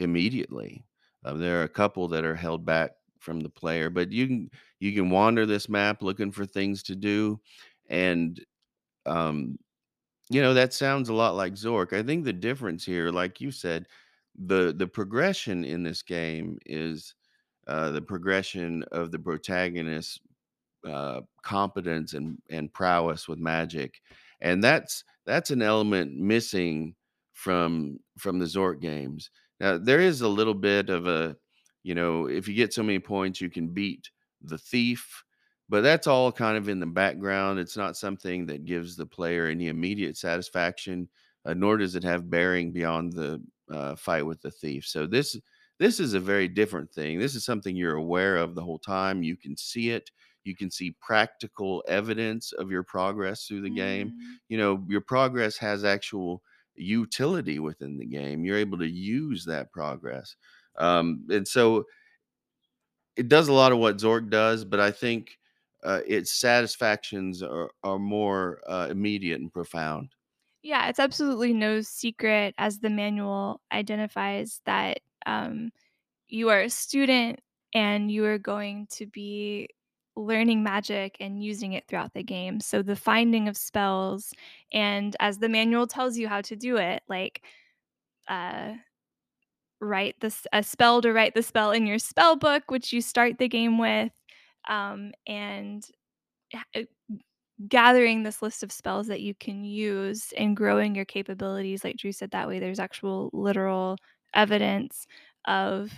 immediately. 0.00 0.84
Uh, 1.24 1.34
there 1.34 1.60
are 1.60 1.64
a 1.64 1.68
couple 1.70 2.08
that 2.08 2.24
are 2.24 2.36
held 2.36 2.64
back 2.66 2.92
from 3.20 3.40
the 3.40 3.48
player, 3.48 3.90
but 3.90 4.10
you 4.10 4.26
can 4.26 4.50
you 4.80 4.92
can 4.92 5.10
wander 5.10 5.46
this 5.46 5.68
map 5.68 6.02
looking 6.02 6.32
for 6.32 6.44
things 6.46 6.82
to 6.84 6.96
do, 6.96 7.40
and 7.88 8.40
um, 9.06 9.58
you 10.30 10.42
know 10.42 10.54
that 10.54 10.74
sounds 10.74 11.08
a 11.08 11.14
lot 11.14 11.36
like 11.36 11.54
Zork. 11.54 11.92
I 11.92 12.02
think 12.02 12.24
the 12.24 12.32
difference 12.32 12.84
here, 12.84 13.10
like 13.10 13.40
you 13.40 13.50
said, 13.50 13.86
the 14.46 14.74
the 14.76 14.86
progression 14.86 15.64
in 15.64 15.82
this 15.82 16.02
game 16.02 16.58
is 16.66 17.14
uh, 17.66 17.90
the 17.90 18.02
progression 18.02 18.82
of 18.92 19.10
the 19.10 19.18
protagonist 19.18 20.20
uh, 20.88 21.20
competence 21.42 22.14
and 22.14 22.38
and 22.50 22.72
prowess 22.72 23.28
with 23.28 23.38
magic, 23.38 24.00
and 24.40 24.62
that's 24.62 25.04
that's 25.26 25.50
an 25.50 25.62
element 25.62 26.16
missing 26.16 26.94
from 27.34 27.98
from 28.18 28.38
the 28.38 28.46
Zork 28.46 28.80
games. 28.80 29.30
Now 29.60 29.78
there 29.78 30.00
is 30.00 30.22
a 30.22 30.28
little 30.28 30.54
bit 30.54 30.90
of 30.90 31.06
a, 31.06 31.36
you 31.82 31.94
know, 31.94 32.26
if 32.26 32.48
you 32.48 32.54
get 32.54 32.72
so 32.72 32.82
many 32.82 32.98
points, 32.98 33.40
you 33.40 33.50
can 33.50 33.68
beat 33.68 34.10
the 34.42 34.58
thief, 34.58 35.24
but 35.68 35.82
that's 35.82 36.06
all 36.06 36.32
kind 36.32 36.56
of 36.56 36.68
in 36.68 36.80
the 36.80 36.86
background. 36.86 37.58
It's 37.58 37.76
not 37.76 37.96
something 37.96 38.46
that 38.46 38.64
gives 38.64 38.96
the 38.96 39.06
player 39.06 39.46
any 39.46 39.68
immediate 39.68 40.16
satisfaction, 40.16 41.08
uh, 41.44 41.54
nor 41.54 41.76
does 41.76 41.96
it 41.96 42.04
have 42.04 42.30
bearing 42.30 42.72
beyond 42.72 43.12
the 43.12 43.42
uh, 43.70 43.96
fight 43.96 44.26
with 44.26 44.40
the 44.42 44.50
thief. 44.50 44.86
So 44.86 45.06
this 45.06 45.38
this 45.78 45.98
is 46.00 46.12
a 46.12 46.20
very 46.20 46.48
different 46.48 46.92
thing. 46.92 47.18
This 47.18 47.34
is 47.34 47.44
something 47.44 47.74
you're 47.74 47.96
aware 47.96 48.36
of 48.36 48.54
the 48.54 48.62
whole 48.62 48.78
time. 48.78 49.22
You 49.22 49.36
can 49.36 49.56
see 49.56 49.90
it 49.90 50.10
you 50.44 50.56
can 50.56 50.70
see 50.70 50.96
practical 51.00 51.84
evidence 51.86 52.52
of 52.52 52.70
your 52.70 52.82
progress 52.82 53.46
through 53.46 53.62
the 53.62 53.70
game. 53.70 54.08
Mm. 54.08 54.38
You 54.48 54.58
know, 54.58 54.84
your 54.88 55.00
progress 55.00 55.56
has 55.58 55.84
actual 55.84 56.42
utility 56.74 57.58
within 57.58 57.98
the 57.98 58.06
game. 58.06 58.44
You're 58.44 58.56
able 58.56 58.78
to 58.78 58.88
use 58.88 59.44
that 59.44 59.70
progress. 59.72 60.36
Um, 60.76 61.26
and 61.30 61.46
so 61.46 61.86
it 63.16 63.28
does 63.28 63.48
a 63.48 63.52
lot 63.52 63.72
of 63.72 63.78
what 63.78 63.98
Zork 63.98 64.30
does, 64.30 64.64
but 64.64 64.80
I 64.80 64.90
think 64.90 65.38
uh, 65.82 66.00
its 66.06 66.32
satisfactions 66.32 67.42
are, 67.42 67.70
are 67.82 67.98
more 67.98 68.60
uh, 68.66 68.88
immediate 68.90 69.40
and 69.40 69.52
profound. 69.52 70.14
Yeah, 70.62 70.88
it's 70.88 70.98
absolutely 70.98 71.52
no 71.54 71.80
secret, 71.80 72.54
as 72.58 72.80
the 72.80 72.90
manual 72.90 73.62
identifies, 73.72 74.60
that 74.66 75.00
um, 75.26 75.70
you 76.28 76.50
are 76.50 76.62
a 76.62 76.70
student 76.70 77.40
and 77.74 78.10
you 78.10 78.24
are 78.26 78.38
going 78.38 78.86
to 78.92 79.06
be 79.06 79.68
learning 80.16 80.62
magic 80.62 81.16
and 81.20 81.42
using 81.42 81.72
it 81.72 81.84
throughout 81.88 82.12
the 82.14 82.22
game. 82.22 82.60
So 82.60 82.82
the 82.82 82.96
finding 82.96 83.48
of 83.48 83.56
spells 83.56 84.32
and 84.72 85.16
as 85.20 85.38
the 85.38 85.48
manual 85.48 85.86
tells 85.86 86.18
you 86.18 86.28
how 86.28 86.42
to 86.42 86.56
do 86.56 86.76
it, 86.76 87.02
like 87.08 87.42
uh 88.28 88.74
write 89.80 90.16
this 90.20 90.46
a 90.52 90.62
spell 90.62 91.02
to 91.02 91.12
write 91.12 91.34
the 91.34 91.42
spell 91.42 91.72
in 91.72 91.86
your 91.86 91.98
spell 91.98 92.36
book, 92.36 92.70
which 92.70 92.92
you 92.92 93.00
start 93.02 93.38
the 93.38 93.48
game 93.48 93.78
with. 93.78 94.12
um, 94.68 95.12
and 95.26 95.86
uh, 96.76 96.82
gathering 97.68 98.22
this 98.22 98.42
list 98.42 98.62
of 98.62 98.72
spells 98.72 99.06
that 99.08 99.20
you 99.20 99.34
can 99.34 99.64
use 99.64 100.32
and 100.36 100.56
growing 100.56 100.94
your 100.94 101.04
capabilities, 101.04 101.84
like 101.84 101.96
Drew 101.96 102.12
said, 102.12 102.30
that 102.32 102.48
way 102.48 102.58
there's 102.58 102.80
actual 102.80 103.30
literal 103.32 103.96
evidence 104.34 105.06
of 105.46 105.92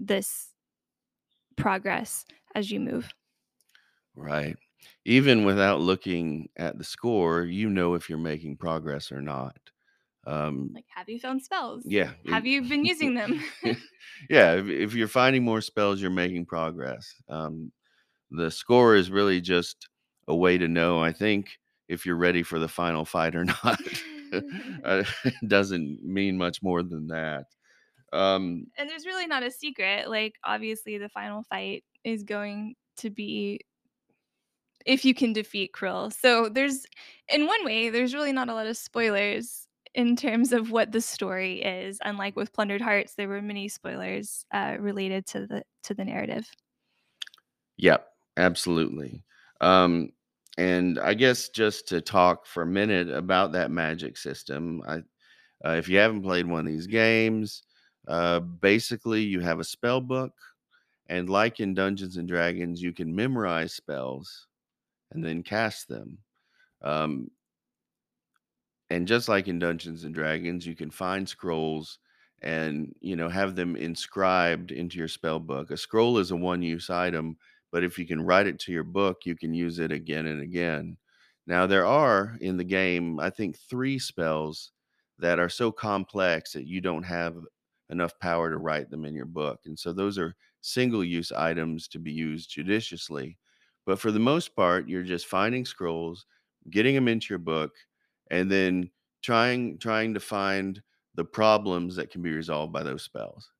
this 0.00 0.50
progress 1.56 2.24
as 2.54 2.70
you 2.70 2.80
move. 2.80 3.12
Right. 4.14 4.56
Even 5.04 5.44
without 5.44 5.80
looking 5.80 6.48
at 6.56 6.78
the 6.78 6.84
score, 6.84 7.44
you 7.44 7.68
know 7.70 7.94
if 7.94 8.08
you're 8.08 8.18
making 8.18 8.56
progress 8.56 9.12
or 9.12 9.20
not. 9.20 9.58
Um, 10.26 10.70
Like, 10.74 10.86
have 10.94 11.08
you 11.08 11.18
found 11.18 11.42
spells? 11.42 11.84
yeah, 11.86 12.12
Have 12.28 12.46
you 12.46 12.62
been 12.62 12.84
using 12.84 13.14
them? 13.14 13.42
yeah, 14.30 14.54
if 14.54 14.66
if 14.68 14.94
you're 14.94 15.08
finding 15.08 15.42
more 15.44 15.60
spells, 15.60 16.00
you're 16.00 16.10
making 16.10 16.46
progress. 16.46 17.14
Um, 17.28 17.72
the 18.30 18.50
score 18.50 18.94
is 18.96 19.10
really 19.10 19.40
just 19.40 19.88
a 20.28 20.34
way 20.36 20.58
to 20.58 20.68
know, 20.68 21.00
I 21.02 21.12
think, 21.12 21.58
if 21.88 22.06
you're 22.06 22.16
ready 22.16 22.42
for 22.42 22.58
the 22.58 22.68
final 22.68 23.04
fight 23.04 23.34
or 23.34 23.44
not. 23.64 23.80
Uh, 24.82 25.04
it 25.26 25.34
doesn't 25.46 26.02
mean 26.02 26.38
much 26.38 26.62
more 26.62 26.82
than 26.82 27.06
that. 27.08 27.44
Um, 28.14 28.66
And 28.78 28.88
there's 28.88 29.04
really 29.04 29.26
not 29.26 29.42
a 29.42 29.50
secret, 29.50 30.08
like, 30.08 30.36
obviously, 30.42 30.96
the 30.96 31.10
final 31.10 31.42
fight 31.42 31.84
is 32.02 32.22
going 32.22 32.76
to 32.96 33.10
be 33.10 33.60
if 34.86 35.04
you 35.04 35.14
can 35.14 35.32
defeat 35.32 35.72
Krill. 35.72 36.12
So 36.12 36.48
there's 36.48 36.86
in 37.28 37.46
one 37.46 37.64
way, 37.64 37.90
there's 37.90 38.14
really 38.14 38.32
not 38.32 38.48
a 38.48 38.54
lot 38.54 38.66
of 38.66 38.76
spoilers 38.76 39.61
in 39.94 40.16
terms 40.16 40.52
of 40.52 40.70
what 40.70 40.92
the 40.92 41.00
story 41.00 41.62
is, 41.62 41.98
unlike 42.04 42.36
with 42.36 42.52
Plundered 42.52 42.80
Hearts, 42.80 43.14
there 43.14 43.28
were 43.28 43.42
many 43.42 43.68
spoilers, 43.68 44.44
uh, 44.52 44.76
related 44.78 45.26
to 45.26 45.46
the 45.46 45.62
to 45.84 45.94
the 45.94 46.04
narrative. 46.04 46.48
Yep, 47.76 48.06
absolutely. 48.36 49.24
Um, 49.60 50.12
and 50.58 50.98
I 50.98 51.14
guess 51.14 51.48
just 51.48 51.88
to 51.88 52.00
talk 52.00 52.46
for 52.46 52.62
a 52.62 52.66
minute 52.66 53.10
about 53.10 53.52
that 53.52 53.70
magic 53.70 54.16
system, 54.16 54.82
I 54.86 55.02
uh, 55.64 55.76
if 55.76 55.88
you 55.88 55.98
haven't 55.98 56.22
played 56.22 56.46
one 56.46 56.60
of 56.66 56.72
these 56.72 56.86
games, 56.88 57.62
uh, 58.08 58.40
basically 58.40 59.22
you 59.22 59.40
have 59.40 59.60
a 59.60 59.64
spell 59.64 60.00
book, 60.00 60.32
and 61.08 61.30
like 61.30 61.60
in 61.60 61.74
Dungeons 61.74 62.16
and 62.16 62.28
Dragons, 62.28 62.82
you 62.82 62.92
can 62.92 63.14
memorize 63.14 63.74
spells 63.74 64.48
and 65.12 65.24
then 65.24 65.42
cast 65.42 65.88
them. 65.88 66.18
Um, 66.82 67.30
and 68.92 69.08
just 69.08 69.26
like 69.26 69.48
in 69.48 69.58
Dungeons 69.58 70.04
and 70.04 70.14
Dragons, 70.14 70.66
you 70.66 70.76
can 70.76 70.90
find 70.90 71.26
scrolls 71.26 71.98
and, 72.42 72.94
you 73.00 73.16
know, 73.16 73.30
have 73.30 73.56
them 73.56 73.74
inscribed 73.74 74.70
into 74.70 74.98
your 74.98 75.08
spell 75.08 75.40
book. 75.40 75.70
A 75.70 75.78
scroll 75.78 76.18
is 76.18 76.30
a 76.30 76.36
one-use 76.36 76.90
item, 76.90 77.38
but 77.70 77.84
if 77.84 77.98
you 77.98 78.06
can 78.06 78.20
write 78.20 78.46
it 78.46 78.58
to 78.60 78.72
your 78.72 78.84
book, 78.84 79.24
you 79.24 79.34
can 79.34 79.54
use 79.54 79.78
it 79.78 79.92
again 79.92 80.26
and 80.26 80.42
again. 80.42 80.98
Now, 81.46 81.66
there 81.66 81.86
are 81.86 82.36
in 82.42 82.58
the 82.58 82.64
game, 82.64 83.18
I 83.18 83.30
think, 83.30 83.56
3 83.56 83.98
spells 83.98 84.72
that 85.18 85.38
are 85.38 85.48
so 85.48 85.72
complex 85.72 86.52
that 86.52 86.66
you 86.66 86.82
don't 86.82 87.04
have 87.04 87.36
enough 87.88 88.18
power 88.20 88.50
to 88.50 88.58
write 88.58 88.90
them 88.90 89.06
in 89.06 89.14
your 89.14 89.24
book, 89.24 89.60
and 89.64 89.78
so 89.78 89.94
those 89.94 90.18
are 90.18 90.36
single-use 90.60 91.32
items 91.32 91.88
to 91.88 91.98
be 91.98 92.12
used 92.12 92.50
judiciously. 92.50 93.38
But 93.86 93.98
for 93.98 94.10
the 94.10 94.20
most 94.20 94.54
part, 94.54 94.86
you're 94.86 95.02
just 95.02 95.28
finding 95.28 95.64
scrolls, 95.64 96.26
getting 96.68 96.94
them 96.94 97.08
into 97.08 97.28
your 97.30 97.38
book, 97.38 97.72
and 98.32 98.50
then 98.50 98.90
trying 99.22 99.78
trying 99.78 100.14
to 100.14 100.20
find 100.20 100.82
the 101.14 101.24
problems 101.24 101.94
that 101.96 102.10
can 102.10 102.22
be 102.22 102.32
resolved 102.32 102.72
by 102.72 102.82
those 102.82 103.04
spells. 103.04 103.52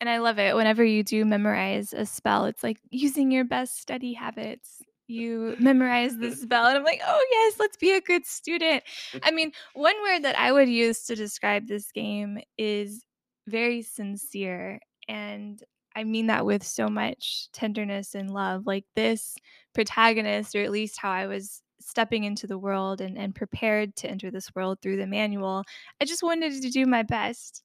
And 0.00 0.08
I 0.08 0.18
love 0.18 0.38
it 0.38 0.54
whenever 0.54 0.84
you 0.84 1.02
do 1.02 1.24
memorize 1.24 1.92
a 1.92 2.06
spell, 2.06 2.44
it's 2.46 2.62
like 2.62 2.78
using 2.90 3.30
your 3.30 3.44
best 3.44 3.80
study 3.80 4.14
habits. 4.14 4.80
You 5.08 5.56
memorize 5.58 6.16
the 6.18 6.30
spell, 6.30 6.66
and 6.66 6.76
I'm 6.76 6.84
like, 6.84 7.00
"Oh, 7.04 7.26
yes, 7.30 7.58
let's 7.58 7.78
be 7.78 7.92
a 7.92 8.00
good 8.00 8.24
student." 8.26 8.84
I 9.22 9.30
mean, 9.30 9.52
one 9.74 10.00
word 10.02 10.22
that 10.22 10.38
I 10.38 10.52
would 10.52 10.68
use 10.68 11.04
to 11.06 11.14
describe 11.16 11.66
this 11.66 11.90
game 11.92 12.38
is 12.58 13.04
very 13.46 13.82
sincere, 13.82 14.80
and 15.08 15.62
I 15.96 16.04
mean 16.04 16.26
that 16.26 16.44
with 16.46 16.62
so 16.62 16.88
much 16.88 17.48
tenderness 17.52 18.14
and 18.14 18.30
love. 18.32 18.66
Like, 18.66 18.84
this 18.94 19.34
protagonist, 19.74 20.54
or 20.54 20.62
at 20.62 20.70
least 20.70 20.98
how 21.00 21.10
I 21.10 21.26
was 21.26 21.62
stepping 21.80 22.24
into 22.24 22.46
the 22.46 22.58
world 22.58 23.00
and 23.00 23.18
and 23.18 23.34
prepared 23.34 23.96
to 23.96 24.10
enter 24.10 24.30
this 24.30 24.54
world 24.54 24.78
through 24.82 24.96
the 24.98 25.06
manual, 25.06 25.64
I 26.00 26.04
just 26.04 26.22
wanted 26.22 26.60
to 26.62 26.70
do 26.70 26.86
my 26.86 27.02
best, 27.02 27.62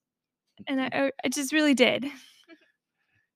and 0.68 0.82
I 0.82 1.12
I 1.26 1.30
just 1.30 1.54
really 1.54 1.74
did. 1.76 2.06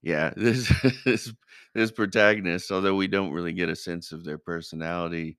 Yeah, 0.02 0.32
this 0.36 0.72
this 1.06 1.34
this 1.74 1.92
protagonist, 1.92 2.72
although 2.72 2.96
we 2.96 3.08
don't 3.08 3.32
really 3.32 3.54
get 3.54 3.70
a 3.70 3.76
sense 3.76 4.12
of 4.12 4.24
their 4.24 4.38
personality, 4.38 5.38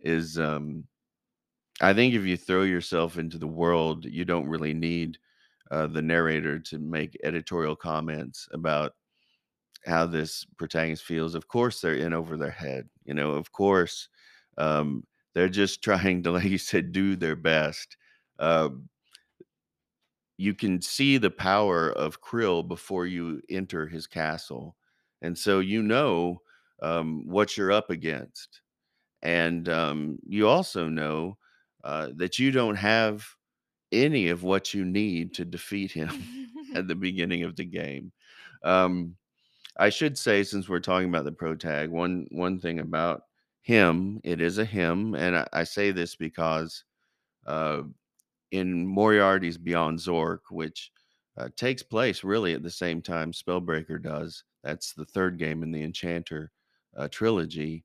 is, 0.00 0.38
um 0.38 0.84
I 1.80 1.94
think 1.94 2.14
if 2.14 2.24
you 2.26 2.36
throw 2.36 2.62
yourself 2.62 3.18
into 3.18 3.38
the 3.38 3.46
world, 3.48 4.04
you 4.04 4.24
don't 4.24 4.48
really 4.48 4.74
need, 4.74 5.18
uh, 5.70 5.86
the 5.88 6.02
narrator 6.02 6.58
to 6.60 6.78
make 6.78 7.16
editorial 7.24 7.76
comments 7.76 8.48
about 8.52 8.94
how 9.86 10.06
this 10.06 10.44
protagonist 10.58 11.04
feels. 11.04 11.34
Of 11.34 11.48
course, 11.48 11.80
they're 11.80 11.94
in 11.94 12.12
over 12.14 12.36
their 12.36 12.50
head, 12.50 12.88
you 13.04 13.14
know, 13.14 13.32
of 13.32 13.52
course, 13.52 14.08
um, 14.58 15.04
they're 15.34 15.48
just 15.50 15.82
trying 15.84 16.22
to, 16.24 16.32
like 16.32 16.44
you 16.44 16.58
said, 16.58 16.92
do 16.92 17.16
their 17.16 17.36
best. 17.36 17.96
Um 18.40 18.88
you 20.36 20.54
can 20.54 20.80
see 20.80 21.18
the 21.18 21.30
power 21.30 21.90
of 21.92 22.20
Krill 22.20 22.66
before 22.66 23.06
you 23.06 23.42
enter 23.50 23.86
his 23.86 24.06
castle, 24.06 24.76
and 25.20 25.36
so 25.36 25.58
you 25.58 25.82
know, 25.82 26.42
um, 26.82 27.26
what 27.26 27.56
you're 27.56 27.72
up 27.72 27.90
against. 27.90 28.60
And, 29.22 29.68
um, 29.68 30.18
you 30.28 30.48
also 30.48 30.88
know, 30.88 31.38
uh, 31.84 32.10
that 32.16 32.38
you 32.38 32.52
don't 32.52 32.76
have 32.76 33.26
any 33.92 34.28
of 34.30 34.42
what 34.44 34.74
you 34.74 34.84
need 34.84 35.34
to 35.34 35.44
defeat 35.44 35.92
him 35.92 36.10
at 36.74 36.88
the 36.88 36.94
beginning 36.96 37.44
of 37.44 37.56
the 37.56 37.64
game. 37.64 38.12
Um, 38.64 39.16
I 39.78 39.90
should 39.90 40.18
say, 40.18 40.44
since 40.44 40.68
we're 40.68 40.80
talking 40.80 41.08
about 41.08 41.24
the 41.24 41.32
protag, 41.32 41.90
one 41.90 42.26
one 42.30 42.60
thing 42.60 42.80
about 42.80 43.22
him, 43.68 44.20
it 44.24 44.40
is 44.40 44.58
a 44.58 44.64
him, 44.64 45.14
and 45.14 45.36
I 45.36 45.46
I 45.52 45.64
say 45.64 45.92
this 45.92 46.16
because, 46.16 46.84
uh, 47.46 47.82
in 48.52 48.86
Moriarty's 48.86 49.58
Beyond 49.58 49.98
Zork, 50.00 50.40
which, 50.50 50.92
uh, 51.38 51.48
takes 51.56 51.82
place 51.84 52.24
really 52.24 52.54
at 52.54 52.62
the 52.64 52.70
same 52.70 53.02
time 53.02 53.32
Spellbreaker 53.32 54.02
does, 54.02 54.44
that's 54.64 54.94
the 54.94 55.06
3rd 55.06 55.38
game 55.38 55.62
in 55.64 55.72
the 55.72 55.82
Enchanter, 55.84 56.50
uh, 56.96 57.08
trilogy, 57.08 57.84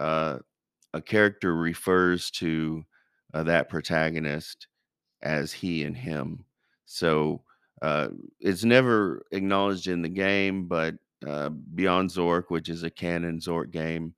uh, 0.00 0.38
a 0.94 1.02
character 1.02 1.56
refers 1.56 2.30
to, 2.32 2.84
uh, 3.34 3.44
that 3.44 3.68
protagonist 3.70 4.68
as 5.22 5.52
he 5.52 5.84
and 5.84 5.96
him. 5.96 6.44
So, 6.86 7.44
uh, 7.82 8.10
it's 8.40 8.64
never 8.64 9.24
acknowledged 9.32 9.88
in 9.88 10.02
the 10.02 10.08
game, 10.10 10.66
but, 10.68 10.96
Beyond 11.74 12.10
Zork, 12.10 12.44
which 12.50 12.68
is 12.68 12.82
a 12.84 12.90
canon 12.90 13.40
Zork 13.40 13.70
game, 13.72 14.14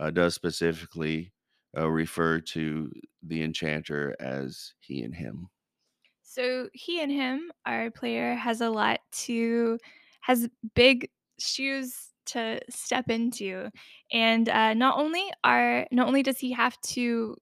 uh, 0.00 0.10
does 0.12 0.34
specifically, 0.34 1.34
uh, 1.78 1.90
refer 1.90 2.40
to 2.40 2.92
the 3.22 3.42
Enchanter 3.44 4.16
as 4.20 4.74
he 4.80 5.02
and 5.04 5.14
him. 5.16 5.48
So, 6.22 6.70
he 6.72 7.00
and 7.02 7.10
him, 7.10 7.50
our 7.66 7.90
player, 7.90 8.34
has 8.34 8.60
a 8.60 8.70
lot 8.70 9.00
to 9.12 9.78
has 10.22 10.48
big 10.74 11.10
shoes 11.40 12.12
to 12.26 12.60
step 12.70 13.08
into, 13.10 13.70
and, 14.12 14.48
uh, 14.48 14.74
not 14.74 14.98
only 14.98 15.24
are 15.44 15.86
not 15.90 16.06
only 16.08 16.22
does 16.22 16.38
he 16.38 16.52
have 16.52 16.80
to 16.82 17.36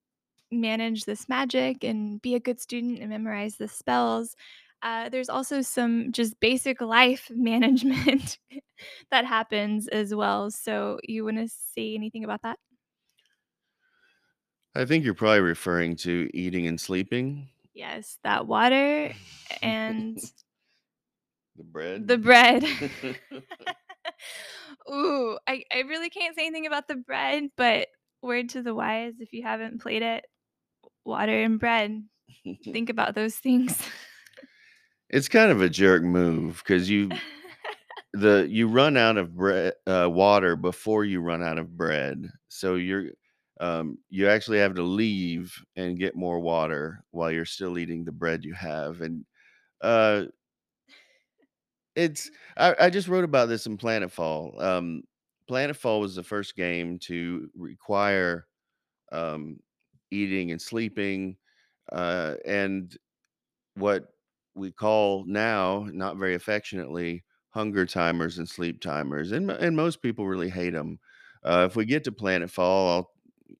manage 0.52 1.04
this 1.06 1.28
magic 1.28 1.84
and 1.84 2.22
be 2.22 2.34
a 2.34 2.40
good 2.40 2.60
student 2.60 3.00
and 3.00 3.10
memorize 3.10 3.56
the 3.58 3.68
spells, 3.68 4.36
uh, 4.82 5.08
there's 5.08 5.28
also 5.28 5.62
some 5.62 6.12
just 6.12 6.38
basic 6.40 6.80
life 6.80 7.28
management 7.30 8.38
that 9.10 9.24
happens 9.24 9.88
as 9.88 10.14
well. 10.14 10.50
So, 10.50 10.98
you 11.04 11.24
wanna 11.24 11.48
say 11.48 11.94
anything 11.94 12.24
about 12.24 12.42
that? 12.42 12.58
I 14.74 14.84
think 14.84 15.04
you're 15.04 15.14
probably 15.14 15.40
referring 15.40 15.96
to 15.96 16.30
eating 16.32 16.66
and 16.66 16.80
sleeping. 16.80 17.48
Yes, 17.74 18.18
that 18.22 18.46
water 18.46 19.12
and 19.62 20.18
The 21.56 21.64
bread. 21.64 22.06
the 22.06 22.18
bread. 22.18 22.64
Ooh, 24.90 25.38
I 25.46 25.64
I 25.72 25.80
really 25.80 26.10
can't 26.10 26.36
say 26.36 26.46
anything 26.46 26.66
about 26.66 26.88
the 26.88 26.96
bread, 26.96 27.44
but 27.56 27.88
word 28.22 28.50
to 28.50 28.62
the 28.62 28.74
wise, 28.74 29.14
if 29.18 29.32
you 29.32 29.42
haven't 29.42 29.80
played 29.82 30.02
it, 30.02 30.24
water 31.04 31.42
and 31.42 31.58
bread, 31.58 32.04
think 32.64 32.90
about 32.90 33.14
those 33.14 33.36
things. 33.36 33.80
It's 35.10 35.28
kind 35.28 35.50
of 35.50 35.62
a 35.62 35.68
jerk 35.70 36.02
move 36.02 36.62
'cause 36.64 36.88
you 36.88 37.10
the 38.14 38.46
you 38.50 38.68
run 38.68 38.96
out 38.96 39.16
of 39.18 39.34
bre 39.36 39.70
uh, 39.86 40.08
water 40.10 40.56
before 40.56 41.04
you 41.04 41.20
run 41.20 41.42
out 41.42 41.58
of 41.58 41.76
bread. 41.76 42.30
So 42.48 42.76
you're 42.76 43.06
um, 43.60 43.98
you 44.10 44.28
actually 44.28 44.58
have 44.60 44.74
to 44.76 44.82
leave 44.82 45.54
and 45.76 45.98
get 45.98 46.16
more 46.16 46.40
water 46.40 47.04
while 47.12 47.30
you're 47.32 47.44
still 47.46 47.78
eating 47.78 48.04
the 48.04 48.12
bread 48.12 48.44
you 48.44 48.54
have, 48.54 49.00
and, 49.02 49.24
uh 49.82 50.24
it's 51.96 52.30
I 52.56 52.74
I 52.80 52.90
just 52.90 53.08
wrote 53.08 53.24
about 53.24 53.48
this 53.48 53.66
in 53.66 53.76
Planetfall. 53.78 54.60
Um, 54.62 55.02
Planetfall 55.50 56.00
was 56.00 56.14
the 56.14 56.22
first 56.22 56.56
game 56.56 56.98
to 57.00 57.48
require 57.56 58.46
um, 59.12 59.58
eating 60.10 60.52
and 60.52 60.60
sleeping, 60.62 61.36
uh, 61.92 62.34
and 62.46 62.96
what 63.76 64.08
we 64.58 64.72
call 64.72 65.24
now, 65.26 65.88
not 65.92 66.16
very 66.16 66.34
affectionately, 66.34 67.24
hunger 67.50 67.86
timers 67.86 68.38
and 68.38 68.48
sleep 68.48 68.80
timers, 68.80 69.32
and 69.32 69.50
and 69.50 69.76
most 69.76 70.02
people 70.02 70.26
really 70.26 70.50
hate 70.50 70.70
them. 70.74 70.98
Uh, 71.44 71.66
if 71.70 71.76
we 71.76 71.84
get 71.84 72.04
to 72.04 72.12
Planetfall, 72.12 72.96
I'll 72.96 73.10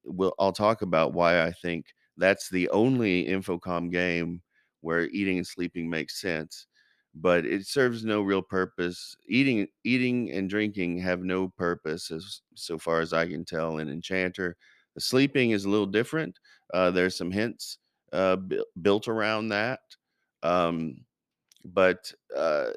we'll 0.05 0.35
I'll 0.39 0.53
talk 0.53 0.83
about 0.83 1.13
why 1.15 1.43
I 1.45 1.53
think 1.53 1.87
that's 2.17 2.49
the 2.51 2.69
only 2.71 3.27
Infocom 3.27 3.91
game 3.93 4.43
where 4.81 5.07
eating 5.09 5.39
and 5.39 5.47
sleeping 5.47 5.89
makes 5.91 6.21
sense, 6.21 6.67
but 7.15 7.45
it 7.45 7.67
serves 7.67 8.05
no 8.05 8.23
real 8.23 8.43
purpose. 8.43 9.17
Eating 9.29 9.69
eating 9.85 10.31
and 10.31 10.49
drinking 10.49 10.99
have 10.99 11.21
no 11.23 11.49
purpose 11.49 12.11
as 12.11 12.43
so 12.55 12.79
far 12.79 13.01
as 13.01 13.13
I 13.13 13.27
can 13.29 13.45
tell 13.45 13.79
in 13.79 13.89
Enchanter. 13.89 14.57
The 14.95 15.01
sleeping 15.01 15.51
is 15.53 15.65
a 15.65 15.69
little 15.71 15.87
different. 15.87 16.39
Uh, 16.73 16.91
there's 16.91 17.17
some 17.17 17.31
hints 17.31 17.79
uh, 18.13 18.37
bu- 18.37 18.65
built 18.81 19.09
around 19.09 19.49
that. 19.49 19.81
Um, 20.43 21.05
but 21.65 22.13
uh, 22.37 22.71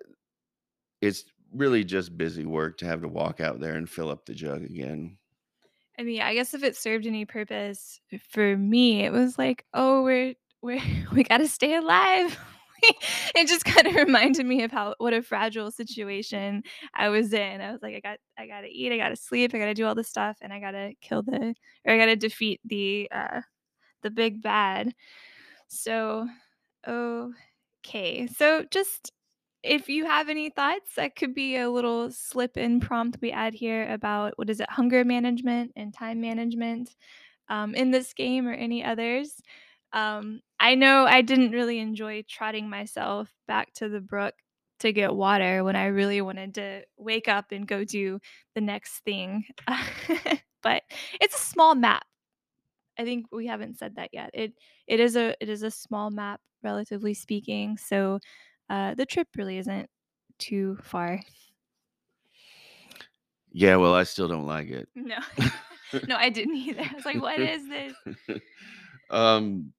it's 1.01 1.25
really 1.53 1.83
just 1.83 2.17
busy 2.17 2.45
work 2.45 2.77
to 2.77 2.85
have 2.85 3.01
to 3.01 3.07
walk 3.07 3.39
out 3.39 3.59
there 3.59 3.75
and 3.75 3.89
fill 3.89 4.09
up 4.09 4.25
the 4.25 4.33
jug 4.33 4.63
again. 4.63 5.17
I 5.99 6.03
mean, 6.03 6.21
I 6.21 6.33
guess 6.33 6.53
if 6.53 6.63
it 6.63 6.75
served 6.75 7.05
any 7.05 7.25
purpose 7.25 7.99
for 8.29 8.57
me, 8.57 9.03
it 9.03 9.11
was 9.11 9.37
like, 9.37 9.65
"Oh, 9.73 10.03
we're 10.03 10.35
we're 10.61 10.81
we 11.13 11.23
gotta 11.23 11.47
stay 11.47 11.75
alive." 11.75 12.37
It 13.35 13.47
just 13.47 13.63
kinda 13.63 13.91
reminded 13.91 14.43
me 14.47 14.63
of 14.63 14.71
how 14.71 14.95
what 14.97 15.13
a 15.13 15.21
fragile 15.21 15.69
situation 15.69 16.63
I 16.95 17.09
was 17.09 17.31
in. 17.31 17.61
I 17.61 17.71
was 17.71 17.83
like, 17.83 17.93
"I 17.95 17.99
got 17.99 18.17
I 18.39 18.47
gotta 18.47 18.67
eat, 18.71 18.91
I 18.91 18.97
gotta 18.97 19.15
sleep, 19.15 19.53
I 19.53 19.59
gotta 19.59 19.75
do 19.75 19.85
all 19.85 19.93
this 19.93 20.07
stuff, 20.09 20.37
and 20.41 20.51
I 20.51 20.59
gotta 20.59 20.93
kill 20.99 21.21
the 21.21 21.53
or 21.85 21.93
I 21.93 21.97
gotta 21.99 22.15
defeat 22.15 22.59
the, 22.65 23.07
uh, 23.11 23.41
the 24.03 24.11
big 24.11 24.41
bad." 24.41 24.93
So, 25.67 26.27
okay. 27.85 28.27
So 28.27 28.65
just 28.69 29.11
if 29.63 29.89
you 29.89 30.05
have 30.05 30.29
any 30.29 30.49
thoughts, 30.49 30.95
that 30.95 31.15
could 31.15 31.35
be 31.35 31.57
a 31.57 31.69
little 31.69 32.11
slip 32.11 32.57
in 32.57 32.79
prompt 32.79 33.19
we 33.21 33.31
add 33.31 33.53
here 33.53 33.91
about 33.91 34.33
what 34.37 34.49
is 34.49 34.59
it, 34.59 34.69
hunger 34.69 35.05
management 35.05 35.71
and 35.75 35.93
time 35.93 36.21
management 36.21 36.95
um, 37.49 37.75
in 37.75 37.91
this 37.91 38.13
game 38.13 38.47
or 38.47 38.53
any 38.53 38.83
others. 38.83 39.35
Um, 39.93 40.41
I 40.59 40.75
know 40.75 41.05
I 41.05 41.21
didn't 41.21 41.51
really 41.51 41.79
enjoy 41.79 42.23
trotting 42.29 42.69
myself 42.69 43.29
back 43.47 43.73
to 43.75 43.89
the 43.89 44.01
brook 44.01 44.35
to 44.79 44.93
get 44.93 45.13
water 45.13 45.63
when 45.63 45.75
I 45.75 45.87
really 45.87 46.21
wanted 46.21 46.55
to 46.55 46.83
wake 46.97 47.27
up 47.27 47.51
and 47.51 47.67
go 47.67 47.83
do 47.83 48.19
the 48.55 48.61
next 48.61 48.99
thing. 49.05 49.45
but 50.63 50.83
it's 51.19 51.35
a 51.35 51.45
small 51.45 51.75
map. 51.75 52.03
I 52.97 53.03
think 53.05 53.27
we 53.31 53.47
haven't 53.47 53.77
said 53.79 53.95
that 53.95 54.09
yet. 54.13 54.31
It 54.33 54.53
it 54.87 54.99
is 54.99 55.15
a 55.15 55.35
it 55.41 55.49
is 55.49 55.63
a 55.63 55.71
small 55.71 56.11
map, 56.11 56.41
relatively 56.63 57.13
speaking, 57.13 57.77
so, 57.77 58.19
uh, 58.69 58.95
the 58.95 59.05
trip 59.05 59.29
really 59.37 59.57
isn't 59.57 59.89
too 60.39 60.77
far. 60.83 61.21
Yeah, 63.51 63.75
well, 63.77 63.93
I 63.93 64.03
still 64.03 64.27
don't 64.27 64.45
like 64.45 64.69
it. 64.69 64.89
No. 64.95 65.19
No, 66.07 66.15
I 66.15 66.29
didn't 66.29 66.55
either. 66.55 66.81
I 66.81 66.93
was 66.95 67.05
like, 67.05 67.21
"What 67.21 67.41
is 67.41 67.67
this?" 67.67 67.93
um, 69.09 69.73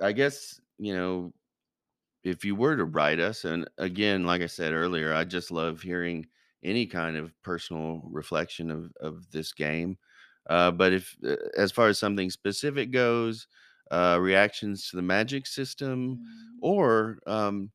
I 0.00 0.12
guess 0.12 0.60
you 0.78 0.94
know 0.94 1.32
if 2.24 2.44
you 2.44 2.56
were 2.56 2.76
to 2.76 2.84
write 2.84 3.20
us, 3.20 3.44
and 3.44 3.68
again, 3.78 4.24
like 4.26 4.42
I 4.42 4.46
said 4.46 4.72
earlier, 4.74 5.14
I 5.14 5.24
just 5.24 5.50
love 5.52 5.82
hearing 5.82 6.26
any 6.62 6.86
kind 6.86 7.16
of 7.16 7.40
personal 7.42 8.02
reflection 8.10 8.70
of 8.70 8.92
of 9.00 9.30
this 9.32 9.52
game. 9.52 9.98
Uh, 10.48 10.70
but 10.70 10.92
if, 10.92 11.16
uh, 11.26 11.36
as 11.56 11.72
far 11.72 11.88
as 11.88 11.98
something 11.98 12.30
specific 12.30 12.90
goes, 12.90 13.46
uh, 13.90 14.18
reactions 14.20 14.88
to 14.90 14.96
the 14.96 15.02
magic 15.02 15.46
system, 15.46 16.16
Mm. 16.18 16.24
or 16.62 17.18
um, 17.26 17.70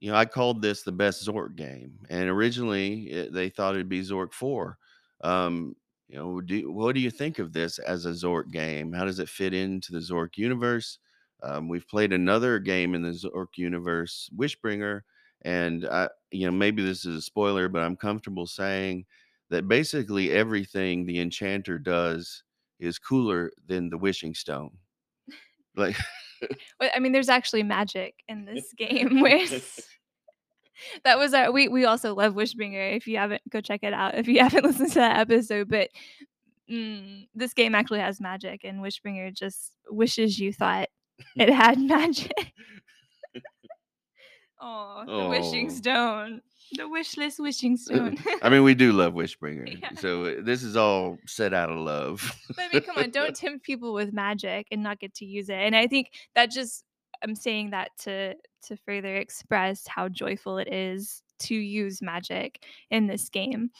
you 0.00 0.10
know, 0.10 0.16
I 0.16 0.24
called 0.24 0.62
this 0.62 0.82
the 0.82 0.92
best 0.92 1.26
Zork 1.26 1.56
game, 1.56 1.98
and 2.10 2.28
originally 2.28 3.04
it, 3.10 3.32
they 3.32 3.48
thought 3.48 3.74
it'd 3.74 3.88
be 3.88 4.00
Zork 4.02 4.32
Four. 4.32 4.78
Um, 5.22 5.76
you 6.08 6.16
know, 6.18 6.40
do, 6.40 6.70
what 6.72 6.94
do 6.94 7.00
you 7.00 7.10
think 7.10 7.38
of 7.38 7.52
this 7.52 7.78
as 7.78 8.04
a 8.04 8.10
Zork 8.10 8.50
game? 8.50 8.92
How 8.92 9.04
does 9.04 9.20
it 9.20 9.28
fit 9.28 9.54
into 9.54 9.92
the 9.92 10.00
Zork 10.00 10.36
universe? 10.36 10.98
Um, 11.42 11.68
we've 11.68 11.86
played 11.88 12.12
another 12.12 12.58
game 12.58 12.94
in 12.94 13.02
the 13.02 13.10
Zork 13.10 13.56
universe, 13.56 14.28
Wishbringer, 14.36 15.02
and 15.42 15.86
I, 15.86 16.08
you 16.32 16.46
know, 16.46 16.52
maybe 16.52 16.82
this 16.82 17.04
is 17.04 17.16
a 17.16 17.22
spoiler, 17.22 17.68
but 17.68 17.82
I'm 17.82 17.96
comfortable 17.96 18.46
saying 18.46 19.06
that 19.52 19.68
basically 19.68 20.32
everything 20.32 21.04
the 21.04 21.20
Enchanter 21.20 21.78
does 21.78 22.42
is 22.80 22.98
cooler 22.98 23.52
than 23.66 23.90
the 23.90 23.98
Wishing 23.98 24.34
Stone. 24.34 24.78
Like, 25.76 25.96
Well, 26.80 26.90
I 26.92 26.98
mean, 26.98 27.12
there's 27.12 27.28
actually 27.28 27.62
magic 27.62 28.14
in 28.26 28.46
this 28.46 28.72
game 28.76 29.20
where 29.22 29.46
that 31.04 31.18
was 31.18 31.34
our 31.34 31.52
we 31.52 31.68
we 31.68 31.84
also 31.84 32.14
love 32.14 32.34
Wishbringer, 32.34 32.96
if 32.96 33.06
you 33.06 33.18
haven't 33.18 33.42
go 33.48 33.60
check 33.60 33.80
it 33.82 33.92
out 33.92 34.16
if 34.16 34.26
you 34.26 34.40
haven't 34.40 34.64
listened 34.64 34.88
to 34.92 34.98
that 34.98 35.20
episode, 35.20 35.68
but, 35.68 35.90
mm, 36.68 37.28
this 37.34 37.54
game 37.54 37.74
actually 37.74 38.00
has 38.00 38.20
magic, 38.20 38.62
and 38.64 38.80
Wishbringer 38.80 39.32
just 39.32 39.72
wishes 39.88 40.38
you 40.38 40.52
thought 40.52 40.88
it 41.36 41.50
had 41.52 41.78
magic. 41.78 42.32
Oh, 44.64 45.04
the 45.06 45.28
wishing 45.28 45.66
oh. 45.66 45.74
stone. 45.74 46.40
The 46.76 46.84
wishless 46.84 47.38
wishing 47.38 47.76
stone. 47.76 48.16
I 48.42 48.48
mean, 48.48 48.62
we 48.62 48.74
do 48.74 48.92
love 48.92 49.12
Wishbringer, 49.14 49.80
Yeah. 49.80 49.90
so 49.98 50.24
uh, 50.24 50.34
this 50.42 50.62
is 50.62 50.76
all 50.76 51.18
set 51.26 51.52
out 51.52 51.70
of 51.70 51.78
love. 51.78 52.34
But 52.48 52.58
I 52.58 52.68
mean, 52.72 52.82
come 52.82 52.98
on, 52.98 53.10
don't 53.10 53.36
tempt 53.36 53.64
people 53.64 53.92
with 53.92 54.12
magic 54.12 54.68
and 54.70 54.82
not 54.82 54.98
get 54.98 55.14
to 55.16 55.24
use 55.26 55.48
it. 55.48 55.56
And 55.58 55.76
I 55.76 55.86
think 55.86 56.10
that 56.34 56.50
just 56.50 56.84
I'm 57.22 57.34
saying 57.34 57.70
that 57.70 57.90
to 58.00 58.34
to 58.68 58.76
further 58.86 59.16
express 59.16 59.86
how 59.86 60.08
joyful 60.08 60.58
it 60.58 60.72
is 60.72 61.22
to 61.40 61.54
use 61.54 62.00
magic 62.00 62.64
in 62.90 63.06
this 63.06 63.28
game. 63.28 63.70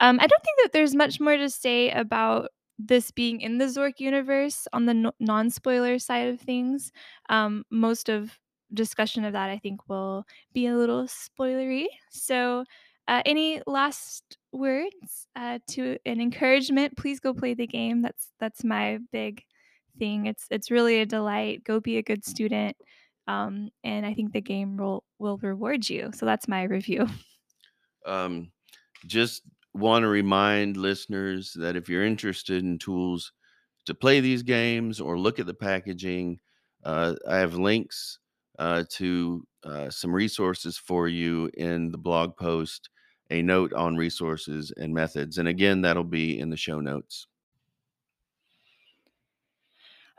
Um, 0.00 0.18
I 0.20 0.26
don't 0.26 0.42
think 0.42 0.58
that 0.62 0.72
there's 0.72 0.94
much 0.94 1.20
more 1.20 1.36
to 1.36 1.48
say 1.48 1.90
about 1.90 2.48
this 2.78 3.10
being 3.12 3.40
in 3.40 3.58
the 3.58 3.66
Zork 3.66 3.98
universe 4.00 4.66
on 4.72 4.86
the 4.86 4.94
no- 4.94 5.12
non-spoiler 5.20 5.98
side 6.00 6.28
of 6.28 6.40
things. 6.40 6.90
Um, 7.28 7.64
most 7.70 8.08
of 8.08 8.36
discussion 8.74 9.24
of 9.24 9.32
that 9.32 9.50
I 9.50 9.58
think 9.58 9.88
will 9.88 10.24
be 10.52 10.66
a 10.66 10.76
little 10.76 11.04
spoilery. 11.04 11.86
So, 12.10 12.64
uh, 13.08 13.22
any 13.26 13.60
last 13.66 14.38
words 14.52 15.26
uh, 15.34 15.58
to 15.70 15.98
an 16.06 16.20
encouragement? 16.20 16.96
Please 16.96 17.20
go 17.20 17.34
play 17.34 17.54
the 17.54 17.66
game. 17.66 18.02
That's 18.02 18.28
that's 18.38 18.64
my 18.64 18.98
big 19.10 19.42
thing. 19.98 20.26
It's 20.26 20.46
it's 20.50 20.70
really 20.70 21.00
a 21.00 21.06
delight. 21.06 21.64
Go 21.64 21.80
be 21.80 21.98
a 21.98 22.02
good 22.02 22.24
student, 22.24 22.76
um, 23.26 23.70
and 23.82 24.06
I 24.06 24.14
think 24.14 24.32
the 24.32 24.40
game 24.40 24.76
will 24.76 25.04
will 25.18 25.38
reward 25.38 25.88
you. 25.88 26.10
So 26.14 26.26
that's 26.26 26.48
my 26.48 26.62
review. 26.62 27.08
um, 28.06 28.52
just 29.06 29.42
want 29.74 30.02
to 30.02 30.08
remind 30.08 30.76
listeners 30.76 31.52
that 31.54 31.76
if 31.76 31.88
you're 31.88 32.04
interested 32.04 32.62
in 32.62 32.78
tools 32.78 33.32
to 33.86 33.94
play 33.94 34.20
these 34.20 34.42
games 34.42 35.00
or 35.00 35.18
look 35.18 35.38
at 35.38 35.46
the 35.46 35.54
packaging, 35.54 36.38
uh, 36.84 37.14
I 37.28 37.38
have 37.38 37.54
links 37.54 38.18
uh, 38.62 38.84
to 38.88 39.44
uh, 39.64 39.90
some 39.90 40.14
resources 40.14 40.78
for 40.78 41.08
you 41.08 41.50
in 41.54 41.90
the 41.90 41.98
blog 41.98 42.36
post, 42.36 42.90
a 43.28 43.42
note 43.42 43.72
on 43.72 43.96
resources 43.96 44.72
and 44.76 44.94
methods. 44.94 45.38
And 45.38 45.48
again, 45.48 45.80
that'll 45.80 46.04
be 46.04 46.38
in 46.38 46.48
the 46.48 46.56
show 46.56 46.78
notes. 46.78 47.26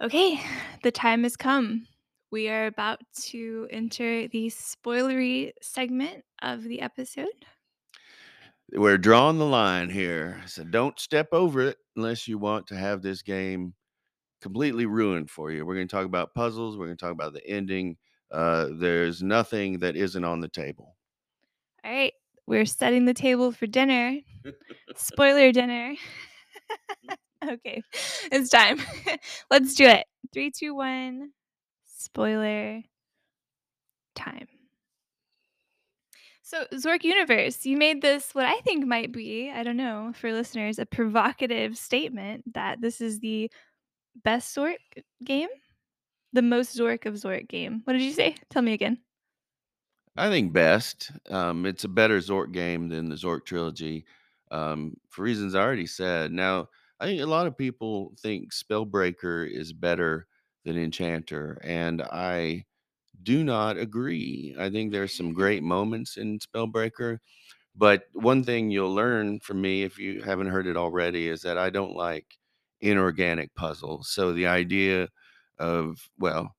Okay, 0.01 0.41
the 0.83 0.91
time 0.91 1.23
has 1.23 1.37
come. 1.37 1.87
We 2.31 2.49
are 2.49 2.65
about 2.65 2.99
to 3.27 3.69
enter 3.71 4.27
the 4.27 4.47
spoilery 4.47 5.53
segment 5.61 6.25
of 6.41 6.63
the 6.63 6.81
episode. 6.81 7.45
We're 8.73 8.97
drawing 8.97 9.37
the 9.37 9.45
line 9.45 9.89
here. 9.89 10.41
So 10.47 10.65
don't 10.65 10.99
step 10.99 11.29
over 11.31 11.61
it 11.61 11.77
unless 11.95 12.27
you 12.27 12.37
want 12.37 12.67
to 12.67 12.75
have 12.75 13.01
this 13.01 13.21
game 13.21 13.73
completely 14.41 14.85
ruined 14.85 15.29
for 15.29 15.49
you. 15.49 15.65
We're 15.65 15.75
going 15.75 15.87
to 15.87 15.95
talk 15.95 16.05
about 16.05 16.33
puzzles. 16.33 16.75
We're 16.75 16.87
going 16.87 16.97
to 16.97 17.05
talk 17.05 17.13
about 17.13 17.31
the 17.31 17.47
ending. 17.47 17.95
Uh, 18.33 18.69
there's 18.71 19.21
nothing 19.21 19.79
that 19.79 19.95
isn't 19.95 20.23
on 20.23 20.39
the 20.39 20.47
table. 20.47 20.95
All 21.85 21.91
right, 21.91 22.13
we're 22.47 22.65
setting 22.65 23.05
the 23.05 23.13
table 23.13 23.51
for 23.51 23.67
dinner. 23.67 24.17
Spoiler 24.95 25.51
dinner. 25.51 25.95
okay, 27.47 27.83
it's 28.31 28.49
time. 28.49 28.79
Let's 29.51 29.75
do 29.75 29.85
it. 29.85 30.05
Three, 30.33 30.51
two, 30.51 30.73
one. 30.73 31.31
Spoiler 31.85 32.81
time. 34.15 34.47
So, 36.41 36.65
Zork 36.73 37.03
Universe, 37.03 37.65
you 37.65 37.77
made 37.77 38.01
this 38.01 38.33
what 38.33 38.45
I 38.45 38.59
think 38.61 38.85
might 38.85 39.11
be, 39.11 39.49
I 39.49 39.63
don't 39.63 39.77
know, 39.77 40.11
for 40.15 40.31
listeners, 40.33 40.77
a 40.77 40.85
provocative 40.85 41.77
statement 41.77 42.53
that 42.53 42.81
this 42.81 42.99
is 42.99 43.19
the 43.19 43.49
best 44.23 44.55
Zork 44.55 44.75
game, 45.23 45.47
the 46.33 46.41
most 46.41 46.75
Zork 46.77 47.05
of 47.05 47.15
Zork 47.15 47.47
game. 47.47 47.81
What 47.85 47.93
did 47.93 48.01
you 48.01 48.13
say? 48.13 48.35
Tell 48.49 48.61
me 48.61 48.73
again. 48.73 48.99
I 50.15 50.29
think 50.29 50.53
best. 50.53 51.11
Um, 51.29 51.65
it's 51.65 51.83
a 51.83 51.87
better 51.89 52.19
Zork 52.19 52.51
game 52.51 52.89
than 52.89 53.09
the 53.09 53.15
Zork 53.15 53.45
trilogy. 53.45 54.05
um, 54.51 54.95
for 55.09 55.23
reasons 55.23 55.55
I 55.55 55.61
already 55.63 55.87
said. 55.87 56.31
Now, 56.31 56.69
I 56.99 57.05
think 57.05 57.21
a 57.21 57.25
lot 57.25 57.47
of 57.47 57.57
people 57.57 58.13
think 58.19 58.53
Spellbreaker 58.53 59.49
is 59.49 59.73
better 59.73 60.27
than 60.63 60.77
Enchanter, 60.77 61.57
and 61.63 62.01
I 62.03 62.65
do 63.23 63.43
not 63.43 63.77
agree. 63.77 64.55
I 64.59 64.69
think 64.71 64.91
there's 64.91 65.15
some 65.17 65.33
great 65.33 65.63
moments 65.63 66.17
in 66.17 66.39
Spellbreaker, 66.39 67.19
but 67.75 68.05
one 68.13 68.43
thing 68.43 68.71
you'll 68.71 68.93
learn 68.93 69.39
from 69.39 69.61
me 69.61 69.83
if 69.83 69.97
you 69.99 70.21
haven't 70.23 70.47
heard 70.47 70.67
it 70.67 70.77
already 70.77 71.27
is 71.29 71.41
that 71.43 71.57
I 71.57 71.69
don't 71.69 71.95
like 71.95 72.37
inorganic 72.81 73.55
puzzles. 73.55 74.09
So 74.11 74.33
the 74.33 74.47
idea 74.47 75.09
of, 75.63 76.09
well, 76.19 76.55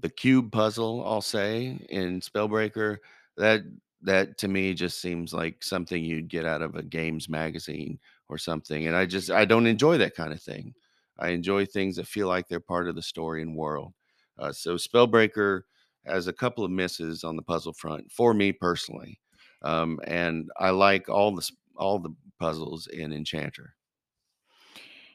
the 0.00 0.08
cube 0.10 0.52
puzzle, 0.52 1.04
I'll 1.06 1.20
say, 1.22 1.78
in 1.90 2.20
Spellbreaker, 2.20 2.98
that 3.36 3.62
that 4.02 4.38
to 4.38 4.48
me 4.48 4.74
just 4.74 5.00
seems 5.00 5.34
like 5.34 5.62
something 5.62 6.04
you'd 6.04 6.28
get 6.28 6.44
out 6.44 6.62
of 6.62 6.76
a 6.76 6.82
games 6.82 7.28
magazine 7.28 7.98
or 8.28 8.38
something. 8.38 8.86
And 8.86 8.94
I 8.96 9.06
just 9.06 9.30
I 9.30 9.44
don't 9.44 9.66
enjoy 9.66 9.98
that 9.98 10.14
kind 10.14 10.32
of 10.32 10.40
thing. 10.42 10.74
I 11.18 11.30
enjoy 11.30 11.66
things 11.66 11.96
that 11.96 12.06
feel 12.06 12.28
like 12.28 12.48
they're 12.48 12.60
part 12.60 12.88
of 12.88 12.94
the 12.94 13.02
story 13.02 13.42
and 13.42 13.56
world. 13.56 13.92
Uh, 14.38 14.52
so 14.52 14.76
Spellbreaker 14.76 15.62
has 16.06 16.28
a 16.28 16.32
couple 16.32 16.64
of 16.64 16.70
misses 16.70 17.24
on 17.24 17.34
the 17.36 17.42
puzzle 17.42 17.72
front 17.72 18.10
for 18.12 18.32
me 18.34 18.52
personally. 18.52 19.20
Um, 19.62 19.98
and 20.06 20.48
I 20.58 20.70
like 20.70 21.08
all 21.08 21.34
the 21.34 21.48
all 21.76 21.98
the 21.98 22.14
puzzles 22.38 22.86
in 22.86 23.12
Enchanter. 23.12 23.74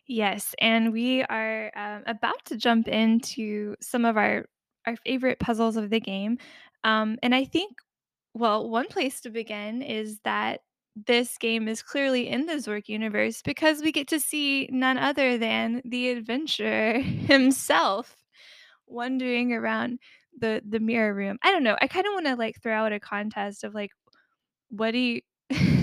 Yes, 0.07 0.53
and 0.59 0.91
we 0.91 1.23
are, 1.23 1.71
um, 1.75 2.03
about 2.05 2.43
to 2.45 2.57
jump 2.57 2.87
into 2.87 3.75
some 3.81 4.05
of 4.05 4.17
our 4.17 4.45
our 4.85 4.97
favorite 4.97 5.39
puzzles 5.39 5.77
of 5.77 5.89
the 5.89 5.99
game, 6.01 6.37
um, 6.83 7.17
and 7.23 7.33
I 7.33 7.45
think 7.45 7.71
well, 8.35 8.69
one 8.69 8.87
place 8.87 9.21
to 9.21 9.29
begin 9.31 9.81
is 9.83 10.19
that 10.25 10.61
this 10.95 11.37
game 11.37 11.67
is 11.69 11.81
clearly 11.83 12.27
in 12.29 12.45
the 12.47 12.55
Zork 12.55 12.87
universe 12.89 13.41
because 13.43 13.81
we 13.81 13.91
get 13.93 14.07
to 14.09 14.19
see 14.19 14.67
none 14.71 14.97
other 14.97 15.37
than 15.37 15.81
the 15.85 16.09
adventurer 16.11 16.99
himself 17.01 18.15
wandering 18.87 19.53
around 19.53 19.99
the 20.39 20.61
the 20.67 20.79
mirror 20.81 21.13
room. 21.15 21.37
I 21.43 21.51
don't 21.51 21.63
know, 21.63 21.77
I 21.81 21.87
kinda 21.87 22.11
wanna, 22.13 22.35
like, 22.37 22.61
throw 22.63 22.75
out 22.85 22.93
a 22.93 22.99
contest 23.01 23.63
of, 23.65 23.73
like, 23.75 23.91
what 24.69 24.91
do 24.91 24.99
you 24.99 25.21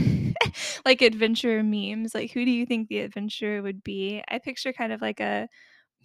like 0.85 1.03
adventure 1.03 1.63
memes, 1.63 2.15
like, 2.15 2.33
who 2.33 2.45
do 2.45 2.51
you 2.51 2.67
think 2.67 2.89
the 2.89 3.01
adventurer 3.01 3.63
would 3.63 3.83
be? 3.85 4.23
I 4.29 4.39
picture 4.39 4.73
kind 4.73 4.93
of 4.93 5.01
like 5.01 5.21
a 5.21 5.49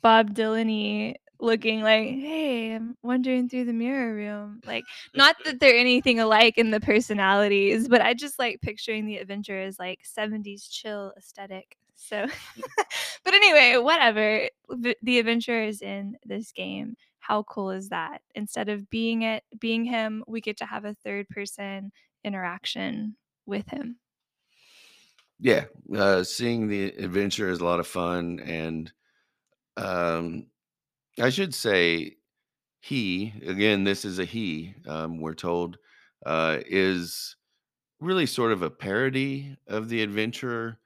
Bob 0.02 0.34
Dylan-y 0.36 1.16
looking 1.40 1.82
like, 1.82 2.10
"Hey, 2.10 2.76
I'm 2.76 2.98
wandering 3.04 3.50
through 3.50 3.66
the 3.66 3.74
mirror 3.74 4.14
room." 4.16 4.62
Like, 4.66 4.86
not 5.16 5.36
that 5.46 5.60
they're 5.60 5.78
anything 5.78 6.20
alike 6.20 6.58
in 6.58 6.72
the 6.72 6.80
personalities, 6.82 7.88
but 7.88 8.02
I 8.02 8.14
just 8.14 8.40
like 8.40 8.62
picturing 8.62 9.06
the 9.06 9.18
adventure 9.18 9.60
as 9.62 9.80
like 9.80 10.00
70s 10.06 10.68
chill 10.68 11.14
aesthetic. 11.18 11.78
So 11.96 12.26
but 13.24 13.34
anyway, 13.34 13.78
whatever. 13.78 14.50
The 14.70 14.96
the 15.02 15.20
adventure 15.20 15.64
is 15.64 15.82
in 15.82 16.18
this 16.26 16.52
game. 16.52 16.96
How 17.20 17.44
cool 17.44 17.72
is 17.72 17.90
that? 17.90 18.22
Instead 18.36 18.70
of 18.70 18.90
being 18.90 19.24
it 19.24 19.44
being 19.60 19.86
him, 19.86 20.24
we 20.28 20.42
get 20.42 20.58
to 20.58 20.66
have 20.66 20.86
a 20.86 20.94
third 20.96 21.28
person 21.30 21.92
interaction 22.24 23.16
with 23.46 23.68
him. 23.70 23.98
Yeah, 25.40 25.66
uh, 25.96 26.24
seeing 26.24 26.68
the 26.68 26.86
adventure 26.86 27.50
is 27.50 27.60
a 27.60 27.66
lot 27.66 27.80
of 27.80 27.88
fun, 27.88 28.40
and 28.40 28.92
um, 29.78 30.48
I 31.20 31.30
should 31.30 31.56
say 31.56 32.18
he 32.82 33.34
again. 33.46 33.84
This 33.84 34.06
is 34.06 34.20
a 34.20 34.26
he. 34.26 34.76
Um, 34.88 35.22
we're 35.22 35.36
told 35.36 35.78
uh, 36.26 36.60
is 36.68 37.36
really 38.02 38.26
sort 38.26 38.52
of 38.54 38.64
a 38.64 38.70
parody 38.70 39.58
of 39.68 39.90
the 39.90 40.04
adventurer 40.04 40.80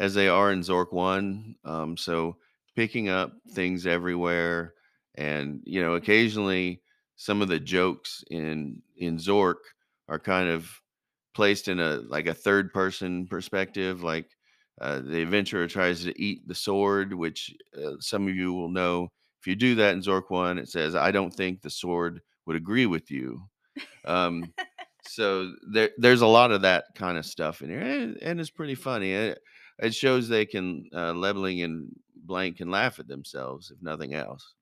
as 0.00 0.14
they 0.14 0.28
are 0.28 0.52
in 0.52 0.60
Zork 0.62 0.92
1. 0.92 1.56
Um, 1.64 1.96
so 1.96 2.36
picking 2.76 3.08
up 3.08 3.32
things 3.52 3.86
everywhere 3.86 4.74
and 5.16 5.62
you 5.64 5.80
know 5.82 5.94
occasionally 5.94 6.82
some 7.16 7.42
of 7.42 7.48
the 7.48 7.60
jokes 7.60 8.24
in 8.30 8.82
in 8.96 9.18
Zork 9.18 9.56
are 10.08 10.18
kind 10.18 10.48
of 10.48 10.70
placed 11.36 11.68
in 11.68 11.78
a 11.78 11.98
like 12.08 12.26
a 12.26 12.34
third 12.34 12.72
person 12.72 13.26
perspective 13.26 14.02
like 14.02 14.30
uh, 14.80 15.00
the 15.00 15.22
adventurer 15.22 15.68
tries 15.68 16.02
to 16.02 16.20
eat 16.20 16.46
the 16.48 16.54
sword 16.54 17.12
which 17.12 17.54
uh, 17.76 17.92
some 18.00 18.26
of 18.26 18.34
you 18.34 18.52
will 18.52 18.70
know 18.70 19.08
if 19.40 19.46
you 19.46 19.54
do 19.54 19.74
that 19.76 19.94
in 19.94 20.00
Zork 20.00 20.30
1 20.30 20.58
it 20.58 20.68
says 20.68 20.94
I 20.94 21.10
don't 21.10 21.32
think 21.32 21.60
the 21.62 21.70
sword 21.70 22.22
would 22.46 22.56
agree 22.56 22.86
with 22.86 23.10
you 23.10 23.42
um, 24.06 24.52
so 25.02 25.52
there 25.72 25.90
there's 25.98 26.22
a 26.22 26.26
lot 26.26 26.52
of 26.52 26.62
that 26.62 26.86
kind 26.94 27.18
of 27.18 27.26
stuff 27.26 27.62
in 27.62 27.70
here, 27.70 27.80
and, 27.80 28.16
and 28.22 28.40
it's 28.40 28.50
pretty 28.50 28.74
funny. 28.74 29.12
It, 29.12 29.38
it 29.78 29.94
shows 29.94 30.28
they 30.28 30.46
can 30.46 30.88
uh, 30.92 31.12
Lebling 31.12 31.64
and 31.64 31.90
Blank 32.16 32.58
can 32.58 32.70
laugh 32.70 32.98
at 32.98 33.08
themselves 33.08 33.70
if 33.70 33.82
nothing 33.82 34.14
else. 34.14 34.54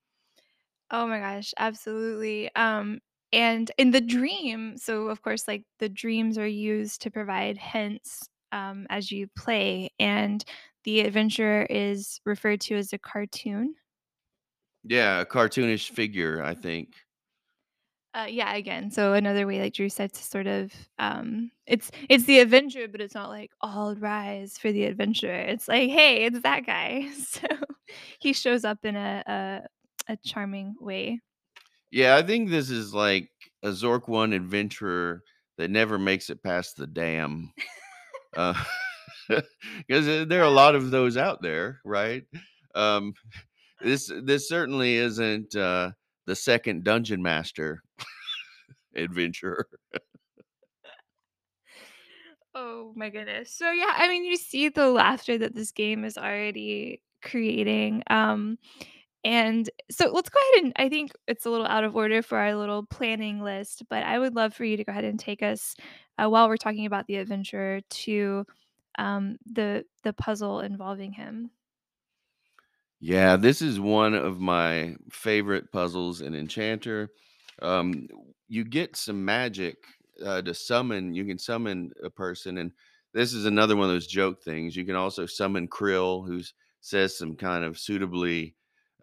Oh 0.90 1.06
my 1.06 1.18
gosh, 1.18 1.52
absolutely. 1.58 2.54
Um, 2.54 3.00
and 3.32 3.70
in 3.78 3.90
the 3.90 4.00
dream, 4.00 4.76
so 4.78 5.08
of 5.08 5.22
course, 5.22 5.48
like 5.48 5.64
the 5.78 5.88
dreams 5.88 6.38
are 6.38 6.46
used 6.46 7.02
to 7.02 7.10
provide 7.10 7.58
hints 7.58 8.28
um, 8.52 8.86
as 8.90 9.10
you 9.10 9.28
play, 9.36 9.90
and 9.98 10.44
the 10.84 11.00
adventurer 11.00 11.66
is 11.70 12.20
referred 12.24 12.60
to 12.62 12.76
as 12.76 12.92
a 12.92 12.98
cartoon. 12.98 13.74
Yeah, 14.84 15.20
a 15.20 15.26
cartoonish 15.26 15.90
figure, 15.90 16.42
I 16.42 16.54
think. 16.54 16.94
Uh, 18.14 18.26
yeah, 18.30 18.54
again, 18.54 18.92
so 18.92 19.12
another 19.12 19.44
way, 19.44 19.60
like 19.60 19.74
Drew 19.74 19.88
said, 19.88 20.12
to 20.12 20.22
sort 20.22 20.46
of 20.46 20.72
um, 21.00 21.50
it's 21.66 21.90
it's 22.08 22.24
the 22.24 22.38
adventure, 22.38 22.86
but 22.86 23.00
it's 23.00 23.14
not 23.14 23.28
like 23.28 23.50
all 23.60 23.96
rise 23.96 24.56
for 24.56 24.70
the 24.70 24.84
adventurer 24.84 25.34
It's 25.34 25.66
like, 25.66 25.90
hey, 25.90 26.24
it's 26.24 26.40
that 26.42 26.64
guy. 26.64 27.10
So 27.18 27.46
he 28.20 28.32
shows 28.32 28.64
up 28.64 28.84
in 28.84 28.94
a 28.96 29.22
a, 29.26 30.12
a 30.12 30.16
charming 30.24 30.76
way. 30.80 31.20
Yeah, 31.94 32.16
I 32.16 32.22
think 32.22 32.50
this 32.50 32.70
is 32.70 32.92
like 32.92 33.30
a 33.62 33.68
Zork 33.68 34.08
One 34.08 34.32
adventurer 34.32 35.22
that 35.58 35.70
never 35.70 35.96
makes 35.96 36.28
it 36.28 36.42
past 36.42 36.76
the 36.76 36.88
dam. 36.88 37.52
Uh, 38.36 38.52
because 39.28 40.26
there 40.26 40.40
are 40.40 40.46
a 40.46 40.50
lot 40.50 40.74
of 40.74 40.90
those 40.90 41.16
out 41.16 41.40
there, 41.40 41.78
right? 41.84 42.24
Um, 42.74 43.14
this 43.80 44.10
this 44.24 44.48
certainly 44.48 44.96
isn't 44.96 45.54
uh, 45.54 45.92
the 46.26 46.34
second 46.34 46.82
dungeon 46.82 47.22
master 47.22 47.80
adventurer. 48.96 49.68
Oh 52.56 52.92
my 52.96 53.08
goodness. 53.08 53.52
So 53.52 53.70
yeah, 53.70 53.92
I 53.94 54.08
mean, 54.08 54.24
you 54.24 54.36
see 54.36 54.68
the 54.68 54.88
laughter 54.88 55.38
that 55.38 55.54
this 55.54 55.70
game 55.70 56.04
is 56.04 56.18
already 56.18 57.02
creating. 57.22 58.02
Um, 58.10 58.58
and 59.24 59.68
so 59.90 60.10
let's 60.12 60.28
go 60.28 60.38
ahead 60.38 60.64
and 60.64 60.72
I 60.76 60.88
think 60.88 61.12
it's 61.26 61.46
a 61.46 61.50
little 61.50 61.66
out 61.66 61.84
of 61.84 61.96
order 61.96 62.22
for 62.22 62.38
our 62.38 62.54
little 62.54 62.84
planning 62.84 63.40
list, 63.42 63.84
but 63.88 64.02
I 64.02 64.18
would 64.18 64.34
love 64.34 64.54
for 64.54 64.64
you 64.64 64.76
to 64.76 64.84
go 64.84 64.92
ahead 64.92 65.04
and 65.04 65.18
take 65.18 65.42
us 65.42 65.74
uh, 66.18 66.28
while 66.28 66.48
we're 66.48 66.56
talking 66.56 66.86
about 66.86 67.06
the 67.06 67.16
adventure 67.16 67.80
to 67.80 68.46
um, 68.98 69.38
the 69.46 69.84
the 70.02 70.12
puzzle 70.12 70.60
involving 70.60 71.12
him. 71.12 71.50
Yeah, 73.00 73.36
this 73.36 73.60
is 73.60 73.78
one 73.80 74.14
of 74.14 74.40
my 74.40 74.96
favorite 75.10 75.70
puzzles 75.72 76.20
in 76.20 76.34
Enchanter. 76.34 77.10
Um, 77.60 78.08
you 78.48 78.64
get 78.64 78.96
some 78.96 79.24
magic 79.24 79.76
uh, 80.24 80.42
to 80.42 80.54
summon. 80.54 81.14
You 81.14 81.24
can 81.24 81.38
summon 81.38 81.92
a 82.02 82.10
person, 82.10 82.58
and 82.58 82.72
this 83.12 83.34
is 83.34 83.44
another 83.44 83.76
one 83.76 83.88
of 83.88 83.94
those 83.94 84.06
joke 84.06 84.42
things. 84.42 84.76
You 84.76 84.84
can 84.84 84.96
also 84.96 85.26
summon 85.26 85.68
Krill, 85.68 86.26
who 86.26 86.42
says 86.80 87.16
some 87.16 87.36
kind 87.36 87.64
of 87.64 87.78
suitably 87.78 88.54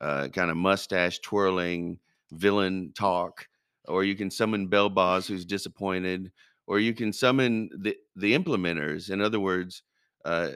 uh, 0.02 0.28
kind 0.30 0.52
of 0.52 0.58
mustache 0.58 1.20
twirling 1.20 2.00
villain 2.34 2.92
talk, 2.98 3.48
or 3.88 4.04
you 4.04 4.16
can 4.16 4.30
summon 4.30 4.68
Belboz, 4.68 5.28
who's 5.28 5.46
disappointed, 5.46 6.32
or 6.68 6.80
you 6.80 6.94
can 6.94 7.14
summon 7.14 7.70
the 7.80 7.96
the 8.18 8.38
implementers. 8.38 9.10
In 9.10 9.22
other 9.22 9.40
words, 9.40 9.84
uh, 10.26 10.50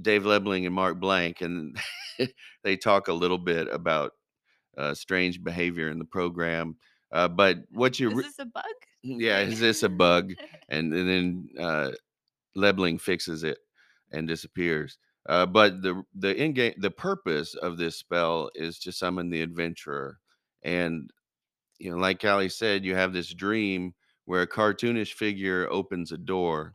Dave 0.00 0.22
Lebling 0.22 0.64
and 0.66 0.74
Marc 0.74 0.98
Blank, 1.00 1.40
and 1.42 1.76
they 2.64 2.76
talk 2.76 3.08
a 3.08 3.12
little 3.12 3.38
bit 3.38 3.68
about 3.70 4.12
uh, 4.78 4.94
strange 4.94 5.42
behavior 5.42 5.90
in 5.90 5.98
the 5.98 6.04
program. 6.04 6.76
Uh, 7.10 7.28
but 7.28 7.58
what 7.70 8.00
you, 8.00 8.10
Is 8.18 8.24
this 8.24 8.38
a 8.38 8.46
bug? 8.46 8.64
yeah, 9.02 9.40
is 9.40 9.60
this 9.60 9.82
a 9.82 9.88
bug? 9.88 10.32
And, 10.68 10.94
and 10.94 11.06
then 11.06 11.48
uh, 11.62 11.90
Lebling 12.56 12.98
fixes 12.98 13.44
it 13.44 13.58
and 14.10 14.26
disappears. 14.26 14.96
Uh, 15.26 15.46
but 15.46 15.82
the 15.82 16.02
the 16.14 16.34
in 16.34 16.52
game 16.52 16.74
the 16.78 16.90
purpose 16.90 17.54
of 17.54 17.76
this 17.78 17.96
spell 17.96 18.50
is 18.54 18.78
to 18.80 18.92
summon 18.92 19.30
the 19.30 19.42
adventurer, 19.42 20.18
and 20.62 21.10
you 21.78 21.90
know, 21.90 21.96
like 21.96 22.20
Callie 22.20 22.48
said, 22.48 22.84
you 22.84 22.94
have 22.94 23.12
this 23.12 23.32
dream 23.32 23.94
where 24.24 24.42
a 24.42 24.46
cartoonish 24.46 25.12
figure 25.14 25.68
opens 25.70 26.12
a 26.12 26.18
door, 26.18 26.74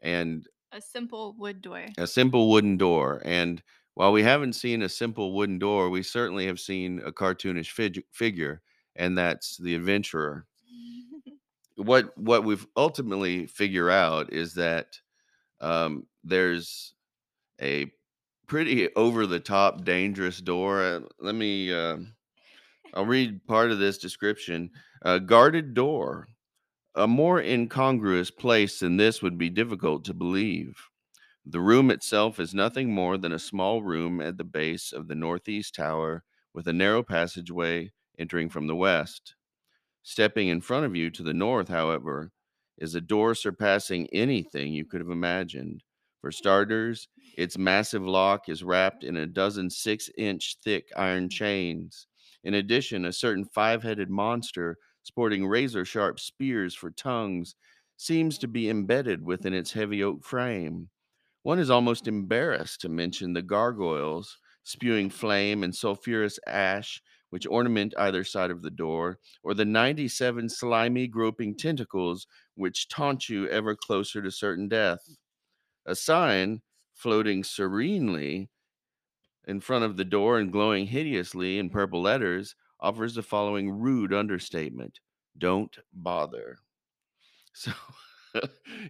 and 0.00 0.46
a 0.72 0.80
simple 0.80 1.34
wood 1.38 1.62
door. 1.62 1.86
a 1.98 2.06
simple 2.06 2.50
wooden 2.50 2.76
door. 2.76 3.20
And 3.24 3.62
while 3.94 4.12
we 4.12 4.22
haven't 4.22 4.54
seen 4.54 4.82
a 4.82 4.88
simple 4.88 5.34
wooden 5.34 5.58
door, 5.58 5.90
we 5.90 6.02
certainly 6.02 6.46
have 6.46 6.60
seen 6.60 7.00
a 7.04 7.12
cartoonish 7.12 7.70
fig- 7.70 8.04
figure, 8.12 8.62
and 8.96 9.16
that's 9.18 9.56
the 9.56 9.74
adventurer. 9.74 10.46
What 11.76 12.16
what 12.18 12.44
we've 12.44 12.66
ultimately 12.76 13.46
figure 13.46 13.88
out 13.90 14.32
is 14.32 14.54
that 14.54 15.00
um, 15.60 16.06
there's 16.22 16.94
a 17.60 17.92
pretty 18.46 18.94
over 18.94 19.26
the 19.26 19.40
top 19.40 19.84
dangerous 19.84 20.40
door. 20.40 20.82
Uh, 20.82 21.00
let 21.20 21.34
me 21.34 21.72
uh, 21.72 21.98
I'll 22.92 23.06
read 23.06 23.46
part 23.46 23.70
of 23.70 23.78
this 23.78 23.98
description. 23.98 24.70
A 25.02 25.20
guarded 25.20 25.74
door. 25.74 26.26
A 26.96 27.06
more 27.06 27.40
incongruous 27.40 28.32
place 28.32 28.80
than 28.80 28.96
this 28.96 29.22
would 29.22 29.38
be 29.38 29.48
difficult 29.48 30.04
to 30.06 30.14
believe. 30.14 30.76
The 31.46 31.60
room 31.60 31.90
itself 31.90 32.40
is 32.40 32.52
nothing 32.52 32.92
more 32.92 33.16
than 33.16 33.32
a 33.32 33.38
small 33.38 33.82
room 33.82 34.20
at 34.20 34.36
the 34.36 34.44
base 34.44 34.92
of 34.92 35.06
the 35.06 35.14
northeast 35.14 35.76
tower 35.76 36.24
with 36.52 36.66
a 36.66 36.72
narrow 36.72 37.04
passageway 37.04 37.92
entering 38.18 38.48
from 38.48 38.66
the 38.66 38.76
west. 38.76 39.36
Stepping 40.02 40.48
in 40.48 40.60
front 40.60 40.84
of 40.84 40.96
you 40.96 41.10
to 41.10 41.22
the 41.22 41.32
north, 41.32 41.68
however, 41.68 42.32
is 42.76 42.94
a 42.94 43.00
door 43.00 43.34
surpassing 43.34 44.08
anything 44.12 44.72
you 44.72 44.84
could 44.84 45.00
have 45.00 45.10
imagined. 45.10 45.84
For 46.20 46.30
starters, 46.30 47.08
its 47.36 47.56
massive 47.56 48.02
lock 48.02 48.48
is 48.48 48.62
wrapped 48.62 49.04
in 49.04 49.16
a 49.16 49.26
dozen 49.26 49.70
six 49.70 50.10
inch 50.18 50.58
thick 50.62 50.90
iron 50.96 51.24
mm-hmm. 51.24 51.28
chains. 51.28 52.06
In 52.44 52.54
addition, 52.54 53.04
a 53.04 53.12
certain 53.12 53.44
five 53.44 53.82
headed 53.82 54.10
monster 54.10 54.76
sporting 55.02 55.46
razor 55.46 55.84
sharp 55.84 56.20
spears 56.20 56.74
for 56.74 56.90
tongues 56.90 57.54
seems 57.96 58.38
to 58.38 58.48
be 58.48 58.68
embedded 58.68 59.24
within 59.24 59.54
its 59.54 59.72
heavy 59.72 60.02
oak 60.02 60.24
frame. 60.24 60.90
One 61.42 61.58
is 61.58 61.70
almost 61.70 62.06
embarrassed 62.06 62.82
to 62.82 62.88
mention 62.88 63.32
the 63.32 63.42
gargoyles 63.42 64.38
spewing 64.62 65.08
flame 65.08 65.64
and 65.64 65.74
sulphurous 65.74 66.38
ash 66.46 67.02
which 67.30 67.46
ornament 67.46 67.94
either 67.96 68.24
side 68.24 68.50
of 68.50 68.62
the 68.62 68.70
door, 68.70 69.18
or 69.42 69.54
the 69.54 69.64
97 69.64 70.48
slimy, 70.48 71.06
groping 71.06 71.56
tentacles 71.56 72.26
which 72.56 72.88
taunt 72.88 73.28
you 73.28 73.48
ever 73.48 73.74
closer 73.74 74.20
to 74.20 74.30
certain 74.30 74.68
death. 74.68 74.98
A 75.90 75.96
sign 75.96 76.62
floating 76.94 77.44
serenely 77.44 78.50
in 79.46 79.60
front 79.60 79.84
of 79.84 79.96
the 79.98 80.04
door 80.04 80.38
and 80.38 80.52
glowing 80.52 80.86
hideously 80.86 81.58
in 81.58 81.70
purple 81.70 82.00
letters 82.02 82.56
offers 82.80 83.14
the 83.16 83.22
following 83.22 83.70
rude 83.70 84.12
understatement 84.14 85.00
Don't 85.36 85.78
bother. 85.92 86.58
So, 87.54 87.72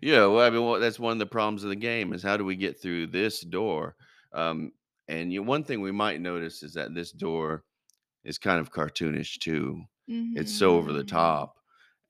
yeah, 0.02 0.26
well, 0.26 0.40
I 0.40 0.50
mean, 0.50 0.64
well, 0.64 0.80
that's 0.80 0.98
one 0.98 1.12
of 1.14 1.18
the 1.18 1.26
problems 1.26 1.64
of 1.64 1.70
the 1.70 1.76
game 1.76 2.12
is 2.12 2.22
how 2.22 2.36
do 2.36 2.44
we 2.44 2.56
get 2.56 2.80
through 2.80 3.08
this 3.08 3.40
door? 3.40 3.96
Um, 4.32 4.72
and 5.08 5.32
you, 5.32 5.42
one 5.42 5.64
thing 5.64 5.80
we 5.80 5.92
might 5.92 6.20
notice 6.20 6.62
is 6.62 6.74
that 6.74 6.94
this 6.94 7.12
door 7.12 7.64
is 8.24 8.38
kind 8.38 8.60
of 8.60 8.72
cartoonish 8.72 9.38
too. 9.40 9.84
It's 10.34 10.52
so 10.52 10.76
over 10.76 10.92
the 10.92 11.04
Mhm. 11.04 11.04
top. 11.04 11.56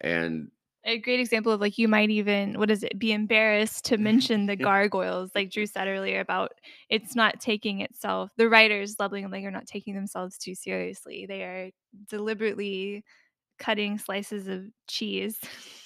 And 0.01 0.51
A 0.85 0.99
great 0.99 1.20
example 1.20 1.53
of 1.53 1.61
like 1.61 1.76
you 1.78 1.89
might 1.89 2.11
even 2.11 2.59
what 2.59 2.70
is 2.70 2.83
it 2.83 2.99
be 2.99 3.12
embarrassed 3.12 3.85
to 3.87 3.99
mention 3.99 4.47
the 4.47 4.57
gargoyles 4.57 5.31
like 5.35 5.51
Drew 5.51 5.66
said 5.66 5.89
earlier 5.89 6.20
about 6.20 6.53
it's 6.89 7.14
not 7.14 7.41
taking 7.41 7.81
itself 7.81 8.31
the 8.37 8.49
writers 8.49 8.97
Lebling 8.97 9.31
like 9.31 9.45
are 9.45 9.51
not 9.51 9.66
taking 9.66 9.95
themselves 9.95 10.39
too 10.39 10.55
seriously. 10.55 11.26
They 11.26 11.43
are 11.43 11.70
deliberately 12.09 13.05
cutting 13.59 13.99
slices 13.99 14.49
of 14.49 14.64
cheese. 14.89 15.39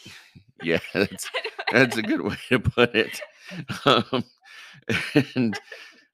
yeah, 0.62 0.78
that's 0.92 1.28
I 1.34 1.40
don't 1.42 1.76
I 1.76 1.78
that's 1.78 1.97
a 1.97 2.03
good 2.03 2.20
way 2.22 2.36
to 2.51 2.61
put 2.61 2.95
it. 2.95 3.20
Um, 3.84 4.24
and 5.34 5.61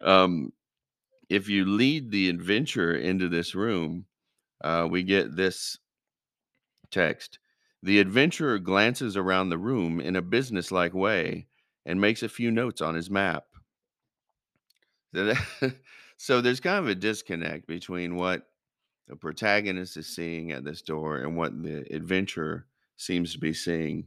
um, 0.01 0.53
if 1.29 1.49
you 1.49 1.67
lead 1.67 2.11
the 2.11 2.29
adventurer 2.29 2.95
into 2.95 3.29
this 3.29 3.55
room, 3.55 4.07
uh, 4.63 4.89
we 4.91 5.03
get 5.03 5.37
this 5.37 5.79
text. 6.91 7.40
The 7.83 7.99
adventurer 7.99 8.59
glances 8.59 9.17
around 9.17 9.51
the 9.51 9.59
room 9.59 10.01
in 10.01 10.17
a 10.17 10.23
businesslike 10.23 10.95
way 10.95 11.47
and 11.85 12.01
makes 12.01 12.23
a 12.23 12.29
few 12.29 12.51
notes 12.51 12.81
on 12.81 12.95
his 12.95 13.11
map. 13.11 13.45
So, 16.17 16.43
there's 16.43 16.61
kind 16.61 16.79
of 16.79 16.87
a 16.87 16.95
disconnect 16.95 17.67
between 17.67 18.15
what 18.15 18.47
the 19.09 19.17
protagonist 19.17 19.97
is 19.97 20.07
seeing 20.07 20.53
at 20.53 20.65
this 20.65 20.83
door 20.83 21.17
and 21.17 21.35
what 21.35 21.63
the 21.63 21.87
adventurer 21.95 22.67
seems 22.99 23.33
to 23.33 23.39
be 23.39 23.55
seeing. 23.55 24.07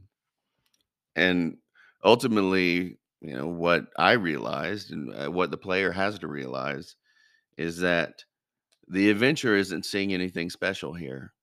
And 1.16 1.58
ultimately, 2.04 2.98
you 3.20 3.34
know, 3.36 3.48
what 3.48 3.86
I 3.96 4.12
realized 4.12 4.92
and 4.92 5.12
uh, 5.14 5.30
what 5.30 5.50
the 5.50 5.56
player 5.56 5.90
has 5.92 6.18
to 6.20 6.28
realize 6.28 6.96
is 7.58 7.78
that 7.80 8.24
the 8.88 9.10
adventurer 9.10 9.56
isn't 9.56 9.86
seeing 9.86 10.14
anything 10.14 10.50
special 10.50 10.94
here. 10.94 11.33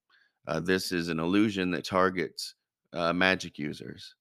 Uh, 0.48 0.60
this 0.60 0.92
is 0.92 1.10
an 1.10 1.20
illusion 1.20 1.72
that 1.72 1.86
targets 1.86 2.56
uh, 2.94 3.14
magic 3.14 3.58
users. 3.58 4.16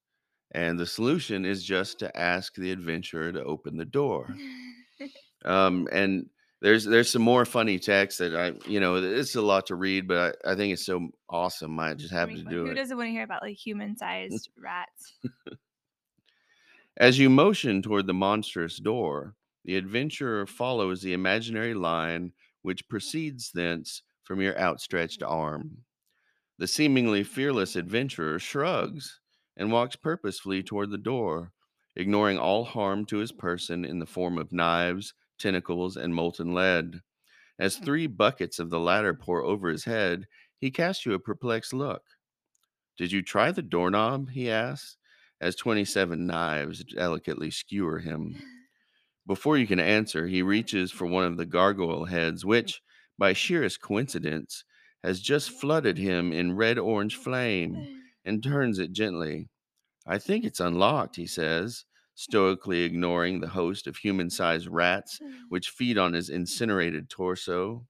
And 0.53 0.77
the 0.77 0.85
solution 0.85 1.45
is 1.45 1.63
just 1.63 1.99
to 1.99 2.17
ask 2.17 2.55
the 2.55 2.71
adventurer 2.71 3.31
to 3.31 3.43
open 3.43 3.77
the 3.77 3.85
door. 3.85 4.35
Um, 5.43 5.87
and 5.91 6.29
there's 6.61 6.85
there's 6.85 7.09
some 7.09 7.23
more 7.23 7.45
funny 7.45 7.79
text 7.79 8.19
that 8.19 8.35
I, 8.35 8.53
you 8.69 8.79
know, 8.79 8.97
it's 8.97 9.35
a 9.35 9.41
lot 9.41 9.65
to 9.67 9.75
read, 9.75 10.07
but 10.07 10.37
I, 10.45 10.51
I 10.51 10.55
think 10.55 10.73
it's 10.73 10.85
so 10.85 11.09
awesome. 11.29 11.79
I 11.79 11.95
just 11.95 12.13
have 12.13 12.29
to 12.29 12.43
do 12.43 12.65
who 12.65 12.71
it. 12.71 12.75
doesn't 12.75 12.95
want 12.95 13.07
to 13.07 13.11
hear 13.11 13.23
about 13.23 13.41
like 13.41 13.57
human-sized 13.65 14.49
rats? 14.55 15.13
As 16.97 17.17
you 17.17 17.29
motion 17.29 17.81
toward 17.81 18.05
the 18.05 18.13
monstrous 18.13 18.77
door, 18.77 19.33
the 19.65 19.77
adventurer 19.77 20.45
follows 20.45 21.01
the 21.01 21.13
imaginary 21.13 21.73
line 21.73 22.33
which 22.61 22.87
proceeds 22.87 23.51
thence 23.51 24.03
from 24.23 24.41
your 24.41 24.55
outstretched 24.59 25.23
arm. 25.23 25.77
The 26.61 26.67
seemingly 26.67 27.23
fearless 27.23 27.75
adventurer 27.75 28.37
shrugs 28.37 29.19
and 29.57 29.71
walks 29.71 29.95
purposefully 29.95 30.61
toward 30.61 30.91
the 30.91 30.97
door, 30.99 31.53
ignoring 31.95 32.37
all 32.37 32.65
harm 32.65 33.03
to 33.05 33.17
his 33.17 33.31
person 33.31 33.83
in 33.83 33.97
the 33.97 34.05
form 34.05 34.37
of 34.37 34.53
knives, 34.53 35.15
tentacles, 35.39 35.97
and 35.97 36.13
molten 36.13 36.53
lead. 36.53 37.01
As 37.57 37.77
hmm. 37.77 37.83
three 37.83 38.05
buckets 38.05 38.59
of 38.59 38.69
the 38.69 38.79
latter 38.79 39.15
pour 39.15 39.41
over 39.41 39.69
his 39.69 39.85
head, 39.85 40.27
he 40.59 40.69
casts 40.69 41.03
you 41.03 41.15
a 41.15 41.19
perplexed 41.19 41.73
look. 41.73 42.03
Did 42.95 43.11
you 43.11 43.23
try 43.23 43.51
the 43.51 43.63
doorknob? 43.63 44.29
he 44.29 44.51
asks, 44.51 44.97
as 45.41 45.55
27 45.55 46.27
knives 46.27 46.83
delicately 46.83 47.49
skewer 47.49 47.97
him. 47.97 48.35
Before 49.25 49.57
you 49.57 49.65
can 49.65 49.79
answer, 49.79 50.27
he 50.27 50.43
reaches 50.43 50.91
for 50.91 51.07
one 51.07 51.25
of 51.25 51.37
the 51.37 51.45
gargoyle 51.47 52.05
heads, 52.05 52.45
which, 52.45 52.83
by 53.17 53.33
sheerest 53.33 53.81
coincidence, 53.81 54.63
has 55.03 55.19
just 55.21 55.51
flooded 55.51 55.97
him 55.97 56.31
in 56.31 56.55
red 56.55 56.77
orange 56.77 57.15
flame, 57.15 58.03
and 58.23 58.43
turns 58.43 58.79
it 58.79 58.91
gently. 58.91 59.49
I 60.05 60.17
think 60.17 60.45
it's 60.45 60.59
unlocked, 60.59 61.15
he 61.15 61.27
says, 61.27 61.85
stoically 62.15 62.83
ignoring 62.83 63.39
the 63.39 63.49
host 63.49 63.87
of 63.87 63.97
human 63.97 64.29
sized 64.29 64.67
rats 64.67 65.19
which 65.49 65.69
feed 65.69 65.97
on 65.97 66.13
his 66.13 66.29
incinerated 66.29 67.09
torso. 67.09 67.87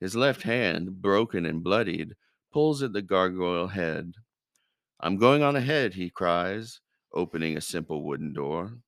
His 0.00 0.16
left 0.16 0.42
hand, 0.42 1.02
broken 1.02 1.44
and 1.46 1.62
bloodied, 1.62 2.14
pulls 2.52 2.82
at 2.82 2.92
the 2.92 3.02
gargoyle 3.02 3.68
head. 3.68 4.14
I'm 5.00 5.16
going 5.16 5.42
on 5.42 5.56
ahead, 5.56 5.94
he 5.94 6.10
cries, 6.10 6.80
opening 7.12 7.56
a 7.56 7.60
simple 7.60 8.04
wooden 8.04 8.32
door. 8.32 8.78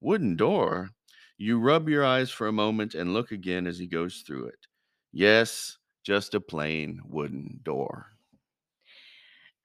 Wooden 0.00 0.36
door? 0.36 0.90
You 1.36 1.58
rub 1.58 1.88
your 1.88 2.04
eyes 2.04 2.30
for 2.30 2.46
a 2.46 2.52
moment 2.52 2.94
and 2.94 3.12
look 3.12 3.32
again 3.32 3.66
as 3.66 3.78
he 3.78 3.86
goes 3.86 4.22
through 4.26 4.46
it. 4.46 4.66
Yes, 5.12 5.78
just 6.04 6.34
a 6.34 6.40
plain 6.40 7.00
wooden 7.08 7.60
door. 7.64 8.14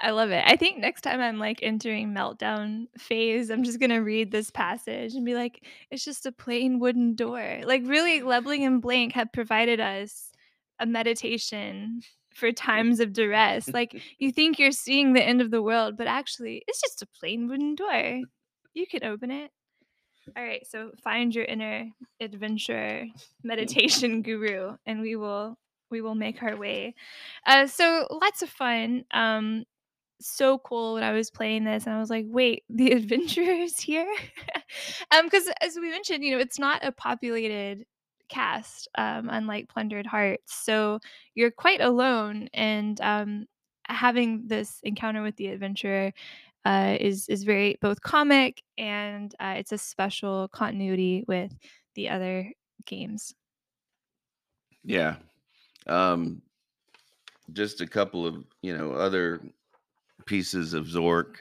I 0.01 0.11
love 0.11 0.31
it. 0.31 0.43
I 0.47 0.55
think 0.55 0.79
next 0.79 1.01
time 1.01 1.19
I'm 1.19 1.39
like 1.39 1.59
entering 1.61 2.13
meltdown 2.13 2.87
phase, 2.97 3.49
I'm 3.49 3.63
just 3.63 3.81
gonna 3.81 4.01
read 4.01 4.31
this 4.31 4.49
passage 4.49 5.13
and 5.13 5.25
be 5.25 5.35
like, 5.35 5.65
it's 5.91 6.05
just 6.05 6.25
a 6.25 6.31
plain 6.31 6.79
wooden 6.79 7.15
door. 7.15 7.59
Like 7.65 7.81
really, 7.85 8.21
Lebling 8.21 8.65
and 8.65 8.81
Blank 8.81 9.13
have 9.13 9.33
provided 9.33 9.81
us 9.81 10.31
a 10.79 10.85
meditation 10.85 12.01
for 12.33 12.53
times 12.53 13.01
of 13.01 13.11
duress. 13.11 13.69
Like 13.73 14.01
you 14.17 14.31
think 14.31 14.57
you're 14.57 14.71
seeing 14.71 15.13
the 15.13 15.23
end 15.23 15.41
of 15.41 15.51
the 15.51 15.61
world, 15.61 15.97
but 15.97 16.07
actually 16.07 16.63
it's 16.67 16.81
just 16.81 17.01
a 17.01 17.07
plain 17.19 17.49
wooden 17.49 17.75
door. 17.75 18.21
You 18.73 18.87
can 18.87 19.03
open 19.03 19.31
it. 19.31 19.51
All 20.37 20.43
right, 20.43 20.65
so 20.65 20.91
find 21.03 21.33
your 21.35 21.45
inner 21.45 21.89
adventurer 22.21 23.05
meditation 23.43 24.21
guru 24.21 24.75
and 24.85 25.01
we 25.01 25.17
will 25.17 25.57
we 25.91 26.01
will 26.01 26.15
make 26.15 26.41
our 26.43 26.57
way. 26.57 26.95
Uh 27.45 27.67
so 27.67 28.07
lots 28.11 28.41
of 28.41 28.49
fun. 28.49 29.05
Um 29.11 29.65
so 30.21 30.57
cool 30.59 30.95
when 30.95 31.03
I 31.03 31.11
was 31.13 31.31
playing 31.31 31.63
this, 31.65 31.85
and 31.85 31.95
I 31.95 31.99
was 31.99 32.09
like, 32.09 32.25
"Wait, 32.27 32.63
the 32.69 32.91
adventurer 32.91 33.53
is 33.53 33.79
here?" 33.79 34.11
um, 35.11 35.25
because 35.25 35.49
as 35.61 35.75
we 35.77 35.89
mentioned, 35.89 36.23
you 36.23 36.31
know, 36.31 36.39
it's 36.39 36.59
not 36.59 36.83
a 36.85 36.91
populated 36.91 37.85
cast, 38.29 38.87
um, 38.97 39.29
unlike 39.29 39.69
Plundered 39.69 40.05
Hearts, 40.05 40.53
so 40.65 40.99
you're 41.35 41.51
quite 41.51 41.81
alone, 41.81 42.49
and 42.53 42.99
um, 43.01 43.45
having 43.87 44.47
this 44.47 44.79
encounter 44.83 45.21
with 45.23 45.35
the 45.37 45.47
adventurer 45.47 46.13
uh, 46.65 46.97
is 46.99 47.27
is 47.29 47.43
very 47.43 47.77
both 47.81 48.01
comic 48.01 48.61
and 48.77 49.33
uh, 49.39 49.55
it's 49.57 49.71
a 49.71 49.77
special 49.77 50.47
continuity 50.49 51.23
with 51.27 51.57
the 51.95 52.09
other 52.09 52.51
games. 52.85 53.33
Yeah. 54.83 55.17
Um, 55.87 56.41
just 57.53 57.81
a 57.81 57.87
couple 57.87 58.25
of, 58.25 58.45
you 58.61 58.77
know, 58.77 58.91
other 58.91 59.41
pieces 60.25 60.73
of 60.73 60.85
Zork. 60.85 61.37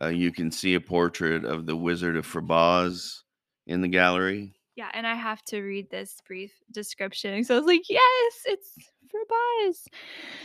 Uh, 0.00 0.08
you 0.08 0.32
can 0.32 0.50
see 0.50 0.74
a 0.74 0.80
portrait 0.80 1.44
of 1.44 1.66
the 1.66 1.76
Wizard 1.76 2.16
of 2.16 2.26
Frobozz 2.26 3.22
in 3.66 3.80
the 3.80 3.88
gallery. 3.88 4.54
Yeah, 4.76 4.88
and 4.94 5.06
I 5.06 5.14
have 5.14 5.42
to 5.46 5.60
read 5.60 5.90
this 5.90 6.16
brief 6.26 6.52
description. 6.70 7.44
So 7.44 7.54
I 7.54 7.58
was 7.58 7.66
like, 7.66 7.88
"Yes, 7.88 8.42
it's 8.46 8.74
for 9.10 9.20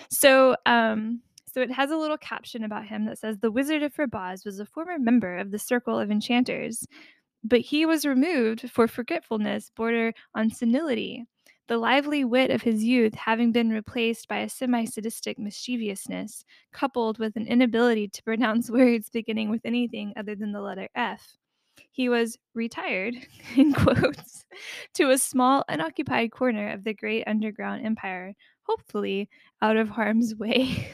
So, 0.10 0.58
um, 0.66 1.22
so 1.46 1.62
it 1.62 1.72
has 1.72 1.92
a 1.92 1.98
little 1.98 2.18
caption 2.18 2.64
about 2.64 2.86
him 2.86 3.06
that 3.06 3.18
says, 3.18 3.38
"The 3.38 3.52
Wizard 3.52 3.84
of 3.84 3.94
Frobozz 3.94 4.46
was 4.46 4.60
a 4.60 4.66
former 4.66 5.00
member 5.00 5.38
of 5.38 5.52
the 5.52 5.60
Circle 5.60 5.98
of 5.98 6.12
Enchanters, 6.12 6.86
but 7.44 7.62
he 7.62 7.86
was 7.86 8.06
removed 8.06 8.70
for 8.70 8.88
forgetfulness 8.88 9.70
border 9.70 10.14
on 10.34 10.50
senility, 10.50 11.26
the 11.68 11.78
lively 11.78 12.24
wit 12.24 12.52
of 12.52 12.62
his 12.62 12.84
youth 12.84 13.16
having 13.16 13.52
been 13.52 13.70
replaced 13.70 14.28
by 14.28 14.40
a 14.40 14.50
semi-sadistic 14.50 15.40
mischievousness, 15.40 16.46
coupled 16.72 17.18
with 17.18 17.36
an 17.36 17.48
inability 17.48 18.08
to 18.10 18.24
pronounce 18.24 18.70
words 18.72 19.10
beginning 19.10 19.50
with 19.50 19.62
anything 19.66 20.14
other 20.16 20.36
than 20.36 20.52
the 20.52 20.62
letter 20.62 20.90
F." 20.96 21.38
He 21.92 22.10
was 22.10 22.38
retired, 22.54 23.16
in 23.56 23.74
quotes, 23.74 24.46
to 24.96 25.10
a 25.10 25.18
small, 25.18 25.64
unoccupied 25.68 26.32
corner 26.32 26.70
of 26.70 26.84
the 26.84 26.94
great 26.94 27.24
underground 27.28 27.86
empire, 27.86 28.34
hopefully 28.64 29.30
out 29.62 29.78
of 29.78 29.90
harm's 29.90 30.36
way. 30.40 30.90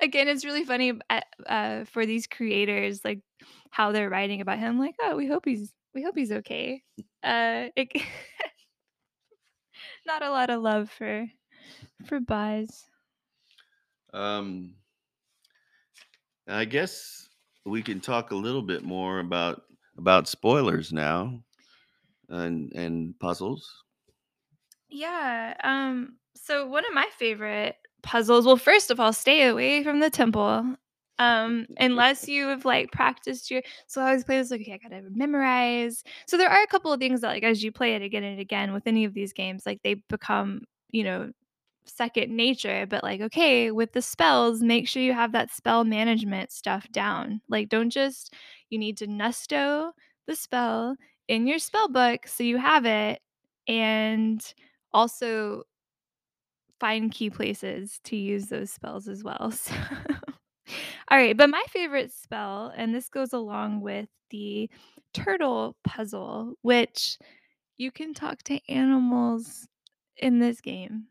Again, 0.00 0.28
it's 0.28 0.44
really 0.44 0.64
funny 0.64 0.92
uh, 1.10 1.20
uh, 1.46 1.84
for 1.84 2.06
these 2.06 2.26
creators, 2.26 3.04
like 3.04 3.20
how 3.70 3.92
they're 3.92 4.10
writing 4.10 4.40
about 4.40 4.58
him. 4.58 4.78
Like, 4.78 4.94
oh, 5.00 5.16
we 5.16 5.26
hope 5.26 5.44
he's 5.44 5.72
we 5.94 6.02
hope 6.02 6.16
he's 6.16 6.32
okay. 6.32 6.82
Uh, 7.22 7.68
not 10.06 10.22
a 10.22 10.30
lot 10.30 10.50
of 10.50 10.62
love 10.62 10.90
for 10.90 11.26
Frobozz. 12.04 12.86
Um, 14.12 14.76
I 16.46 16.64
guess 16.66 17.28
we 17.64 17.82
can 17.82 18.00
talk 18.00 18.30
a 18.30 18.36
little 18.36 18.62
bit 18.62 18.82
more 18.84 19.18
about 19.18 19.62
about 19.98 20.28
spoilers 20.28 20.92
now 20.92 21.42
and 22.28 22.72
and 22.74 23.18
puzzles. 23.20 23.84
Yeah. 24.88 25.54
Um. 25.62 26.16
So 26.34 26.66
one 26.66 26.84
of 26.86 26.92
my 26.94 27.08
favorite 27.16 27.76
puzzles. 28.02 28.46
Well, 28.46 28.56
first 28.56 28.90
of 28.90 29.00
all, 29.00 29.12
stay 29.12 29.46
away 29.48 29.82
from 29.82 30.00
the 30.00 30.10
temple. 30.10 30.76
Um, 31.18 31.66
unless 31.78 32.28
you 32.28 32.48
have 32.48 32.64
like 32.64 32.90
practiced 32.92 33.50
your. 33.50 33.62
So 33.86 34.00
I 34.00 34.08
always 34.08 34.24
play 34.24 34.38
this. 34.38 34.50
Like, 34.50 34.62
okay, 34.62 34.74
I 34.74 34.78
gotta 34.78 35.02
memorize. 35.10 36.02
So 36.26 36.36
there 36.36 36.48
are 36.50 36.62
a 36.62 36.66
couple 36.66 36.92
of 36.92 37.00
things 37.00 37.20
that, 37.22 37.28
like, 37.28 37.42
as 37.44 37.62
you 37.62 37.72
play 37.72 37.94
it 37.94 38.02
again 38.02 38.24
and 38.24 38.40
again 38.40 38.72
with 38.72 38.86
any 38.86 39.04
of 39.04 39.14
these 39.14 39.32
games, 39.32 39.64
like 39.66 39.80
they 39.82 39.94
become, 40.08 40.62
you 40.90 41.04
know, 41.04 41.30
second 41.86 42.34
nature. 42.36 42.86
But 42.88 43.02
like, 43.04 43.20
okay, 43.20 43.70
with 43.70 43.92
the 43.92 44.02
spells, 44.02 44.62
make 44.62 44.88
sure 44.88 45.02
you 45.02 45.12
have 45.14 45.32
that 45.32 45.50
spell 45.52 45.84
management 45.84 46.52
stuff 46.52 46.88
down. 46.92 47.40
Like, 47.48 47.68
don't 47.68 47.90
just. 47.90 48.34
You 48.70 48.78
need 48.78 48.96
to 48.98 49.06
gnusto 49.06 49.92
the 50.26 50.34
spell 50.36 50.96
in 51.28 51.46
your 51.46 51.58
spell 51.58 51.88
book 51.88 52.26
so 52.26 52.42
you 52.42 52.56
have 52.58 52.86
it, 52.86 53.20
and 53.68 54.42
also 54.92 55.64
find 56.80 57.12
key 57.12 57.30
places 57.30 58.00
to 58.04 58.16
use 58.16 58.46
those 58.46 58.70
spells 58.70 59.08
as 59.08 59.22
well. 59.24 59.52
So, 59.62 59.74
all 61.10 61.18
right, 61.18 61.36
but 61.36 61.50
my 61.50 61.62
favorite 61.68 62.12
spell, 62.12 62.72
and 62.76 62.94
this 62.94 63.08
goes 63.08 63.32
along 63.32 63.80
with 63.80 64.08
the 64.30 64.70
turtle 65.12 65.76
puzzle, 65.84 66.54
which 66.62 67.18
you 67.76 67.90
can 67.90 68.14
talk 68.14 68.42
to 68.44 68.60
animals 68.68 69.66
in 70.16 70.38
this 70.38 70.60
game. 70.60 71.06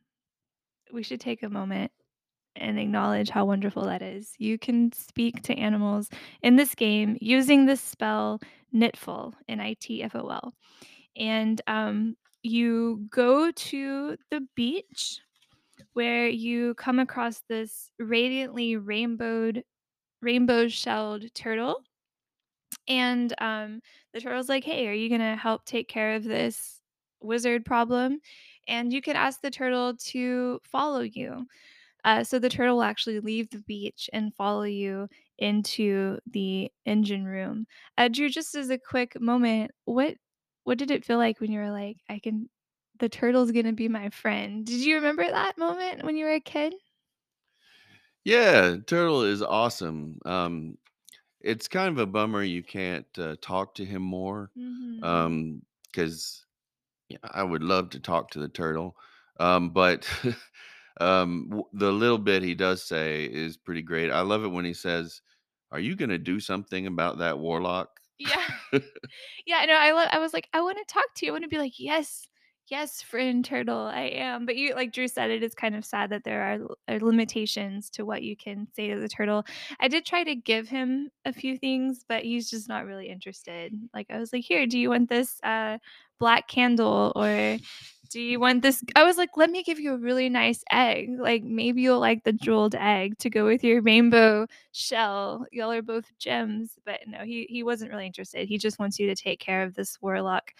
We 0.93 1.03
should 1.03 1.21
take 1.21 1.43
a 1.43 1.49
moment 1.49 1.91
and 2.55 2.79
acknowledge 2.79 3.29
how 3.29 3.45
wonderful 3.45 3.83
that 3.85 4.01
is. 4.01 4.33
You 4.37 4.57
can 4.57 4.91
speak 4.91 5.41
to 5.43 5.55
animals 5.55 6.09
in 6.41 6.55
this 6.55 6.75
game 6.75 7.17
using 7.21 7.65
the 7.65 7.77
spell 7.77 8.41
Nitfol, 8.73 9.33
N 9.47 9.59
I 9.59 9.75
T 9.79 10.03
F 10.03 10.15
O 10.15 10.27
L. 10.27 10.53
And 11.15 11.61
um, 11.67 12.17
you 12.43 13.05
go 13.09 13.51
to 13.51 14.17
the 14.29 14.41
beach 14.55 15.21
where 15.93 16.27
you 16.27 16.73
come 16.75 16.99
across 16.99 17.41
this 17.49 17.91
radiantly 17.99 18.75
rainbowed 18.77 19.63
rainbow 20.21 20.67
shelled 20.67 21.23
turtle 21.33 21.83
and 22.87 23.33
um, 23.39 23.81
the 24.13 24.21
turtle's 24.21 24.49
like 24.49 24.63
hey 24.63 24.87
are 24.87 24.93
you 24.93 25.09
gonna 25.09 25.35
help 25.35 25.65
take 25.65 25.87
care 25.87 26.15
of 26.15 26.23
this 26.23 26.79
wizard 27.21 27.65
problem? 27.65 28.19
and 28.67 28.93
you 28.93 29.01
can 29.01 29.15
ask 29.15 29.41
the 29.41 29.49
turtle 29.49 29.95
to 29.97 30.59
follow 30.63 31.01
you 31.01 31.45
uh, 32.03 32.23
so 32.23 32.39
the 32.39 32.49
turtle 32.49 32.77
will 32.77 32.83
actually 32.83 33.19
leave 33.19 33.49
the 33.49 33.61
beach 33.67 34.09
and 34.13 34.33
follow 34.35 34.63
you 34.63 35.07
into 35.37 36.17
the 36.31 36.71
engine 36.85 37.25
room. 37.25 37.65
Uh, 37.97 38.07
drew 38.07 38.29
just 38.29 38.55
as 38.55 38.69
a 38.69 38.77
quick 38.77 39.19
moment 39.19 39.71
what 39.85 40.15
what 40.63 40.77
did 40.77 40.91
it 40.91 41.05
feel 41.05 41.17
like 41.17 41.39
when 41.39 41.51
you 41.51 41.59
were 41.59 41.71
like 41.71 41.97
i 42.09 42.19
can 42.19 42.47
the 43.01 43.09
turtle's 43.09 43.51
gonna 43.51 43.73
be 43.73 43.89
my 43.89 44.09
friend 44.11 44.65
did 44.65 44.81
you 44.81 44.95
remember 44.95 45.25
that 45.27 45.57
moment 45.57 46.03
when 46.05 46.15
you 46.17 46.25
were 46.25 46.33
a 46.33 46.39
kid 46.41 46.73
Yeah, 48.23 48.77
turtle 48.85 49.23
is 49.23 49.41
awesome. 49.41 50.19
Um, 50.25 50.77
it's 51.41 51.67
kind 51.67 51.89
of 51.89 51.99
a 51.99 52.07
bummer 52.07 52.43
you 52.43 52.63
can't 52.63 53.07
uh, 53.19 53.37
talk 53.41 53.75
to 53.75 53.85
him 53.85 54.01
more. 54.03 54.51
Mhm. 54.55 55.03
Um, 55.03 55.63
because 55.85 56.45
yeah, 57.09 57.19
I 57.23 57.43
would 57.43 57.63
love 57.63 57.91
to 57.91 58.01
talk 58.01 58.31
to 58.31 58.39
the 58.39 58.49
turtle. 58.49 58.97
Um, 59.39 59.71
but 59.71 60.09
um, 61.01 61.47
w- 61.49 61.69
the 61.73 61.91
little 61.91 62.19
bit 62.19 62.43
he 62.43 62.55
does 62.55 62.83
say 62.83 63.25
is 63.25 63.57
pretty 63.57 63.83
great. 63.83 64.11
I 64.11 64.21
love 64.21 64.43
it 64.45 64.49
when 64.49 64.65
he 64.65 64.73
says, 64.75 65.21
"Are 65.71 65.79
you 65.79 65.95
going 65.95 66.09
to 66.11 66.19
do 66.19 66.39
something 66.41 66.87
about 66.87 67.19
that 67.19 67.39
warlock?" 67.39 68.01
Yeah. 68.17 68.47
Yeah, 69.45 69.65
no, 69.65 69.73
I 69.73 69.91
lo 69.91 70.05
I 70.11 70.19
was 70.19 70.33
like, 70.33 70.49
"I 70.53 70.61
wanna 70.61 70.83
talk 70.87 71.05
to 71.15 71.25
you." 71.25 71.31
I 71.31 71.33
wanna 71.33 71.47
be 71.47 71.57
like, 71.57 71.79
"Yes, 71.79 72.27
yes, 72.71 73.01
friend 73.03 73.45
turtle, 73.45 73.77
I 73.93 74.03
am." 74.03 74.45
But 74.47 74.55
you 74.57 74.73
like 74.75 74.93
Drew 74.93 75.07
said, 75.07 75.29
it 75.31 75.43
is 75.43 75.53
kind 75.55 75.75
of 75.75 75.85
sad 75.85 76.09
that 76.11 76.23
there 76.23 76.41
are 76.43 76.95
are 76.95 76.99
limitations 76.99 77.89
to 77.91 78.05
what 78.05 78.23
you 78.23 78.35
can 78.37 78.67
say 78.73 78.89
to 78.89 78.99
the 78.99 79.09
turtle. 79.09 79.45
I 79.79 79.87
did 79.89 80.05
try 80.05 80.23
to 80.23 80.35
give 80.35 80.69
him 80.69 81.11
a 81.25 81.33
few 81.33 81.57
things, 81.57 82.05
but 82.07 82.23
he's 82.23 82.49
just 82.49 82.69
not 82.69 82.85
really 82.85 83.09
interested. 83.09 83.73
Like, 83.93 84.07
I 84.11 84.19
was 84.19 84.33
like, 84.33 84.43
"Here, 84.45 84.65
do 84.67 84.79
you 84.79 84.89
want 84.89 85.09
this, 85.09 85.39
uh, 85.43 85.77
black 86.19 86.47
candle?" 86.47 87.11
Or, 87.15 87.57
"Do 88.11 88.21
you 88.21 88.39
want 88.39 88.61
this" 88.63 88.83
I 88.95 89.03
was 89.03 89.17
like, 89.17 89.37
"Let 89.37 89.49
me 89.51 89.63
give 89.63 89.79
you 89.79 89.93
a 89.93 89.97
really 89.97 90.29
nice 90.29 90.63
egg. 90.71 91.09
Like, 91.19 91.43
maybe 91.43 91.81
you'll 91.83 91.99
like 91.99 92.23
the 92.23 92.33
jeweled 92.33 92.75
egg 92.75 93.17
to 93.19 93.29
go 93.29 93.45
with 93.45 93.63
your 93.63 93.81
rainbow 93.81 94.47
shell. 94.73 95.45
Y'all 95.51 95.71
are 95.71 95.81
both 95.81 96.11
gems." 96.19 96.77
But 96.85 97.01
no, 97.07 97.19
he 97.25 97.45
he 97.49 97.63
wasn't 97.63 97.91
really 97.91 98.05
interested. 98.07 98.47
He 98.49 98.57
just 98.57 98.79
wants 98.79 98.99
you 98.99 99.07
to 99.07 99.15
take 99.15 99.39
care 99.39 99.63
of 99.63 99.75
this 99.75 100.01
warlock, 100.01 100.53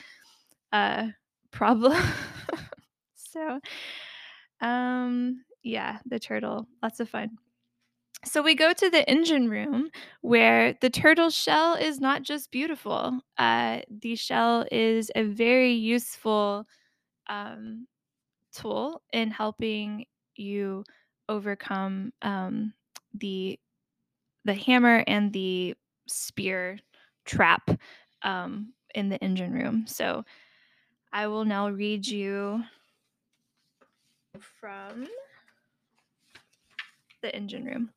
uh, 0.74 1.10
problem. 1.52 1.98
So, 3.34 3.62
um, 4.62 5.44
yeah, 5.64 6.00
the 6.06 6.20
turtle, 6.20 6.68
lots 6.82 7.00
of 7.00 7.10
fun. 7.10 7.38
So 8.26 8.42
we 8.42 8.56
go 8.56 8.74
to 8.74 8.90
the 8.90 9.08
engine 9.10 9.50
room 9.50 9.90
where 10.22 10.76
the 10.82 10.90
turtle 10.90 11.30
shell 11.30 11.76
is 11.76 12.00
not 12.00 12.24
just 12.24 12.52
beautiful. 12.52 13.20
Uh, 13.38 13.82
the 13.90 14.16
shell 14.16 14.66
is 14.72 15.12
a 15.16 15.24
very 15.24 15.74
useful 15.74 16.66
um, 17.30 17.88
tool 18.54 19.02
in 19.14 19.32
helping 19.32 20.06
you 20.36 20.84
overcome 21.30 22.14
um, 22.22 22.74
the 23.14 23.60
the 24.46 24.54
hammer 24.54 25.04
and 25.08 25.34
the 25.34 25.76
spear 26.08 26.80
trap 27.26 27.70
um, 28.24 28.74
in 28.96 29.10
the 29.10 29.24
engine 29.24 29.54
room. 29.54 29.86
So 29.88 30.24
I 31.14 31.28
will 31.28 31.46
now 31.46 31.70
read 31.70 32.08
you 32.08 32.64
from 34.40 35.08
the 37.22 37.36
engine 37.36 37.66
room. 37.66 37.90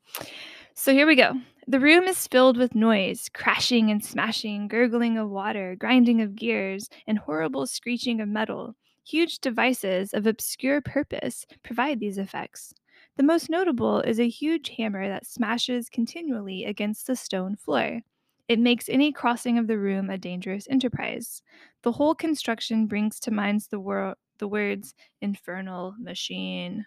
So 0.75 0.93
here 0.93 1.07
we 1.07 1.15
go. 1.15 1.35
The 1.67 1.81
room 1.81 2.05
is 2.05 2.27
filled 2.27 2.57
with 2.57 2.75
noise, 2.75 3.31
crashing 3.33 3.91
and 3.91 4.05
smashing, 4.05 4.69
gurgling 4.69 5.17
of 5.17 5.31
water, 5.31 5.77
grinding 5.79 6.21
of 6.21 6.35
gears, 6.35 6.91
and 7.07 7.19
horrible 7.19 7.67
screeching 7.67 8.21
of 8.21 8.29
metal. 8.29 8.75
Huge 9.07 9.39
devices 9.39 10.13
of 10.13 10.27
obscure 10.27 10.81
purpose 10.81 11.47
provide 11.63 12.01
these 12.01 12.19
effects. 12.19 12.75
The 13.17 13.23
most 13.23 13.49
notable 13.49 14.01
is 14.01 14.19
a 14.19 14.29
huge 14.29 14.71
hammer 14.77 15.09
that 15.09 15.27
smashes 15.27 15.89
continually 15.89 16.65
against 16.65 17.07
the 17.07 17.15
stone 17.15 17.55
floor. 17.55 18.01
It 18.49 18.59
makes 18.59 18.89
any 18.89 19.13
crossing 19.13 19.59
of 19.59 19.67
the 19.67 19.79
room 19.79 20.11
a 20.11 20.19
dangerous 20.19 20.67
enterprise. 20.69 21.43
The 21.83 21.93
whole 21.93 22.15
construction 22.15 22.87
brings 22.87 23.19
to 23.21 23.31
mind 23.31 23.63
the, 23.71 23.81
wor- 23.81 24.17
the 24.39 24.49
words 24.49 24.95
infernal 25.21 25.95
machine. 25.99 26.87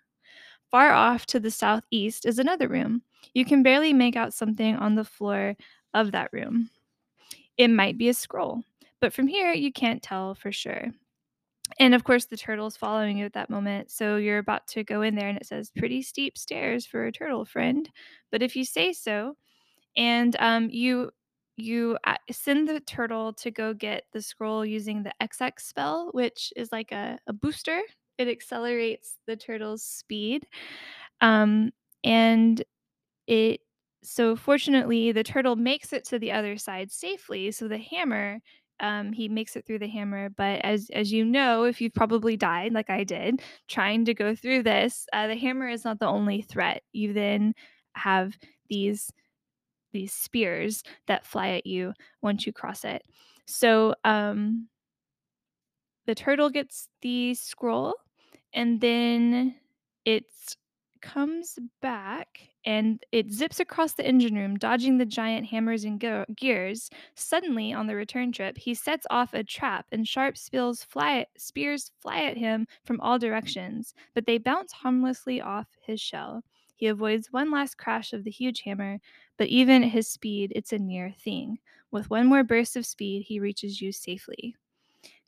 Far 0.70 0.92
off 0.92 1.26
to 1.28 1.40
the 1.40 1.52
southeast 1.52 2.26
is 2.26 2.40
another 2.40 2.68
room. 2.68 3.02
You 3.34 3.46
can 3.46 3.64
barely 3.64 3.94
make 3.94 4.16
out 4.16 4.34
something 4.34 4.76
on 4.76 4.96
the 4.96 5.06
floor 5.06 5.56
of 5.94 6.12
that 6.12 6.30
room. 6.32 6.70
It 7.58 7.70
might 7.70 7.98
be 7.98 8.10
a 8.10 8.14
scroll, 8.14 8.64
but 9.02 9.14
from 9.14 9.28
here 9.28 9.54
you 9.54 9.72
can't 9.72 10.04
tell 10.04 10.36
for 10.36 10.52
sure. 10.52 10.92
And 11.80 11.94
of 11.94 12.04
course, 12.04 12.26
the 12.26 12.38
turtle's 12.38 12.78
following 12.78 13.18
you 13.18 13.26
at 13.26 13.34
that 13.34 13.50
moment. 13.50 13.92
So 13.92 14.16
you're 14.18 14.38
about 14.38 14.68
to 14.70 14.84
go 14.84 15.02
in 15.02 15.16
there 15.16 15.28
and 15.28 15.38
it 15.38 15.46
says, 15.46 15.72
Pretty 15.76 16.02
steep 16.02 16.38
stairs 16.38 16.86
for 16.86 17.06
a 17.06 17.12
turtle, 17.12 17.46
friend. 17.46 17.90
But 18.32 18.42
if 18.42 18.56
you 18.56 18.64
say 18.64 18.94
so, 18.94 19.36
and 19.96 20.36
um, 20.40 20.70
you 20.70 21.12
you 21.58 21.98
send 22.32 22.68
the 22.70 22.80
turtle 22.82 23.34
to 23.34 23.52
go 23.52 23.74
get 23.74 24.06
the 24.14 24.22
scroll 24.22 24.66
using 24.66 25.04
the 25.04 25.14
Exex 25.22 25.62
spell, 25.62 26.10
which 26.14 26.54
is 26.56 26.72
like 26.72 26.92
a 26.92 27.20
a 27.28 27.34
booster. 27.34 27.82
It 28.18 28.28
accelerates 28.30 29.18
the 29.28 29.36
turtle's 29.38 29.84
speed, 29.84 30.46
um, 31.22 31.72
and 32.04 32.64
it 33.28 33.62
so 34.04 34.36
fortunately, 34.36 35.12
the 35.12 35.24
turtle 35.24 35.56
makes 35.56 35.94
it 35.94 36.06
to 36.06 36.20
the 36.20 36.32
other 36.32 36.58
side 36.58 36.92
safely, 36.92 37.52
so 37.52 37.68
the 37.68 37.78
hammer 37.80 38.40
um, 38.80 39.14
he 39.14 39.28
makes 39.30 39.56
it 39.56 39.66
through 39.66 39.80
the 39.80 39.88
hammer, 39.88 40.30
but 40.30 40.62
as 40.64 40.90
as 40.94 41.12
you 41.12 41.26
know, 41.26 41.64
if 41.66 41.82
you've 41.82 41.94
probably 41.96 42.38
died 42.38 42.74
like 42.74 42.90
I 42.92 43.04
did, 43.04 43.42
trying 43.68 44.06
to 44.06 44.14
go 44.14 44.36
through 44.36 44.64
this, 44.64 45.08
uh, 45.14 45.28
the 45.28 45.36
hammer 45.38 45.68
is 45.70 45.84
not 45.86 46.00
the 46.00 46.08
only 46.08 46.42
threat. 46.44 46.84
You 46.94 47.14
then 47.14 47.56
have 47.96 48.38
these 48.70 49.12
these 49.92 50.14
spears 50.14 50.84
that 51.08 51.26
fly 51.26 51.50
at 51.50 51.66
you 51.66 51.94
once 52.22 52.46
you 52.46 52.54
cross 52.54 52.84
it. 52.86 53.04
So, 53.46 53.96
um 54.04 54.68
the 56.06 56.16
turtle 56.16 56.50
gets 56.50 56.88
the 57.02 57.34
scroll, 57.34 57.94
and 58.54 58.80
then 58.82 59.56
it 60.06 60.26
comes 61.02 61.60
back 61.82 62.50
and 62.66 63.04
it 63.12 63.32
zips 63.32 63.60
across 63.60 63.94
the 63.94 64.06
engine 64.06 64.36
room, 64.36 64.56
dodging 64.58 64.98
the 64.98 65.06
giant 65.06 65.46
hammers 65.48 65.84
and 65.86 66.02
ge- 66.02 66.36
gears. 66.36 66.90
Suddenly, 67.16 67.72
on 67.74 67.88
the 67.88 67.96
return 67.96 68.32
trip, 68.32 68.58
he 68.58 68.74
sets 68.74 69.06
off 69.10 69.34
a 69.34 69.44
trap, 69.44 69.86
and 69.92 70.08
sharp 70.08 70.38
spears 70.38 70.84
fly, 70.84 71.26
spears 71.38 71.92
fly 72.00 72.24
at 72.24 72.38
him 72.38 72.68
from 72.84 73.00
all 73.02 73.20
directions, 73.20 73.94
but 74.16 74.26
they 74.26 74.38
bounce 74.38 74.72
harmlessly 74.74 75.40
off 75.42 75.68
his 75.82 76.02
shell. 76.02 76.44
He 76.78 76.86
avoids 76.86 77.34
one 77.34 77.50
last 77.50 77.78
crash 77.78 78.14
of 78.14 78.24
the 78.24 78.30
huge 78.30 78.62
hammer, 78.62 79.00
but 79.38 79.48
even 79.48 79.84
at 79.84 79.90
his 79.90 80.08
speed, 80.08 80.54
it's 80.56 80.72
a 80.72 80.78
near 80.78 81.12
thing. 81.20 81.58
With 81.90 82.12
one 82.12 82.28
more 82.28 82.44
burst 82.44 82.76
of 82.76 82.86
speed, 82.86 83.24
he 83.24 83.40
reaches 83.40 83.82
you 83.82 83.92
safely. 83.92 84.56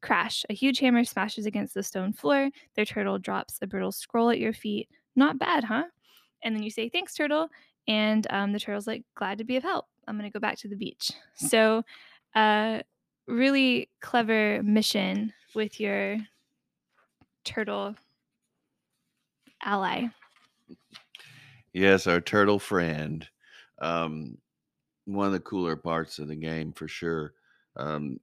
Crash. 0.01 0.45
A 0.47 0.53
huge 0.53 0.77
hammer 0.79 1.03
smashes 1.03 1.47
against 1.47 1.73
the 1.73 1.81
stone 1.81 2.13
floor. 2.13 2.51
The 2.75 2.85
turtle 2.85 3.17
drops 3.17 3.57
a 3.61 3.67
brittle 3.67 3.91
scroll 3.91 4.29
at 4.29 4.39
your 4.39 4.53
feet. 4.53 4.89
Not 5.15 5.39
bad, 5.39 5.63
huh? 5.63 5.85
And 6.43 6.55
then 6.55 6.61
you 6.61 6.69
say, 6.69 6.87
Thanks, 6.87 7.15
turtle. 7.15 7.49
And 7.87 8.27
um, 8.29 8.53
the 8.53 8.59
turtle's 8.59 8.87
like, 8.87 9.03
Glad 9.15 9.39
to 9.39 9.43
be 9.43 9.57
of 9.57 9.63
help. 9.63 9.85
I'm 10.07 10.17
going 10.17 10.29
to 10.29 10.33
go 10.33 10.39
back 10.39 10.59
to 10.59 10.67
the 10.67 10.75
beach. 10.75 11.11
So, 11.33 11.83
uh, 12.35 12.81
really 13.27 13.89
clever 14.01 14.61
mission 14.61 15.33
with 15.55 15.79
your 15.79 16.17
turtle 17.43 17.95
ally. 19.63 20.07
Yes, 21.73 22.07
our 22.07 22.21
turtle 22.21 22.59
friend. 22.59 23.27
Um, 23.79 24.37
one 25.05 25.27
of 25.27 25.33
the 25.33 25.39
cooler 25.39 25.75
parts 25.75 26.19
of 26.19 26.27
the 26.27 26.35
game 26.35 26.73
for 26.73 26.87
sure. 26.87 27.33
Um, 27.77 28.19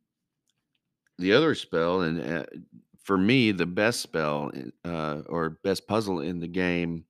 the 1.18 1.32
other 1.32 1.54
spell, 1.54 2.02
and 2.02 2.20
uh, 2.20 2.44
for 3.02 3.16
me, 3.16 3.52
the 3.52 3.66
best 3.66 4.00
spell 4.00 4.50
uh, 4.84 5.22
or 5.26 5.50
best 5.64 5.86
puzzle 5.86 6.20
in 6.20 6.40
the 6.40 6.48
game 6.48 7.04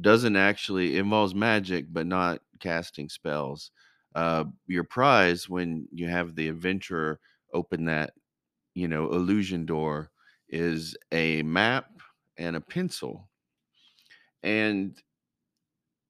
doesn't 0.00 0.36
actually 0.36 0.98
involves 0.98 1.34
magic, 1.34 1.86
but 1.92 2.06
not 2.06 2.40
casting 2.60 3.08
spells. 3.08 3.70
Uh, 4.14 4.44
your 4.66 4.84
prize 4.84 5.48
when 5.48 5.88
you 5.92 6.08
have 6.08 6.36
the 6.36 6.48
adventurer 6.48 7.20
open 7.54 7.86
that, 7.86 8.12
you 8.74 8.88
know, 8.88 9.12
illusion 9.12 9.66
door 9.66 10.10
is 10.48 10.96
a 11.12 11.42
map 11.42 11.90
and 12.38 12.56
a 12.56 12.60
pencil. 12.60 13.28
And 14.42 15.00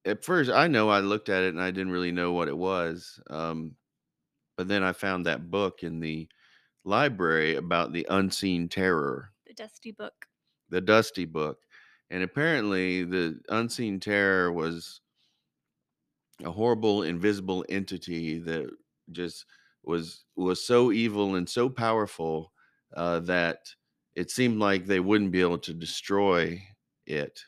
at 0.07 0.25
first, 0.25 0.51
I 0.51 0.69
know 0.69 0.89
I 0.89 1.01
looked 1.01 1.29
at 1.29 1.43
it 1.45 1.51
and 1.55 1.63
I 1.63 1.71
didn't 1.71 1.93
really 1.93 2.13
know 2.13 2.33
what 2.33 2.49
it 2.49 2.57
was. 2.57 3.21
Um, 3.29 3.77
but 4.57 4.69
then 4.69 4.83
I 4.83 4.93
found 4.93 5.27
that 5.27 5.51
book 5.51 5.83
in 5.83 6.01
the 6.01 6.29
library 6.85 7.57
about 7.57 7.93
the 7.93 8.07
unseen 8.11 8.69
terror, 8.69 9.33
The 9.47 9.55
Dusty 9.55 9.93
Book. 9.93 10.27
the 10.69 10.81
Dusty 10.81 11.25
Book. 11.25 11.63
And 12.11 12.23
apparently, 12.23 13.05
the 13.05 13.41
unseen 13.49 14.01
terror 14.01 14.53
was 14.53 15.01
a 16.45 16.51
horrible, 16.51 17.03
invisible 17.03 17.65
entity 17.69 18.39
that 18.41 18.71
just 19.13 19.47
was 19.83 20.25
was 20.35 20.65
so 20.67 20.93
evil 20.93 21.35
and 21.37 21.49
so 21.49 21.69
powerful 21.69 22.53
uh, 22.95 23.21
that 23.21 23.75
it 24.15 24.31
seemed 24.31 24.59
like 24.59 24.87
they 24.87 25.01
wouldn't 25.01 25.31
be 25.33 25.41
able 25.41 25.59
to 25.59 25.73
destroy 25.75 26.61
it. 27.07 27.41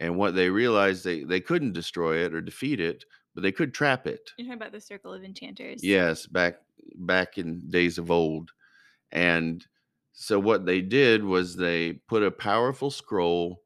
And 0.00 0.16
what 0.16 0.34
they 0.34 0.50
realized 0.50 1.04
they 1.04 1.24
they 1.24 1.40
couldn't 1.40 1.72
destroy 1.72 2.18
it 2.24 2.32
or 2.34 2.40
defeat 2.40 2.80
it, 2.80 3.04
but 3.34 3.42
they 3.42 3.52
could 3.52 3.74
trap 3.74 4.06
it. 4.06 4.30
You're 4.38 4.46
talking 4.46 4.60
about 4.60 4.72
the 4.72 4.80
Circle 4.80 5.12
of 5.12 5.24
Enchanters. 5.24 5.82
Yes, 5.82 6.26
back 6.26 6.60
back 6.96 7.38
in 7.38 7.68
days 7.68 7.98
of 7.98 8.10
old. 8.10 8.50
And 9.12 9.66
so 10.12 10.38
what 10.38 10.66
they 10.66 10.80
did 10.80 11.24
was 11.24 11.56
they 11.56 11.94
put 12.08 12.22
a 12.22 12.30
powerful 12.30 12.90
scroll 12.90 13.62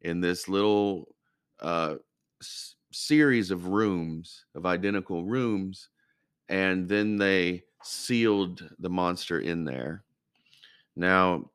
in 0.00 0.20
this 0.20 0.48
little 0.48 1.14
uh, 1.60 1.96
s- 2.40 2.74
series 2.92 3.50
of 3.50 3.66
rooms, 3.66 4.46
of 4.54 4.66
identical 4.66 5.24
rooms, 5.24 5.88
and 6.48 6.88
then 6.88 7.16
they 7.16 7.64
sealed 7.82 8.68
the 8.78 8.90
monster 8.90 9.38
in 9.38 9.64
there. 9.64 10.04
Now, 10.96 11.50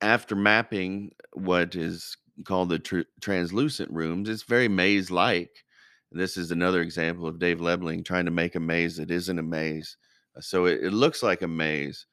after 0.00 0.34
mapping 0.34 1.12
what 1.32 1.74
is 1.74 2.16
called 2.44 2.68
the 2.68 2.78
tr- 2.78 3.00
translucent 3.20 3.90
rooms, 3.90 4.28
it's 4.28 4.42
very 4.42 4.68
maze 4.68 5.10
like. 5.10 5.64
This 6.12 6.36
is 6.36 6.50
another 6.50 6.82
example 6.82 7.26
of 7.26 7.38
Dave 7.38 7.58
Lebling 7.58 8.04
trying 8.04 8.26
to 8.26 8.30
make 8.30 8.54
a 8.54 8.60
maze 8.60 8.96
that 8.96 9.10
isn't 9.10 9.38
a 9.38 9.42
maze. 9.42 9.96
Uh, 10.36 10.40
So 10.40 10.66
it, 10.66 10.84
it 10.84 10.92
looks 10.92 11.22
like 11.22 11.42
a 11.42 11.48
maze, 11.48 12.06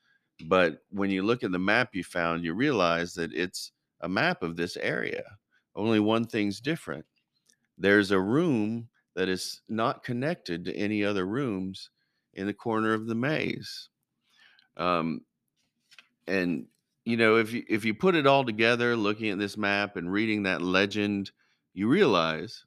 but 0.45 0.79
when 0.89 1.09
you 1.09 1.23
look 1.23 1.43
at 1.43 1.51
the 1.51 1.59
map 1.59 1.89
you 1.93 2.03
found, 2.03 2.43
you 2.43 2.53
realize 2.53 3.13
that 3.13 3.33
it's 3.33 3.71
a 4.01 4.09
map 4.09 4.43
of 4.43 4.55
this 4.55 4.77
area. 4.77 5.23
Only 5.75 5.99
one 5.99 6.25
thing's 6.25 6.59
different. 6.59 7.05
There's 7.77 8.11
a 8.11 8.19
room 8.19 8.89
that 9.15 9.29
is 9.29 9.61
not 9.69 10.03
connected 10.03 10.65
to 10.65 10.75
any 10.75 11.03
other 11.03 11.25
rooms 11.25 11.89
in 12.33 12.47
the 12.47 12.53
corner 12.53 12.93
of 12.93 13.05
the 13.07 13.15
maze. 13.15 13.89
Um, 14.75 15.21
and 16.27 16.65
you 17.05 17.17
know 17.17 17.37
if 17.37 17.51
you 17.51 17.63
if 17.67 17.83
you 17.85 17.93
put 17.93 18.15
it 18.15 18.27
all 18.27 18.45
together 18.45 18.95
looking 18.95 19.29
at 19.29 19.39
this 19.39 19.57
map 19.57 19.95
and 19.95 20.11
reading 20.11 20.43
that 20.43 20.61
legend 20.61 21.31
you 21.73 21.87
realize 21.87 22.65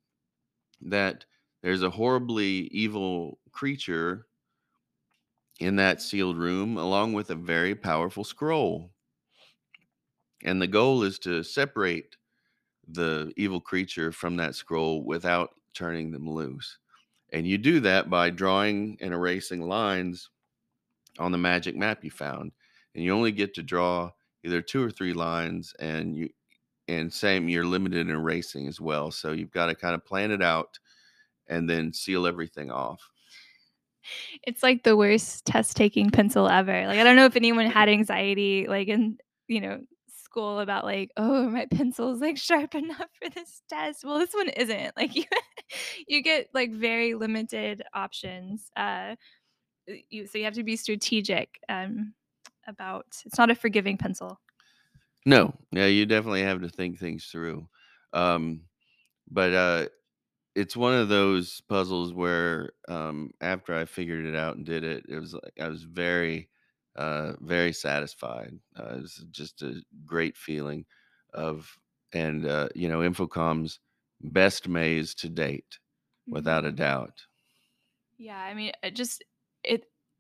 that 0.81 1.25
there's 1.63 1.83
a 1.83 1.91
horribly 1.91 2.69
evil 2.71 3.39
creature 3.53 4.27
in 5.61 5.77
that 5.77 6.03
sealed 6.03 6.37
room 6.37 6.77
along 6.77 7.13
with 7.13 7.31
a 7.31 7.35
very 7.35 7.75
powerful 7.75 8.25
scroll. 8.25 8.91
And 10.45 10.61
the 10.61 10.67
goal 10.67 11.03
is 11.03 11.19
to 11.21 11.43
separate 11.43 12.17
the 12.87 13.33
evil 13.37 13.61
creature 13.61 14.13
from 14.13 14.37
that 14.37 14.55
scroll 14.55 15.03
without 15.03 15.51
turning 15.75 16.11
them 16.11 16.29
loose. 16.29 16.79
And 17.33 17.47
you 17.47 17.59
do 17.59 17.81
that 17.81 18.09
by 18.11 18.31
drawing 18.31 18.99
and 19.01 19.13
erasing 19.13 19.63
lines 19.63 20.31
on 21.19 21.33
the 21.33 21.39
magic 21.39 21.75
map 21.75 22.05
you 22.05 22.11
found. 22.11 22.53
And 22.95 23.03
you 23.03 23.13
only 23.13 23.33
get 23.33 23.55
to 23.55 23.63
draw 23.63 24.13
either 24.47 24.63
two 24.63 24.83
or 24.83 24.91
three 24.91 25.13
lines 25.13 25.75
and 25.81 26.17
you 26.17 26.31
and 26.89 27.13
same 27.13 27.49
you're 27.49 27.67
limited 27.67 28.09
in 28.09 28.23
racing 28.23 28.69
as 28.69 28.81
well 28.81 29.11
so 29.11 29.33
you've 29.33 29.51
got 29.51 29.67
to 29.67 29.75
kind 29.75 29.95
of 29.95 30.05
plan 30.05 30.31
it 30.31 30.43
out 30.43 30.79
and 31.49 31.69
then 31.69 31.93
seal 31.93 32.27
everything 32.27 32.71
off 32.71 33.11
It's 34.47 34.63
like 34.63 34.83
the 34.83 34.97
worst 34.97 35.45
test 35.47 35.77
taking 35.77 36.11
pencil 36.11 36.49
ever. 36.49 36.87
Like 36.87 36.99
I 36.99 37.05
don't 37.05 37.17
know 37.17 37.27
if 37.27 37.37
anyone 37.37 37.67
had 37.67 37.89
anxiety 37.89 38.67
like 38.69 38.89
in, 38.89 39.19
you 39.49 39.61
know, 39.61 39.81
school 40.09 40.61
about 40.61 40.85
like, 40.85 41.11
oh, 41.17 41.49
my 41.49 41.67
pencil's 41.67 42.21
like 42.21 42.37
sharp 42.37 42.75
enough 42.75 43.09
for 43.23 43.29
this 43.31 43.63
test. 43.69 44.05
Well, 44.05 44.19
this 44.19 44.35
one 44.35 44.49
isn't. 44.51 44.97
Like 44.97 45.15
you 45.17 45.25
you 46.07 46.23
get 46.23 46.49
like 46.55 46.73
very 46.73 47.15
limited 47.15 47.83
options. 47.95 48.71
Uh 48.77 49.17
you 50.11 50.27
so 50.27 50.39
you 50.39 50.45
have 50.45 50.55
to 50.55 50.65
be 50.65 50.77
strategic 50.77 51.61
um 51.69 52.15
about 52.67 53.23
it's 53.25 53.39
not 53.39 53.51
a 53.51 53.55
forgiving 53.55 53.97
pencil. 53.99 54.41
no 55.25 55.53
yeah 55.73 55.87
you 55.87 56.07
definitely 56.07 56.43
have 56.43 56.61
to 56.61 56.69
think 56.69 56.99
things 56.99 57.27
through 57.27 57.69
um 58.13 58.65
but 59.31 59.55
uh 59.55 59.89
it's 60.57 60.77
one 60.77 60.95
of 60.95 61.09
those 61.09 61.63
puzzles 61.63 62.15
where 62.15 62.71
um 62.89 63.33
after 63.41 63.75
i 63.75 63.85
figured 63.87 64.27
it 64.27 64.37
out 64.37 64.57
and 64.57 64.67
did 64.67 64.85
it 64.85 65.05
it 65.09 65.19
was 65.19 65.35
like 65.35 65.55
i 65.61 65.69
was 65.69 65.85
very 65.85 66.51
uh 66.97 67.35
very 67.41 67.73
satisfied 67.73 68.59
uh, 68.79 68.97
it 68.97 69.03
was 69.03 69.27
just 69.31 69.63
a 69.63 69.83
great 70.07 70.37
feeling 70.37 70.87
of 71.35 71.79
and 72.13 72.47
uh 72.47 72.69
you 72.75 72.89
know 72.89 73.01
infocom's 73.01 73.81
best 74.21 74.69
maze 74.69 75.15
to 75.15 75.29
date 75.29 75.79
without 76.31 76.65
a 76.65 76.73
Mhm. 76.73 76.73
doubt 76.73 77.27
Yeah, 78.19 78.39
I 78.39 78.55
mean, 78.55 78.73
it 78.83 78.93
just 78.93 79.23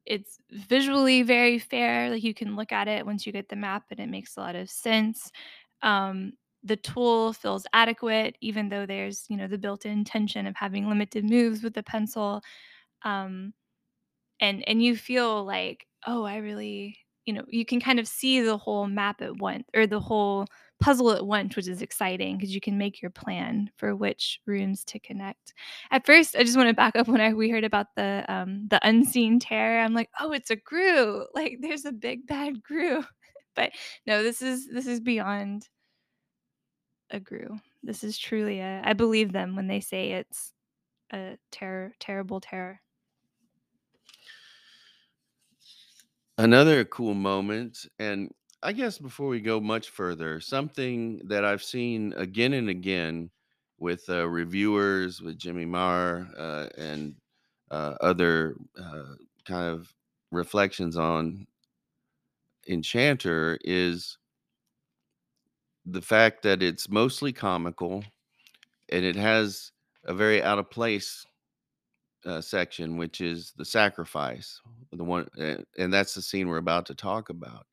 it's 0.07 0.38
visually 0.50 1.22
very 1.22 1.59
fair. 1.59 2.11
Like 2.11 2.22
you 2.24 2.34
can 2.34 2.57
look 2.57 2.72
at 2.72 2.88
it 2.88 3.07
once 3.07 3.26
you 3.26 3.32
get 3.32 3.48
the 3.48 3.57
map 3.57 3.84
and 3.90 4.00
it 4.00 4.09
makes 4.09 4.36
a 4.36 4.40
lot 4.40 4.57
of 4.57 4.70
sense. 4.70 5.30
Um 5.82 6.32
the 6.64 6.76
tool 6.76 7.32
feels 7.32 7.66
adequate 7.72 8.36
even 8.40 8.68
though 8.70 8.86
there's, 8.86 9.26
you 9.28 9.36
know, 9.36 9.46
the 9.48 9.59
built-in 9.59 10.04
tension 10.04 10.46
of 10.48 10.57
having 10.57 10.88
limited 10.88 11.24
moves 11.24 11.62
with 11.62 11.74
the 11.74 11.82
pencil. 11.82 12.42
Um 13.04 13.54
and 14.40 14.66
and 14.68 14.82
you 14.82 14.96
feel 14.96 15.44
like, 15.44 15.86
"Oh, 16.07 16.24
I 16.24 16.36
really" 16.38 16.98
you 17.26 17.32
know, 17.34 17.44
you 17.48 17.64
can 17.66 17.80
kind 17.80 17.98
of 18.00 18.07
see 18.09 18.40
the 18.40 18.57
whole 18.59 18.86
map 18.86 19.20
at 19.22 19.36
once 19.38 19.64
or 19.74 19.86
the 19.86 20.00
whole 20.00 20.46
puzzle 20.81 21.11
at 21.12 21.27
once, 21.27 21.57
which 21.57 21.68
is 21.68 21.83
exciting 21.83 22.37
because 22.37 22.55
you 22.55 22.61
can 22.61 22.79
make 22.79 23.01
your 23.03 23.11
plan 23.11 23.70
for 23.77 23.97
which 23.97 24.41
rooms 24.47 24.85
to 24.85 24.99
connect. 25.01 25.55
At 25.91 26.07
first, 26.07 26.37
I 26.37 26.43
just 26.45 26.57
wanna 26.57 26.74
back 26.74 26.97
up 26.97 27.09
when 27.09 27.20
I 27.20 27.33
we 27.35 27.49
heard 27.51 27.64
about 27.64 27.95
the, 27.97 28.24
um, 28.29 28.68
the 28.68 28.81
unseen 28.87 29.39
terror, 29.41 29.81
I'm 29.81 29.95
like, 29.95 30.11
"Oh, 30.20 30.33
it's 30.33 30.51
a 30.51 30.57
Grue, 30.57 31.27
like, 31.35 31.59
there's 31.61 31.85
a 31.85 31.93
big 31.93 32.27
bad 32.27 32.62
Grue." 32.62 33.05
But 33.57 33.72
no, 34.07 34.22
this 34.22 34.43
is 34.43 34.68
this 34.68 34.87
is 34.87 35.01
beyond 35.01 35.66
a 37.11 37.20
Grue. 37.20 37.59
This 37.83 38.03
is 38.05 38.18
truly 38.18 38.61
a 38.61 38.83
I 38.85 38.93
believe 38.93 39.33
them 39.33 39.57
when 39.57 39.66
they 39.68 39.81
say 39.81 40.12
it's 40.12 40.53
a 41.12 41.39
terror 41.53 41.95
terrible 42.01 42.41
terror. 42.41 42.81
Another 46.39 46.85
cool 46.85 47.14
moment, 47.14 47.87
and 47.99 48.31
I 48.62 48.72
guess 48.72 48.98
before 48.98 49.28
we 49.28 49.40
go 49.40 49.61
much 49.61 49.90
further, 49.90 50.40
something 50.40 51.20
that 51.24 51.44
I've 51.44 51.62
seen 51.62 52.12
again 52.16 52.54
and 52.54 52.68
again 52.68 53.30
with 53.78 54.09
uh, 54.09 54.26
reviewers, 54.28 55.20
with 55.20 55.38
Jimmy 55.38 55.64
Maher, 55.64 56.28
uh, 56.36 56.68
and 56.78 57.14
uh, 57.70 57.94
other 58.00 58.57
uh, 58.78 59.14
kind 59.44 59.68
of 59.68 59.92
reflections 60.32 60.96
on 60.96 61.46
Enchanter 62.68 63.59
is 63.62 64.18
the 65.84 66.02
fact 66.02 66.42
that 66.42 66.62
it's 66.62 66.88
mostly 66.88 67.32
comical 67.32 68.02
and 68.88 69.04
it 69.04 69.16
has 69.16 69.70
a 70.04 70.14
very 70.14 70.42
out 70.42 70.59
of 70.59 70.70
place 70.70 71.24
uh, 72.24 72.40
section, 72.40 72.96
which 72.96 73.20
is 73.20 73.52
the 73.57 73.64
sacrifice, 73.64 74.61
the 74.92 75.04
one, 75.04 75.28
and 75.78 75.92
that's 75.92 76.14
the 76.14 76.22
scene 76.22 76.48
we're 76.48 76.57
about 76.57 76.86
to 76.86 76.94
talk 76.94 77.28
about. 77.28 77.66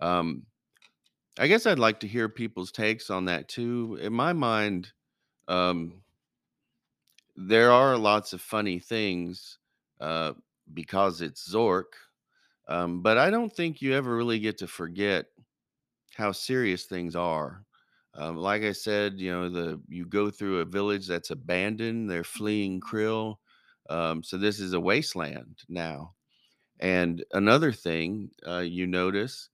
Um, 0.00 0.44
I 1.38 1.48
guess 1.48 1.66
I'd 1.66 1.78
like 1.78 2.00
to 2.00 2.08
hear 2.08 2.28
people's 2.28 2.72
takes 2.72 3.10
on 3.10 3.24
that 3.26 3.48
too. 3.48 3.98
In 4.00 4.12
my 4.12 4.32
mind, 4.32 4.92
um, 5.48 6.02
there 7.36 7.70
are 7.70 7.96
lots 7.96 8.32
of 8.32 8.40
funny 8.40 8.78
things 8.78 9.58
uh, 10.00 10.32
because 10.74 11.20
it's 11.20 11.52
Zork, 11.52 11.92
um, 12.68 13.02
but 13.02 13.18
I 13.18 13.30
don't 13.30 13.54
think 13.54 13.80
you 13.80 13.94
ever 13.94 14.14
really 14.16 14.38
get 14.38 14.58
to 14.58 14.66
forget 14.66 15.26
how 16.16 16.32
serious 16.32 16.84
things 16.84 17.16
are. 17.16 17.64
Um, 18.14 18.36
like 18.36 18.62
I 18.62 18.72
said, 18.72 19.20
you 19.20 19.30
know, 19.32 19.48
the 19.48 19.80
you 19.88 20.04
go 20.06 20.30
through 20.30 20.60
a 20.60 20.64
village 20.64 21.06
that's 21.06 21.30
abandoned. 21.30 22.10
They're 22.10 22.24
fleeing 22.24 22.80
krill, 22.80 23.36
um, 23.88 24.22
so 24.22 24.36
this 24.36 24.60
is 24.60 24.72
a 24.72 24.80
wasteland 24.80 25.58
now. 25.68 26.14
And 26.80 27.24
another 27.32 27.72
thing 27.72 28.30
uh, 28.46 28.58
you 28.58 28.86
notice 28.86 29.50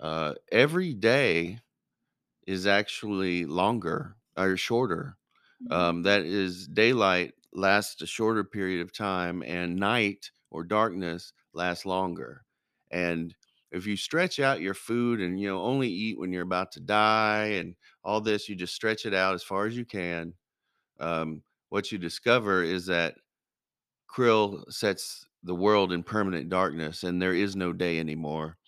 uh, 0.00 0.34
every 0.52 0.94
day 0.94 1.60
is 2.46 2.66
actually 2.66 3.46
longer 3.46 4.16
or 4.36 4.56
shorter. 4.56 5.16
Um, 5.70 6.02
Mm. 6.02 6.04
that 6.04 6.22
is 6.22 6.68
daylight 6.68 7.34
lasts 7.52 8.02
a 8.02 8.06
shorter 8.06 8.44
period 8.44 8.80
of 8.82 8.92
time 8.92 9.42
and 9.44 9.76
night 9.76 10.30
or 10.50 10.64
darkness 10.64 11.32
lasts 11.52 11.86
longer. 11.86 12.44
And 12.90 13.34
if 13.70 13.86
you 13.86 13.96
stretch 13.96 14.40
out 14.40 14.60
your 14.60 14.74
food 14.74 15.20
and 15.20 15.40
you 15.40 15.48
know 15.48 15.62
only 15.62 15.88
eat 15.88 16.18
when 16.18 16.32
you're 16.32 16.42
about 16.42 16.72
to 16.72 16.80
die 16.80 17.46
and 17.60 17.76
all 18.04 18.20
this, 18.20 18.48
you 18.48 18.56
just 18.56 18.74
stretch 18.74 19.06
it 19.06 19.14
out 19.14 19.34
as 19.34 19.44
far 19.44 19.66
as 19.66 19.76
you 19.76 19.84
can. 19.84 20.34
Um, 21.00 21.44
what 21.70 21.92
you 21.92 21.98
discover 21.98 22.62
is 22.64 22.86
that 22.86 23.16
krill 24.08 24.70
sets 24.72 25.26
the 25.42 25.54
world 25.54 25.92
in 25.92 26.02
permanent 26.02 26.48
darkness 26.48 27.02
and 27.04 27.20
there 27.20 27.34
is 27.34 27.56
no 27.56 27.72
day 27.72 27.98
anymore 27.98 28.58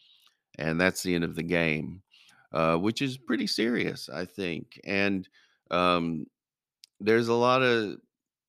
and 0.58 0.80
that's 0.80 1.02
the 1.02 1.14
end 1.14 1.24
of 1.24 1.34
the 1.36 1.42
game, 1.42 2.02
uh, 2.52 2.76
which 2.76 3.02
is 3.02 3.18
pretty 3.18 3.46
serious, 3.46 4.08
I 4.08 4.24
think. 4.26 4.80
And 4.84 5.28
um, 5.70 6.26
there's 7.00 7.28
a 7.28 7.34
lot 7.34 7.62
of 7.62 7.98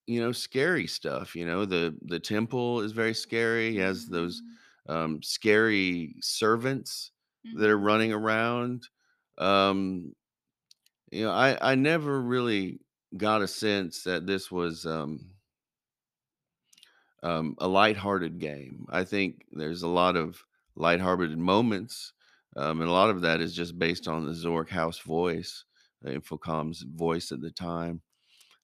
you 0.08 0.22
know 0.22 0.32
scary 0.34 0.88
stuff. 0.88 1.36
You 1.36 1.46
know, 1.46 1.66
the 1.66 1.98
the 2.04 2.20
temple 2.20 2.82
is 2.82 2.92
very 2.94 3.14
scary. 3.14 3.72
He 3.72 3.78
has 3.78 4.10
those 4.10 4.42
Mhm. 4.42 4.60
um, 4.88 5.24
scary 5.24 6.16
servants 6.22 7.12
that 7.54 7.70
are 7.70 7.78
Mhm. 7.78 7.80
running 7.80 8.14
around. 8.14 8.90
Um, 9.38 10.14
you 11.12 11.24
know, 11.24 11.32
I 11.32 11.72
I 11.74 11.76
never 11.76 12.22
really 12.22 12.82
got 13.18 13.42
a 13.42 13.48
sense 13.48 14.04
that 14.04 14.26
this 14.28 14.52
was 14.52 14.86
um, 14.86 15.32
um, 17.22 17.56
a 17.60 17.68
lighthearted 17.68 18.40
game. 18.40 18.86
I 18.90 19.04
think 19.04 19.46
there's 19.52 19.82
a 19.84 19.88
lot 19.88 20.16
of 20.16 20.44
lighthearted 20.76 21.38
moments, 21.38 22.14
um, 22.56 22.82
and 22.82 22.90
a 22.90 22.94
lot 22.94 23.10
of 23.10 23.22
that 23.22 23.42
is 23.42 23.56
just 23.56 23.78
based 23.80 24.08
on 24.08 24.26
the 24.26 24.34
Zork 24.34 24.70
House 24.70 25.00
voice, 25.00 25.66
uh, 26.06 26.10
Infocom's 26.10 26.84
voice 26.84 27.32
at 27.32 27.42
the 27.42 27.52
time. 27.52 28.02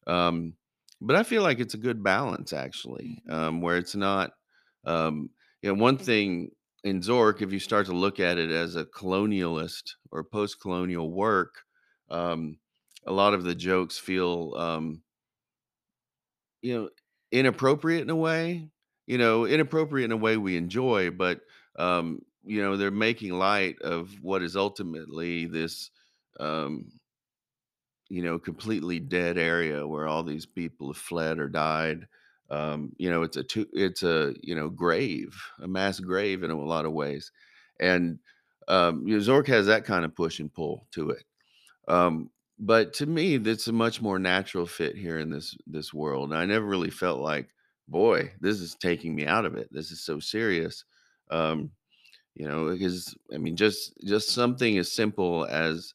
Um, 0.08 0.56
but 1.02 1.16
I 1.16 1.24
feel 1.24 1.44
like 1.44 1.60
it's 1.60 1.74
a 1.74 1.78
good 1.80 2.04
balance, 2.04 2.54
actually, 2.54 3.22
Mhm. 3.26 3.30
um, 3.30 3.62
where 3.62 3.78
it's 3.78 3.96
not. 3.96 4.34
Um, 4.86 5.32
you 5.62 5.74
know, 5.74 5.82
one 5.82 5.98
thing 5.98 6.52
in 6.84 7.02
Zork, 7.02 7.42
if 7.42 7.52
you 7.54 7.60
start 7.60 7.86
to 7.88 7.94
look 7.94 8.20
at 8.20 8.38
it 8.38 8.52
as 8.52 8.76
a 8.76 8.86
colonialist 8.86 9.94
or 10.12 10.24
post-colonial 10.24 11.12
work, 11.12 11.64
um, 12.10 12.60
a 13.06 13.12
lot 13.14 13.34
of 13.34 13.44
the 13.44 13.56
jokes 13.56 13.98
feel 13.98 14.56
um, 14.56 15.04
you 16.62 16.74
know, 16.78 16.90
inappropriate 17.32 18.02
in 18.02 18.10
a 18.10 18.16
way, 18.16 18.70
you 19.08 19.18
know, 19.18 19.46
inappropriate 19.46 20.06
in 20.06 20.12
a 20.12 20.18
way 20.18 20.38
we 20.38 20.58
enjoy, 20.58 21.10
but, 21.12 21.42
um, 21.80 22.22
you 22.44 22.62
know, 22.62 22.78
they're 22.78 22.92
making 22.92 23.34
light 23.34 23.82
of 23.82 24.12
what 24.22 24.44
is 24.44 24.56
ultimately 24.56 25.46
this, 25.48 25.92
um, 26.40 26.92
you 28.10 28.24
know, 28.24 28.40
completely 28.40 29.00
dead 29.00 29.38
area 29.38 29.88
where 29.88 30.08
all 30.08 30.24
these 30.24 30.46
people 30.46 30.88
have 30.88 30.98
fled 30.98 31.40
or 31.40 31.48
died. 31.48 32.08
Um, 32.50 32.94
you 32.98 33.10
know, 33.12 33.24
it's 33.24 33.38
a 33.38 33.44
to 33.44 33.68
it's 33.74 34.04
a, 34.04 34.34
you 34.42 34.56
know, 34.56 34.70
grave, 34.70 35.36
a 35.62 35.68
mass 35.68 36.00
grave 36.00 36.44
in 36.44 36.52
a 36.52 36.60
lot 36.60 36.86
of 36.86 36.94
ways. 36.94 37.32
And, 37.80 38.20
um, 38.68 39.08
you 39.08 39.18
know, 39.18 39.24
Zork 39.24 39.48
has 39.48 39.68
that 39.68 39.86
kind 39.86 40.04
of 40.04 40.16
push 40.16 40.40
and 40.40 40.54
pull 40.54 40.88
to 40.92 41.12
it. 41.12 41.24
Um, 41.88 42.32
but 42.60 42.94
to 42.96 43.06
me, 43.06 43.38
that's 43.38 43.68
a 43.68 43.74
much 43.74 44.02
more 44.02 44.20
natural 44.20 44.66
fit 44.66 44.96
here 44.98 45.20
in 45.20 45.30
this 45.30 45.56
this 45.68 45.94
world. 45.94 46.32
And 46.32 46.40
I 46.40 46.46
never 46.46 46.66
really 46.66 46.90
felt 46.90 47.20
like, 47.20 47.50
boy, 47.88 48.32
this 48.42 48.60
is 48.60 48.76
taking 48.76 49.16
me 49.16 49.26
out 49.26 49.46
of 49.46 49.56
it. 49.56 49.70
This 49.72 49.92
is 49.92 50.04
so 50.04 50.20
serious. 50.20 50.84
Um, 51.30 51.72
you 52.36 52.48
know, 52.48 52.72
because 52.72 53.16
I 53.34 53.38
mean, 53.40 53.56
just 53.58 53.94
just 54.06 54.30
something 54.32 54.78
as 54.78 54.92
simple 54.92 55.46
as 55.46 55.94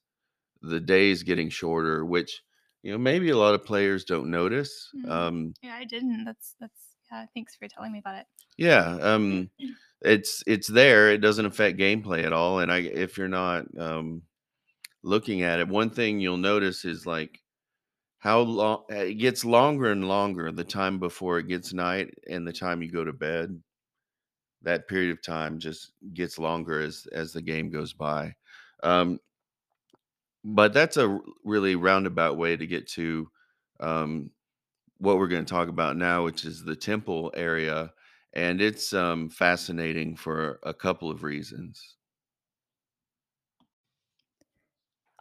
the 0.62 0.80
days 0.80 1.22
getting 1.24 1.50
shorter, 1.50 2.04
which 2.04 2.42
you 2.82 2.92
know 2.92 2.98
maybe 2.98 3.30
a 3.30 3.38
lot 3.38 3.54
of 3.54 3.64
players 3.64 4.04
don't 4.04 4.30
notice. 4.30 4.94
Mm. 4.94 5.10
Um, 5.10 5.54
Yeah, 5.62 5.74
I 5.74 5.84
didn't. 5.84 6.24
That's 6.24 6.54
that's 6.60 6.96
yeah, 7.10 7.26
thanks 7.34 7.56
for 7.56 7.68
telling 7.68 7.92
me 7.92 7.98
about 7.98 8.16
it. 8.16 8.26
yeah, 8.56 8.98
um, 9.00 9.50
it's 10.02 10.42
it's 10.46 10.68
there. 10.68 11.10
It 11.10 11.18
doesn't 11.18 11.46
affect 11.46 11.78
gameplay 11.78 12.24
at 12.24 12.32
all. 12.32 12.60
And 12.60 12.70
I, 12.70 12.78
if 12.78 13.18
you're 13.18 13.28
not 13.28 13.66
um, 13.78 14.22
looking 15.04 15.42
at 15.42 15.60
it, 15.60 15.68
one 15.68 15.90
thing 15.90 16.20
you'll 16.20 16.38
notice 16.38 16.84
is 16.84 17.06
like 17.06 17.40
How 18.20 18.40
long 18.42 18.84
it 18.90 19.14
gets 19.16 19.44
longer 19.44 19.92
and 19.92 20.08
longer, 20.08 20.52
the 20.52 20.64
time 20.64 20.98
before 21.00 21.38
it 21.40 21.48
gets 21.48 21.72
night 21.74 22.14
and 22.28 22.46
the 22.46 22.52
time 22.54 22.82
you 22.82 22.90
go 22.92 23.04
to 23.04 23.12
bed. 23.14 23.62
That 24.64 24.88
period 24.88 25.12
of 25.12 25.22
time 25.22 25.58
just 25.60 25.92
gets 26.14 26.38
longer 26.38 26.80
as 26.80 27.06
as 27.12 27.32
the 27.32 27.42
game 27.42 27.70
goes 27.70 27.92
by. 27.92 28.34
Um, 28.82 29.20
but 30.44 30.72
that's 30.72 30.96
a 30.96 31.20
really 31.44 31.74
roundabout 31.76 32.36
way 32.36 32.56
to 32.56 32.66
get 32.66 32.86
to, 32.88 33.30
um, 33.80 34.30
what 34.98 35.18
we're 35.18 35.28
gonna 35.28 35.44
talk 35.44 35.68
about 35.68 35.96
now, 35.96 36.24
which 36.24 36.44
is 36.44 36.64
the 36.64 36.76
temple 36.76 37.32
area, 37.36 37.92
and 38.34 38.60
it's, 38.62 38.92
um, 38.94 39.30
fascinating 39.30 40.16
for 40.16 40.60
a 40.64 40.74
couple 40.74 41.10
of 41.10 41.22
reasons. 41.24 41.96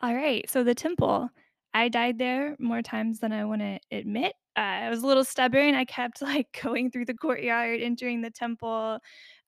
Alright, 0.04 0.50
so 0.50 0.64
the 0.64 0.76
temple. 0.76 1.30
I 1.74 1.90
died 1.90 2.20
there 2.20 2.56
more 2.60 2.82
times 2.84 3.20
than 3.20 3.32
I 3.32 3.46
wanna 3.46 3.80
admit. 3.92 4.36
Uh, 4.56 4.60
I 4.86 4.90
was 4.90 5.02
a 5.04 5.08
little 5.08 5.24
stubborn, 5.24 5.74
I 5.76 5.86
kept, 5.86 6.22
like, 6.22 6.60
going 6.62 6.92
through 6.92 7.06
the 7.06 7.14
courtyard, 7.16 7.82
entering 7.82 8.22
the 8.22 8.30
temple, 8.32 9.00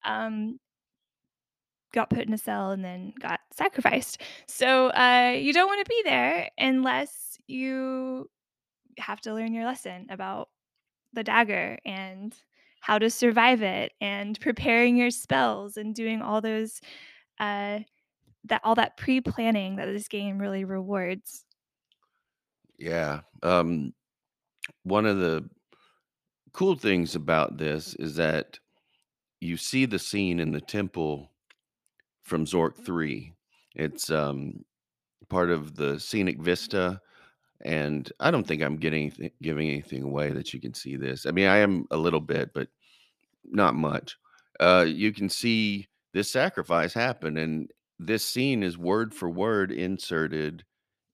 um, 0.04 0.60
got 1.94 2.10
put 2.10 2.28
in 2.28 2.34
a 2.34 2.38
cell, 2.38 2.72
and 2.72 2.84
then 2.84 3.14
got 3.20 3.40
sacrificed. 3.54 4.22
So, 4.48 4.88
uh, 4.90 5.36
you 5.40 5.54
don't 5.54 5.68
wanna 5.70 5.86
be 5.88 6.02
there 6.04 6.50
unless 6.58 7.38
you 7.48 8.30
have 9.00 9.22
to 9.22 9.34
learn 9.34 9.54
your 9.54 9.66
lesson 9.66 10.08
about 10.10 10.50
the 11.14 11.24
dagger, 11.24 11.80
and 11.86 12.36
how 12.82 13.00
to 13.00 13.10
survive 13.10 13.62
it, 13.64 13.94
and 14.02 14.40
preparing 14.42 14.98
your 14.98 15.12
spells, 15.12 15.78
and 15.78 15.96
doing 15.96 16.22
all 16.22 16.42
those, 16.42 16.82
uh 17.40 17.80
that 18.46 18.62
all 18.66 18.76
that 18.76 18.98
pre-planning 18.98 19.76
that 19.78 19.88
this 19.88 20.08
game 20.10 20.40
really 20.40 20.66
rewards. 20.66 21.46
Yeah, 22.78 23.22
um, 23.44 23.94
one 24.86 25.06
of 25.06 25.18
the 25.18 25.50
cool 26.54 26.76
things 26.76 27.16
about 27.16 27.58
this 27.58 27.94
is 27.96 28.16
that 28.16 28.60
you 29.42 29.58
see 29.58 29.86
the 29.86 30.00
scene 30.00 30.40
in 30.40 30.52
the 30.52 30.62
temple 30.62 31.32
from 32.24 32.46
Zork 32.46 32.76
3. 32.78 33.34
It's, 33.76 34.10
um, 34.10 34.64
part 35.30 35.50
of 35.50 35.76
the 35.76 36.00
scenic 36.00 36.40
vista, 36.40 37.02
and 37.62 38.12
I 38.20 38.32
don't 38.32 38.46
think 38.46 38.62
I'm 38.62 38.78
getting 38.78 39.32
giving 39.42 39.70
anything 39.70 40.04
away 40.04 40.32
that 40.32 40.54
you 40.54 40.60
can 40.60 40.74
see 40.74 40.96
this. 40.96 41.26
I 41.26 41.32
mean, 41.32 41.48
I 41.48 41.58
am 41.58 41.86
a 41.92 41.98
little 41.98 42.22
bit, 42.22 42.54
but 42.54 42.68
not 43.44 43.76
much. 43.76 44.18
Uh, 44.60 44.86
you 44.88 45.12
can 45.12 45.30
see 45.30 45.88
this 46.14 46.32
sacrifice 46.32 46.94
happen, 46.94 47.38
and 47.38 47.70
this 48.00 48.26
scene 48.26 48.64
is 48.64 48.78
word 48.78 49.14
for 49.14 49.30
word 49.30 49.72
inserted 49.72 50.64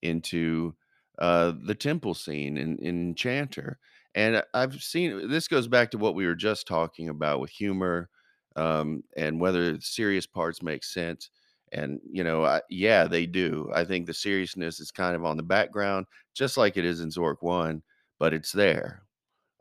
into, 0.02 0.76
uh, 1.22 1.54
the 1.66 1.76
temple 1.76 2.16
scene 2.16 2.58
in 2.58 2.80
in 2.80 3.10
Enchanter, 3.10 3.80
and 4.16 4.38
I 4.38 4.44
I've 4.56 4.84
seen 4.84 5.30
this 5.30 5.48
goes 5.50 5.70
back 5.70 5.92
to 5.94 6.00
what 6.00 6.16
we 6.16 6.28
were 6.28 6.36
just 6.36 6.68
talking 6.68 7.10
about 7.10 7.42
with 7.42 7.52
humor, 7.52 8.10
um, 8.58 9.04
and 9.18 9.42
whether 9.42 9.80
serious 9.82 10.28
parts 10.28 10.64
make 10.64 10.84
sense, 10.86 11.30
and, 11.74 12.00
you 12.12 12.24
know, 12.24 12.46
I 12.46 12.62
yeah, 12.70 13.06
they 13.08 13.26
do. 13.28 13.72
I 13.76 13.86
think 13.86 14.08
the 14.08 14.14
seriousness 14.16 14.80
is 14.82 14.92
kind 14.92 15.16
of 15.16 15.26
on 15.26 15.38
the 15.38 15.44
background, 15.44 16.08
just 16.36 16.58
like 16.58 16.78
it 16.78 16.86
is 16.86 17.02
in 17.02 17.10
Zork 17.12 17.38
1, 17.42 17.84
but 18.20 18.34
it's 18.34 18.52
there. 18.54 19.04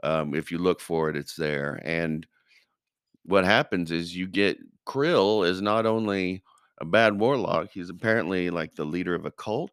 Um, 0.05 0.35
if 0.35 0.51
you 0.53 0.59
look 0.59 0.81
for 0.81 1.11
it, 1.11 1.17
it's 1.17 1.37
there, 1.37 1.81
and 1.85 2.27
what 3.25 3.45
happens 3.45 3.91
is 3.91 4.17
you 4.17 4.27
get 4.27 4.59
Krill 4.87 5.47
is 5.47 5.61
not 5.63 5.87
only 5.87 6.43
a 6.81 6.85
bad 6.85 7.19
warlock, 7.19 7.71
he's 7.73 7.91
apparently, 7.91 8.51
like, 8.51 8.75
the 8.75 8.85
leader 8.85 9.15
of 9.15 9.27
a 9.27 9.31
cult, 9.31 9.73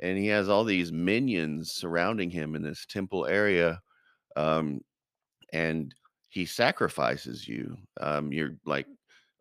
and 0.00 0.18
he 0.18 0.28
has 0.28 0.48
all 0.48 0.64
these 0.64 0.92
minions 0.92 1.72
surrounding 1.72 2.30
him 2.30 2.54
in 2.54 2.62
this 2.62 2.86
temple 2.86 3.26
area, 3.26 3.80
um, 4.36 4.80
and 5.52 5.94
he 6.30 6.46
sacrifices 6.46 7.48
you. 7.48 7.76
Um, 8.00 8.32
you're, 8.32 8.56
like, 8.66 8.86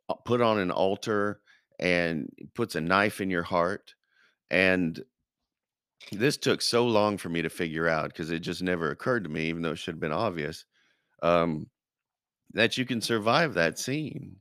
uh, 0.10 0.16
put 0.16 0.42
on 0.42 0.60
an 0.60 0.72
altar, 0.72 1.42
and 1.80 2.30
puts 2.56 2.76
a 2.76 2.82
knife 2.82 3.22
in 3.22 3.30
your 3.32 3.44
heart, 3.44 3.96
and 4.52 5.04
this 6.12 6.38
took 6.38 6.62
so 6.62 6.86
long 6.86 7.18
for 7.18 7.30
me 7.30 7.42
to 7.42 7.50
figure 7.50 7.88
out 7.88 8.10
because 8.10 8.30
it 8.30 8.40
just 8.40 8.62
never 8.62 8.90
occurred 8.92 9.24
to 9.24 9.30
me, 9.30 9.46
even 9.46 9.62
though 9.62 9.72
it 9.72 9.78
should 9.78 9.96
have 9.96 10.00
been 10.02 10.12
obvious, 10.12 10.66
um, 11.24 11.70
that 12.54 12.78
you 12.78 12.86
can 12.86 13.02
survive 13.02 13.54
that 13.56 13.80
scene. 13.80 14.38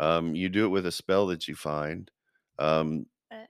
Um, 0.00 0.34
you 0.34 0.48
do 0.48 0.66
it 0.66 0.70
with 0.70 0.86
a 0.86 0.92
spell 0.92 1.26
that 1.28 1.48
you 1.48 1.56
find, 1.56 2.10
um 2.58 3.06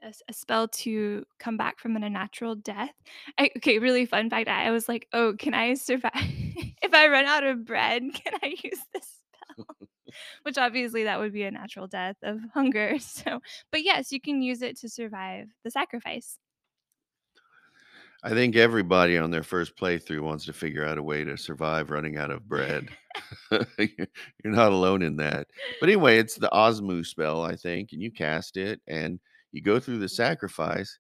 A 0.09 0.13
a 0.29 0.33
spell 0.33 0.69
to 0.69 1.25
come 1.39 1.57
back 1.59 1.79
from 1.79 1.95
an 1.97 2.03
unnatural 2.03 2.55
death? 2.55 2.95
I 3.39 3.51
okay, 3.59 3.79
really 3.79 4.07
fun 4.07 4.31
fact, 4.31 4.49
I 4.49 4.67
I 4.69 4.71
was 4.71 4.89
like, 4.89 5.07
"Oh, 5.13 5.35
can 5.39 5.53
I 5.55 5.75
survive 5.75 6.13
if 6.83 6.95
I 6.95 7.09
run 7.09 7.27
out 7.27 7.45
of 7.45 7.65
bread, 7.67 8.03
can 8.15 8.33
I 8.43 8.55
use 8.63 8.81
this 8.95 9.05
spell?" 9.21 9.67
Which, 10.45 10.59
obviously, 10.59 11.05
that 11.05 11.21
would 11.21 11.33
be 11.35 11.45
a 11.45 11.51
natural 11.51 11.87
death 11.89 12.17
of 12.23 12.41
hunger, 12.55 12.99
so 13.01 13.41
but, 13.73 13.83
yes, 13.85 14.13
you 14.13 14.21
can 14.21 14.43
use 14.43 14.63
it 14.63 14.79
to 14.81 14.89
survive 14.91 15.49
the 15.65 15.71
sacrifice. 15.71 16.39
I 18.25 18.31
think 18.31 18.57
everybody 18.57 19.17
on 19.17 19.31
their 19.31 19.45
first 19.45 19.77
playthrough 19.77 20.21
wants 20.23 20.45
to 20.47 20.53
figure 20.53 20.85
out 20.85 20.99
a 20.99 21.03
way 21.03 21.23
to 21.25 21.37
survive 21.39 21.91
running 21.91 22.17
out 22.17 22.33
of 22.33 22.49
bread. 22.49 22.89
You're 23.79 24.09
you're 24.45 24.53
not 24.53 24.73
alone 24.73 25.03
in 25.03 25.17
that. 25.17 25.49
But, 25.81 25.89
anyway, 25.89 26.19
it's 26.19 26.37
the 26.37 26.49
Ozmoo 26.53 27.07
spell, 27.07 27.43
I 27.43 27.55
think, 27.57 27.93
and 27.93 28.03
you 28.03 28.11
cast 28.11 28.57
it, 28.57 28.81
and 28.89 29.21
you 29.53 29.63
go 29.63 29.81
through 29.81 29.99
the 29.99 30.09
sacrifice, 30.09 30.99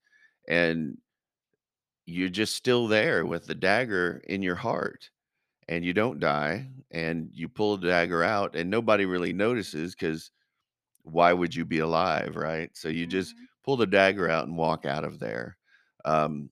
and 0.49 0.99
you're 2.07 2.29
just 2.31 2.55
still 2.55 2.87
there 2.89 3.27
with 3.27 3.47
the 3.47 3.55
dagger 3.55 4.23
in 4.29 4.43
your 4.43 4.55
heart, 4.55 5.11
and 5.69 5.85
you 5.85 5.95
don't 5.95 6.20
die, 6.20 6.70
and 6.91 7.31
you 7.33 7.49
pull 7.49 7.77
the 7.79 7.89
dagger 7.89 8.25
out, 8.25 8.57
and 8.57 8.70
nobody 8.70 9.07
really 9.07 9.33
notices 9.33 9.95
because 9.95 10.31
why 11.03 11.33
would 11.33 11.55
you 11.55 11.65
be 11.65 11.79
alive, 11.81 12.37
right? 12.37 12.77
So, 12.77 12.89
you 12.89 13.07
just 13.07 13.35
Mhm. 13.35 13.49
pull 13.65 13.77
the 13.79 13.87
dagger 13.87 14.29
out 14.31 14.47
and 14.49 14.57
walk 14.59 14.87
out 14.87 15.05
of 15.05 15.19
there. 15.20 15.59
Um, 16.05 16.51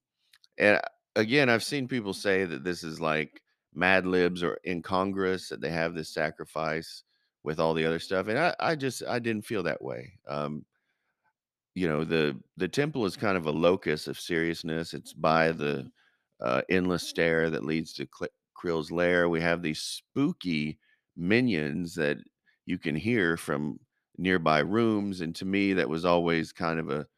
and, 0.59 0.81
again, 1.17 1.51
I've 1.51 1.65
seen 1.65 1.89
people 1.89 2.15
say 2.15 2.45
that 2.47 2.65
this 2.65 2.85
is 2.85 3.01
like 3.01 3.43
Mad 3.75 4.07
Libs 4.07 4.43
or 4.43 4.59
incongruous, 4.67 5.49
that 5.51 5.61
they 5.63 5.71
have 5.71 5.95
this 5.95 6.11
sacrifice 6.15 7.05
with 7.45 7.61
all 7.61 7.75
the 7.75 7.87
other 7.87 8.01
stuff, 8.01 8.29
and 8.29 8.39
I 8.39 8.55
I 8.61 8.77
just 8.77 9.03
I 9.05 9.19
didn't 9.21 9.47
feel 9.47 9.63
that 9.65 9.83
way. 9.83 10.19
Um 10.29 10.67
you 11.77 11.89
know, 11.89 12.05
the 12.05 12.41
the 12.59 12.69
temple 12.69 13.07
is 13.07 13.17
kind 13.19 13.39
of 13.39 13.47
a 13.47 13.53
locus 13.53 14.09
of 14.09 14.21
seriousness. 14.21 14.95
It's 14.95 15.15
by 15.15 15.53
the, 15.53 15.93
uh, 16.41 16.63
endless 16.71 17.09
stair 17.09 17.51
that 17.51 17.65
leads 17.67 17.95
to 17.95 18.09
Cl 18.19 18.31
Krill's 18.57 18.93
lair. 18.93 19.29
We 19.31 19.43
have 19.43 19.63
these 19.63 19.81
spooky 19.83 20.81
minions 21.17 21.97
that 21.97 22.19
you 22.67 22.79
can 22.79 22.97
hear 22.97 23.39
from 23.39 23.81
nearby 24.19 24.61
rooms, 24.61 25.23
and 25.23 25.37
to 25.37 25.47
me, 25.47 25.75
that 25.75 25.91
was 25.91 26.07
always 26.07 26.53
kind 26.53 26.81
of 26.81 26.91
a 26.91 27.09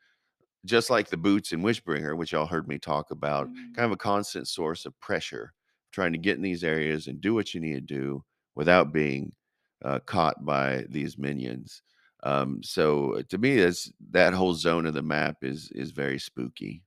just 0.66 0.90
like 0.90 1.08
the 1.08 1.16
boots 1.16 1.52
in 1.52 1.62
Wishbringer, 1.62 2.16
which 2.16 2.32
y'all 2.32 2.46
heard 2.46 2.68
me 2.68 2.78
talk 2.78 3.10
about, 3.10 3.48
Mhm. 3.48 3.74
kind 3.74 3.86
of 3.86 3.92
a 3.92 3.96
constant 3.96 4.48
source 4.48 4.84
of 4.86 4.98
pressure, 5.00 5.54
trying 5.92 6.12
to 6.12 6.18
get 6.18 6.36
in 6.36 6.42
these 6.42 6.64
areas 6.64 7.06
and 7.06 7.20
do 7.20 7.34
what 7.34 7.54
you 7.54 7.60
need 7.60 7.74
to 7.74 7.80
do 7.80 8.24
without 8.54 8.92
being, 8.92 9.32
uh, 9.84 10.00
caught 10.00 10.44
by 10.44 10.84
these 10.90 11.16
minions. 11.16 11.82
Um, 12.24 12.62
so, 12.62 13.22
to 13.22 13.38
me, 13.38 13.58
it's 13.58 13.92
that 14.10 14.34
whole 14.34 14.54
zone 14.54 14.86
of 14.86 14.94
the 14.94 15.02
map 15.02 15.44
is 15.44 15.70
is 15.72 15.92
very 15.92 16.18
spooky. 16.18 16.84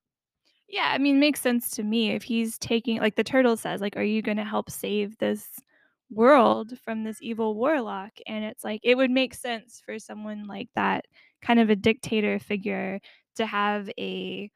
Yeah, 0.67 0.91
I 0.93 0.97
mean, 0.97 1.19
makes 1.19 1.41
sense 1.41 1.69
to 1.71 1.83
me 1.83 2.11
if 2.11 2.23
he's 2.23 2.57
taking 2.57 2.99
like, 2.99 3.15
the 3.15 3.23
turtle 3.23 3.57
says, 3.57 3.81
like, 3.81 3.97
"Are 3.97 4.03
you 4.03 4.21
gonna 4.21 4.45
help 4.45 4.69
save 4.69 5.17
this 5.17 5.59
world 6.09 6.77
from 6.79 7.03
this 7.03 7.21
evil 7.21 7.55
warlock?" 7.55 8.13
And 8.25 8.45
it's 8.45 8.63
like, 8.63 8.79
it 8.83 8.95
would 8.95 9.11
make 9.11 9.33
sense 9.33 9.81
for 9.81 9.99
someone 9.99 10.45
like 10.45 10.69
that, 10.75 11.05
kind 11.41 11.59
of 11.59 11.69
a 11.69 11.75
dictator 11.75 12.39
figure, 12.39 12.99
to 13.35 13.45
have 13.45 13.89
a 13.99 14.49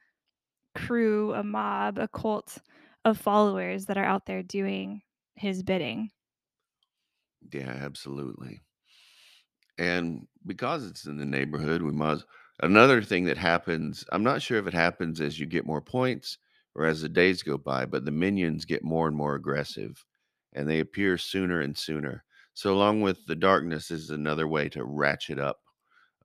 crew, 0.75 1.33
a 1.35 1.43
mob, 1.43 1.97
a 1.99 2.07
cult 2.09 2.59
of 3.05 3.17
followers 3.19 3.87
that 3.87 3.97
are 3.97 4.05
out 4.05 4.25
there 4.27 4.43
doing 4.43 5.03
his 5.35 5.63
bidding. 5.63 6.11
Yeah, 7.51 7.69
absolutely. 7.69 8.61
And 9.77 10.27
because 10.45 10.85
it's 10.85 11.05
in 11.05 11.17
the 11.17 11.25
neighborhood, 11.25 11.81
we 11.81 11.91
must. 11.91 12.25
another 12.61 13.01
thing 13.01 13.25
that 13.25 13.37
happens 13.37 14.05
I'm 14.11 14.23
not 14.23 14.41
sure 14.41 14.57
if 14.59 14.67
it 14.67 14.73
happens 14.73 15.21
as 15.21 15.39
you 15.39 15.45
get 15.45 15.65
more 15.65 15.81
points 15.81 16.37
or 16.75 16.85
as 16.85 17.01
the 17.01 17.09
days 17.09 17.43
go 17.43 17.57
by, 17.57 17.85
but 17.85 18.05
the 18.05 18.11
minions 18.11 18.65
get 18.65 18.83
more 18.83 19.07
and 19.07 19.15
more 19.15 19.35
aggressive, 19.35 20.03
and 20.53 20.69
they 20.69 20.79
appear 20.81 21.17
sooner 21.17 21.61
and 21.61 21.77
sooner. 21.77 22.23
So, 22.53 22.73
along 22.73 23.01
with 23.01 23.25
the 23.27 23.35
darkness 23.35 23.91
is 23.91 24.09
another 24.09 24.47
way 24.47 24.69
to 24.69 24.83
ratchet 24.83 25.39
up, 25.39 25.59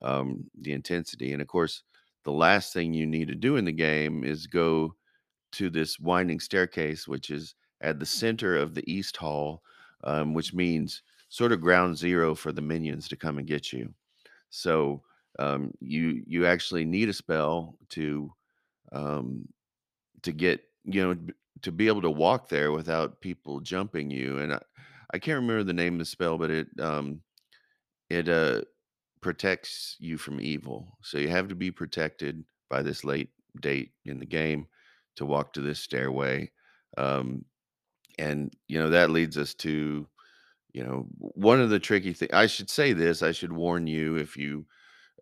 um, 0.03 0.51
the 0.61 0.73
intensity, 0.73 1.33
and, 1.33 1.43
of 1.43 1.49
course, 1.49 1.83
the 2.25 2.33
last 2.33 2.73
thing 2.73 2.95
you 2.95 3.07
need 3.07 3.29
to 3.29 3.35
do 3.35 3.57
in 3.57 3.65
the 3.65 3.73
game 3.73 4.25
is 4.25 4.47
go 4.47 4.95
to 5.53 5.71
this 5.71 5.99
winding 6.01 6.41
staircase, 6.41 7.09
which 7.09 7.31
is 7.31 7.55
at 7.81 7.99
the 8.01 8.07
center 8.07 8.57
of 8.57 8.75
the 8.75 8.91
East 8.91 9.17
Hall, 9.19 9.63
um, 10.05 10.35
which 10.35 10.55
means 10.55 11.03
sort 11.29 11.53
of 11.53 11.61
ground 11.61 11.97
zero 11.99 12.35
for 12.35 12.53
the 12.53 12.63
minions 12.63 13.09
to 13.09 13.17
come 13.17 13.39
and 13.39 13.47
get 13.47 13.73
you. 13.73 13.95
So, 14.51 15.02
um, 15.39 15.72
you 15.81 16.22
you 16.27 16.47
actually 16.47 16.85
need 16.85 17.09
a 17.09 17.12
spell 17.12 17.77
to, 17.90 18.32
um, 18.93 19.48
to 20.22 20.32
get 20.32 20.62
you 20.85 21.02
know, 21.02 21.16
to 21.62 21.72
be 21.72 21.89
able 21.89 22.02
to 22.02 22.10
walk 22.10 22.48
there 22.48 22.72
without 22.72 23.20
people 23.22 23.60
jumping 23.60 24.10
you, 24.10 24.39
and 24.39 24.55
I 24.55 24.60
I 25.14 25.18
can't 25.20 25.40
remember 25.40 25.64
the 25.64 25.72
name 25.74 25.94
of 25.94 26.01
the 26.01 26.05
spell, 26.06 26.39
but 26.39 26.51
it, 26.51 26.68
um, 26.81 27.22
it, 28.10 28.28
uh, 28.28 28.62
protects 29.22 29.97
you 30.01 30.18
from 30.18 30.40
evil. 30.40 30.98
So, 31.02 31.18
you 31.18 31.28
have 31.28 31.48
to 31.48 31.55
be 31.56 31.70
protected 31.72 32.44
by 32.70 32.82
this 32.82 33.05
late 33.05 33.31
date 33.60 33.93
in 34.06 34.18
the 34.20 34.27
game 34.27 34.68
to 35.16 35.27
walk 35.27 35.52
to 35.55 35.60
this 35.62 35.81
stairway, 35.81 36.51
um, 36.98 37.44
and, 38.18 38.52
you 38.68 38.78
know, 38.78 38.90
that 38.90 39.10
leads 39.10 39.39
us 39.39 39.55
to, 39.56 40.06
you 40.73 40.85
know, 40.85 41.07
one 41.19 41.61
of 41.61 41.71
the 41.71 41.79
tricky 41.81 42.13
things 42.13 42.31
I 42.33 42.47
should 42.47 42.71
say 42.71 42.93
this, 42.93 43.23
I 43.23 43.33
should 43.33 43.53
warn 43.53 43.87
you 43.87 44.17
if 44.17 44.37
you, 44.37 44.67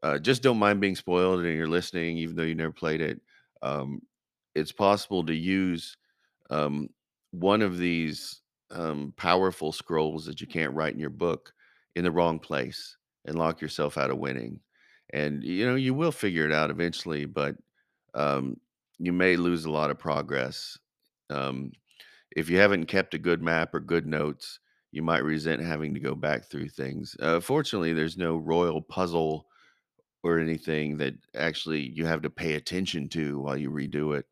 uh, 0.02 0.18
just 0.18 0.42
don't 0.42 0.58
mind 0.58 0.80
being 0.80 0.96
spoiled 0.96 1.40
and 1.40 1.56
you're 1.56 1.68
listening 1.68 2.18
even 2.18 2.36
though 2.36 2.42
you 2.44 2.54
never 2.54 2.72
played 2.72 3.00
it, 3.00 3.20
um, 3.62 4.00
it's 4.54 4.72
possible 4.72 5.24
to 5.26 5.34
use, 5.34 5.96
um, 6.50 6.88
one 7.32 7.62
of 7.62 7.78
these, 7.78 8.42
um, 8.70 9.12
powerful 9.16 9.72
scrolls 9.72 10.26
that 10.26 10.40
you 10.40 10.46
can't 10.46 10.74
write 10.74 10.94
in 10.94 11.00
your 11.00 11.10
book 11.10 11.52
in 11.96 12.04
the 12.04 12.10
wrong 12.10 12.38
place 12.38 12.96
and 13.26 13.38
lock 13.38 13.60
yourself 13.60 13.98
out 13.98 14.10
of 14.10 14.18
winning. 14.18 14.60
And, 15.12 15.42
you 15.44 15.66
know, 15.66 15.74
you 15.74 15.94
will 15.94 16.12
figure 16.12 16.46
it 16.46 16.52
out 16.52 16.70
eventually, 16.70 17.24
but, 17.24 17.56
um, 18.14 18.56
you 18.98 19.12
may 19.12 19.36
lose 19.36 19.64
a 19.64 19.70
lot 19.70 19.90
of 19.90 19.98
progress. 19.98 20.78
Um, 21.30 21.72
if 22.36 22.50
you 22.50 22.58
haven't 22.58 22.86
kept 22.86 23.14
a 23.14 23.18
good 23.18 23.42
map 23.42 23.74
or 23.74 23.80
good 23.80 24.06
notes, 24.06 24.60
you 24.98 25.04
might 25.04 25.24
resent 25.24 25.62
having 25.62 25.94
to 25.94 26.00
go 26.00 26.16
back 26.16 26.46
through 26.46 26.70
things. 26.70 27.16
Uh, 27.20 27.40
fortunately, 27.40 27.94
there's 27.94 28.18
no 28.18 28.36
royal 28.36 28.82
puzzle 28.82 29.48
or 30.22 30.38
anything 30.38 30.98
that 30.98 31.14
actually 31.34 31.90
you 31.90 32.06
have 32.06 32.22
to 32.22 32.30
pay 32.30 32.54
attention 32.54 33.08
to 33.10 33.40
while 33.40 33.56
you 33.56 33.70
redo 33.70 34.18
it. 34.18 34.26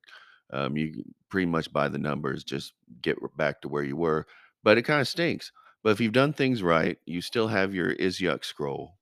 Um, 0.50 0.76
you 0.76 1.04
pretty 1.28 1.46
much 1.46 1.72
by 1.72 1.88
the 1.88 1.98
numbers, 1.98 2.44
just 2.44 2.74
get 3.02 3.18
back 3.36 3.62
to 3.62 3.68
where 3.68 3.84
you 3.84 3.96
were, 3.96 4.26
but 4.64 4.78
it 4.78 4.86
kinda 4.86 5.04
stinks. 5.04 5.52
But 5.82 5.90
if 5.90 6.00
you've 6.00 6.12
done 6.12 6.32
things 6.32 6.62
right, 6.62 6.98
you 7.06 7.20
still 7.22 7.48
have 7.48 7.74
your 7.74 7.94
Izyuk 7.96 8.44
scroll, 8.44 8.98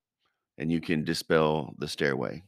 and 0.57 0.71
you 0.71 0.81
can 0.81 1.03
dispel 1.05 1.75
the 1.79 1.87
stairway. 1.89 2.43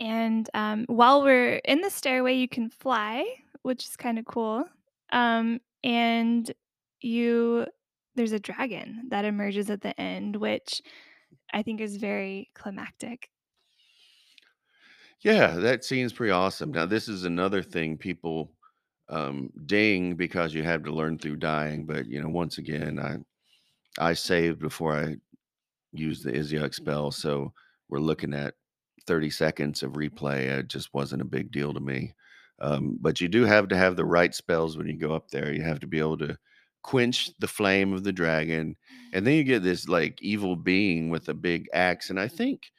And, 0.00 0.48
um, 0.54 0.84
while 0.86 1.22
we're 1.22 1.56
in 1.64 1.80
the 1.80 1.90
stairway, 1.90 2.34
you 2.34 2.48
can 2.48 2.70
fly, 2.70 3.24
which 3.62 3.84
is 3.86 3.96
kinda 3.96 4.22
cool. 4.24 4.64
Um, 5.12 5.60
and 5.84 6.50
you 7.04 7.66
there's 8.14 8.32
a 8.32 8.40
dragon 8.40 9.08
that 9.08 9.24
emerges 9.24 9.70
at 9.70 9.80
the 9.80 9.98
end, 10.00 10.36
which 10.36 10.82
I 11.52 11.62
think 11.62 11.80
is 11.80 11.96
very 11.96 12.50
climactic. 12.54 13.30
Yeah, 15.20 15.54
that 15.56 15.84
seems 15.84 16.12
pretty 16.12 16.32
awesome. 16.32 16.72
Now, 16.72 16.84
this 16.86 17.08
is 17.08 17.24
another 17.24 17.62
thing 17.62 17.96
people 17.96 18.52
um, 19.08 19.50
ding 19.66 20.16
because 20.16 20.54
you 20.54 20.62
have 20.64 20.82
to 20.84 20.92
learn 20.92 21.18
through 21.18 21.36
dying. 21.36 21.86
But 21.86 22.06
you 22.06 22.20
know, 22.20 22.28
once 22.28 22.58
again, 22.58 22.98
I 22.98 23.18
I 23.98 24.14
saved 24.14 24.60
before 24.60 24.94
I 24.96 25.16
used 25.92 26.24
the 26.24 26.32
Izyuk 26.32 26.74
spell, 26.74 27.10
so 27.10 27.52
we're 27.88 28.00
looking 28.00 28.34
at 28.34 28.54
30 29.06 29.30
seconds 29.30 29.82
of 29.82 29.92
replay. 29.92 30.46
It 30.58 30.68
just 30.68 30.94
wasn't 30.94 31.22
a 31.22 31.26
big 31.26 31.52
deal 31.52 31.74
to 31.74 31.80
me. 31.80 32.14
Um, 32.60 32.98
but 33.00 33.20
you 33.20 33.28
do 33.28 33.44
have 33.44 33.68
to 33.68 33.76
have 33.76 33.96
the 33.96 34.04
right 34.04 34.34
spells 34.34 34.76
when 34.78 34.86
you 34.86 34.96
go 34.96 35.12
up 35.14 35.30
there. 35.30 35.52
You 35.52 35.62
have 35.62 35.80
to 35.80 35.86
be 35.86 35.98
able 35.98 36.18
to 36.18 36.38
quench 36.82 37.30
the 37.38 37.48
flame 37.48 37.92
of 37.92 38.04
the 38.04 38.12
dragon, 38.12 38.76
and 39.12 39.26
then 39.26 39.34
you 39.34 39.44
get 39.44 39.62
this 39.62 39.88
like 39.88 40.20
evil 40.22 40.56
being 40.56 41.10
with 41.10 41.28
a 41.28 41.34
big 41.34 41.66
axe. 41.72 42.10
And 42.10 42.18
I 42.18 42.28
think 42.28 42.72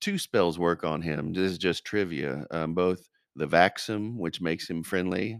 two 0.00 0.18
spells 0.18 0.58
work 0.58 0.84
on 0.84 1.02
him. 1.02 1.32
This 1.32 1.52
is 1.52 1.58
just 1.58 1.84
trivia. 1.84 2.46
Um, 2.50 2.74
both 2.74 3.08
the 3.36 3.46
Vaxum, 3.46 4.16
which 4.16 4.40
makes 4.40 4.68
him 4.68 4.82
friendly, 4.82 5.38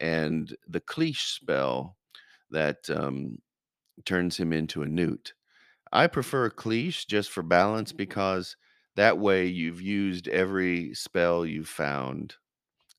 and 0.00 0.54
the 0.68 0.80
Cleesh 0.80 1.34
spell 1.34 1.96
that 2.50 2.88
um, 2.90 3.38
turns 4.04 4.36
him 4.36 4.52
into 4.52 4.82
a 4.82 4.88
newt. 4.88 5.34
I 5.92 6.06
prefer 6.06 6.50
Cleesh 6.50 7.06
just 7.06 7.30
for 7.30 7.42
balance 7.42 7.92
because 7.92 8.56
that 8.96 9.18
way 9.18 9.46
you've 9.46 9.80
used 9.80 10.28
every 10.28 10.94
spell 10.94 11.44
you've 11.44 11.68
found 11.68 12.36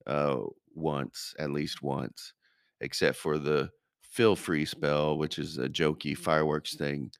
uh, 0.05 0.39
once, 0.75 1.33
at 1.39 1.51
least 1.51 1.81
once, 1.81 2.33
except 2.81 3.17
for 3.17 3.37
the 3.37 3.69
Filfre 4.15 4.67
spell, 4.67 5.17
which 5.17 5.39
is 5.39 5.57
a 5.57 5.69
jokey 5.69 6.17
fireworks 6.17 6.75
thing 6.75 7.11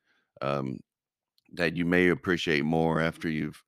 um, 0.42 0.80
that 1.54 1.76
you 1.76 1.86
may 1.86 2.10
appreciate 2.10 2.64
more 2.64 3.02
after 3.02 3.30
you've 3.30 3.62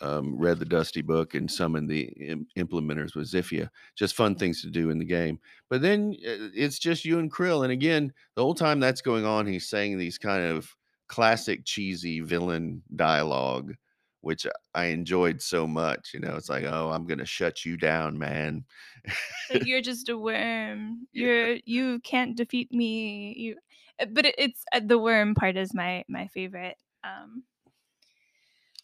um, 0.00 0.36
read 0.36 0.58
the 0.58 0.64
Dusty 0.64 1.00
Book 1.00 1.34
and 1.34 1.50
summoned 1.50 1.88
the 1.88 2.02
im- 2.20 2.46
implementers 2.58 3.14
with 3.14 3.30
Zifmia. 3.30 3.68
Just 3.96 4.16
fun 4.16 4.34
things 4.34 4.60
to 4.62 4.70
do 4.70 4.90
in 4.90 4.98
the 4.98 5.04
game. 5.04 5.38
But 5.70 5.80
then 5.80 6.16
uh, 6.26 6.50
it's 6.54 6.78
just 6.78 7.04
you 7.04 7.18
and 7.20 7.32
Krill. 7.32 7.62
And 7.62 7.72
again, 7.72 8.12
the 8.34 8.42
whole 8.42 8.54
time 8.54 8.80
that's 8.80 9.00
going 9.00 9.24
on, 9.24 9.46
he's 9.46 9.68
saying 9.68 9.98
these 9.98 10.18
kind 10.18 10.44
of 10.44 10.68
classic 11.08 11.64
cheesy 11.64 12.20
villain 12.20 12.82
dialogue, 12.96 13.74
which 14.22 14.46
I 14.74 14.86
enjoyed 14.86 15.42
so 15.42 15.66
much. 15.66 16.10
You 16.14 16.20
know, 16.20 16.36
it's 16.36 16.48
like, 16.48 16.64
oh, 16.64 16.90
I'm 16.90 17.06
going 17.06 17.18
to 17.18 17.26
shut 17.26 17.64
you 17.64 17.76
down, 17.76 18.18
man. 18.18 18.64
"You're 19.50 19.82
just 19.82 20.08
a 20.08 20.16
worm. 20.18 21.06
You're 21.12 21.56
you 21.64 22.00
can't 22.00 22.36
defeat 22.36 22.72
me." 22.72 23.34
You 23.36 23.56
uh, 24.00 24.06
but 24.10 24.26
it 24.26 24.34
it's 24.38 24.64
uh, 24.72 24.80
the 24.84 24.98
worm 24.98 25.34
part 25.34 25.56
is 25.56 25.74
my 25.74 26.04
my 26.08 26.28
favorite, 26.28 26.76
um 27.04 27.44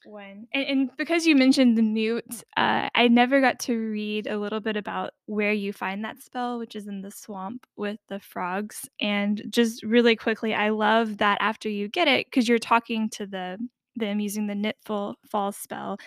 one. 0.05 0.47
And 0.53 0.65
and 0.67 0.97
because 0.97 1.27
you 1.27 1.35
mentioned 1.37 1.77
the 1.77 1.83
newt, 1.83 2.43
uh, 2.57 2.89
I 2.95 3.09
never 3.09 3.41
got 3.41 3.59
to 3.61 3.77
read 3.77 4.27
a 4.27 4.39
little 4.39 4.61
bit 4.61 4.77
about 4.77 5.13
where 5.27 5.53
you 5.53 5.73
find 5.73 6.05
that 6.05 6.23
spell, 6.23 6.59
which 6.59 6.77
is 6.77 6.87
in 6.87 7.03
the 7.03 7.11
swamp 7.11 7.67
with 7.77 7.99
the 8.09 8.21
frogs. 8.21 8.89
And 9.01 9.43
just 9.51 9.83
really 9.83 10.17
quickly, 10.17 10.55
I 10.55 10.71
love 10.71 11.19
that 11.19 11.39
after 11.41 11.69
you 11.69 11.89
get 11.89 12.09
it, 12.09 12.27
because 12.27 12.49
you're 12.49 12.59
talking 12.59 13.11
to 13.11 13.27
the 13.27 13.59
them 13.99 14.21
using 14.21 14.47
the 14.47 14.55
knitful 14.55 15.17
fall 15.31 15.53
spell, 15.53 15.99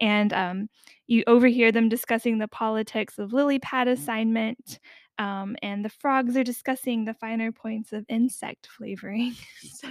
and 0.00 0.32
um, 0.32 0.68
you 1.06 1.22
overhear 1.26 1.72
them 1.72 1.88
discussing 1.88 2.38
the 2.38 2.48
politics 2.48 3.18
of 3.18 3.32
lily 3.32 3.58
pad 3.58 3.88
assignment. 3.88 4.78
Um, 5.18 5.54
and 5.62 5.84
the 5.84 5.90
frogs 5.90 6.34
are 6.38 6.42
discussing 6.42 7.04
the 7.04 7.12
finer 7.12 7.52
points 7.52 7.92
of 7.92 8.06
insect 8.08 8.66
flavoring. 8.66 9.34
so 9.60 9.88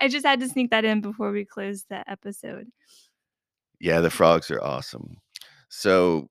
I 0.00 0.08
just 0.08 0.26
had 0.26 0.40
to 0.40 0.48
sneak 0.48 0.70
that 0.70 0.84
in 0.84 1.00
before 1.00 1.30
we 1.30 1.44
close 1.44 1.84
the 1.88 2.02
episode. 2.10 2.66
Yeah, 3.78 4.00
the 4.00 4.10
frogs 4.10 4.50
are 4.50 4.60
awesome. 4.60 5.16
So 5.68 6.28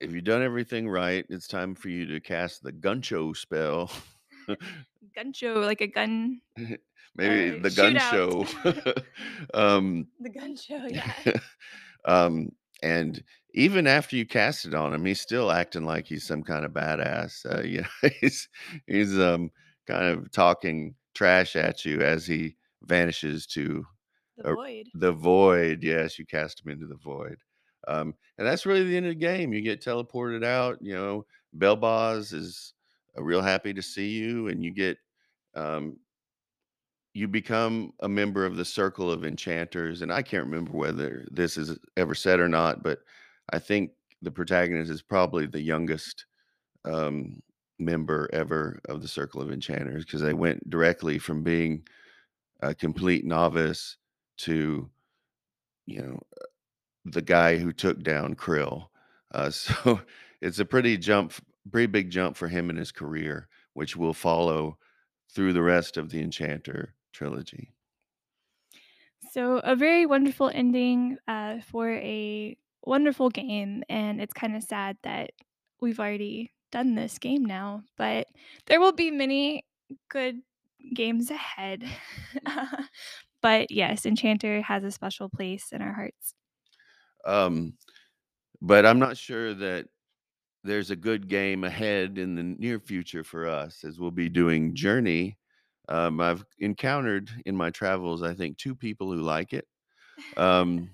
if 0.00 0.12
you've 0.12 0.24
done 0.24 0.42
everything 0.42 0.88
right, 0.88 1.24
it's 1.28 1.46
time 1.46 1.74
for 1.74 1.88
you 1.88 2.04
to 2.06 2.20
cast 2.20 2.62
the 2.62 2.72
Guncho 2.72 3.36
spell. 3.36 3.90
Gun 5.14 5.32
show, 5.32 5.54
like 5.60 5.80
a 5.80 5.86
gun, 5.86 6.40
Maybe 7.16 7.58
uh, 7.58 7.62
the 7.62 7.70
gun 7.70 7.94
shootout. 7.94 8.46
show. 9.54 9.54
um, 9.54 10.08
The 10.20 10.30
gun 10.30 10.56
show, 10.56 10.84
yeah. 10.86 11.12
um, 12.04 12.50
and 12.82 13.22
even 13.54 13.86
after 13.86 14.16
you 14.16 14.26
cast 14.26 14.64
it 14.66 14.74
on 14.74 14.92
him, 14.92 15.04
he's 15.04 15.20
still 15.20 15.50
acting 15.52 15.84
like 15.84 16.06
he's 16.06 16.26
some 16.26 16.42
kind 16.42 16.64
of 16.64 16.72
badass. 16.72 17.44
Uh, 17.46 17.62
you 17.62 17.82
know, 17.82 18.08
he's 18.20 18.48
he's 18.86 19.18
um 19.18 19.50
kind 19.86 20.06
of 20.06 20.30
talking 20.32 20.94
trash 21.14 21.54
at 21.56 21.84
you 21.84 22.00
as 22.00 22.26
he 22.26 22.56
vanishes 22.82 23.46
to 23.46 23.84
The 24.38 24.48
uh, 24.50 24.54
void. 24.54 24.86
the 24.94 25.12
void. 25.12 25.82
Yes, 25.82 26.18
you 26.18 26.26
cast 26.26 26.64
him 26.64 26.72
into 26.72 26.86
the 26.86 26.96
void. 26.96 27.36
Um, 27.86 28.14
and 28.38 28.46
that's 28.46 28.66
really 28.66 28.82
the 28.84 28.96
end 28.96 29.06
of 29.06 29.10
the 29.10 29.14
game. 29.16 29.52
You 29.52 29.60
get 29.60 29.80
teleported 29.82 30.44
out. 30.44 30.78
You 30.80 30.94
know, 30.94 31.26
Belboz 31.56 32.32
is 32.32 32.74
real 33.22 33.42
happy 33.42 33.72
to 33.74 33.82
see 33.82 34.10
you, 34.10 34.48
and 34.48 34.64
you 34.64 34.70
get 34.70 34.98
um, 35.54 35.96
you 37.12 37.28
become 37.28 37.92
a 38.00 38.08
member 38.08 38.44
of 38.44 38.56
the 38.56 38.64
circle 38.64 39.10
of 39.10 39.24
enchanters. 39.24 40.02
And 40.02 40.12
I 40.12 40.22
can't 40.22 40.44
remember 40.44 40.72
whether 40.72 41.26
this 41.30 41.56
is 41.56 41.78
ever 41.96 42.14
said 42.14 42.40
or 42.40 42.48
not, 42.48 42.82
but 42.82 42.98
I 43.52 43.58
think 43.58 43.92
the 44.20 44.32
protagonist 44.32 44.90
is 44.90 45.02
probably 45.02 45.46
the 45.46 45.60
youngest 45.60 46.26
um, 46.84 47.40
member 47.78 48.28
ever 48.32 48.80
of 48.88 49.02
the 49.02 49.08
circle 49.08 49.40
of 49.40 49.52
enchanters 49.52 50.04
because 50.04 50.22
they 50.22 50.34
went 50.34 50.68
directly 50.70 51.18
from 51.18 51.42
being 51.42 51.82
a 52.62 52.74
complete 52.74 53.24
novice 53.24 53.96
to 54.36 54.88
you 55.86 56.02
know 56.02 56.18
the 57.04 57.22
guy 57.22 57.56
who 57.56 57.72
took 57.72 58.02
down 58.02 58.34
Krill. 58.34 58.86
Uh, 59.32 59.50
so 59.50 60.00
it's 60.40 60.58
a 60.58 60.64
pretty 60.64 60.96
jump, 60.96 61.32
pretty 61.70 61.86
big 61.86 62.10
jump 62.10 62.36
for 62.36 62.48
him 62.48 62.70
in 62.70 62.76
his 62.76 62.92
career, 62.92 63.48
which 63.74 63.96
will 63.96 64.14
follow 64.14 64.78
through 65.30 65.52
the 65.52 65.62
rest 65.62 65.96
of 65.96 66.10
the 66.10 66.20
Enchanter 66.20 66.94
trilogy. 67.12 67.74
So, 69.30 69.58
a 69.58 69.74
very 69.74 70.06
wonderful 70.06 70.50
ending, 70.52 71.18
uh, 71.26 71.60
for 71.60 71.90
a 71.92 72.56
wonderful 72.82 73.30
game, 73.30 73.82
and 73.88 74.20
it's 74.20 74.34
kinda 74.34 74.60
sad 74.60 74.98
that 75.02 75.30
we've 75.80 75.98
already 76.00 76.52
done 76.70 76.94
this 76.94 77.18
game 77.18 77.44
now, 77.44 77.84
but 77.96 78.28
there 78.66 78.80
will 78.80 78.92
be 78.92 79.10
many 79.10 79.64
good 80.08 80.42
games 80.94 81.30
ahead. 81.30 81.84
But 83.42 83.70
yes, 83.70 84.06
Enchanter 84.06 84.62
has 84.62 84.84
a 84.84 84.90
special 84.90 85.28
place 85.28 85.70
in 85.70 85.82
our 85.82 85.92
hearts. 85.92 86.34
Um, 87.24 87.78
but 88.62 88.86
I'm 88.86 88.98
not 88.98 89.16
sure 89.18 89.54
that 89.54 89.88
there's 90.64 90.90
a 90.90 90.96
good 90.96 91.28
game 91.28 91.62
ahead 91.62 92.18
in 92.18 92.34
the 92.34 92.42
near 92.42 92.80
future 92.80 93.22
for 93.22 93.46
us 93.46 93.84
as 93.84 94.00
we'll 94.00 94.10
be 94.10 94.30
doing 94.30 94.74
Journey. 94.74 95.36
Um, 95.90 96.20
I've 96.20 96.44
encountered 96.58 97.30
in 97.44 97.54
my 97.54 97.70
travels, 97.70 98.22
I 98.22 98.32
think, 98.32 98.56
two 98.56 98.74
people 98.74 99.12
who 99.12 99.20
like 99.20 99.52
it. 99.52 99.66
Um, 100.36 100.90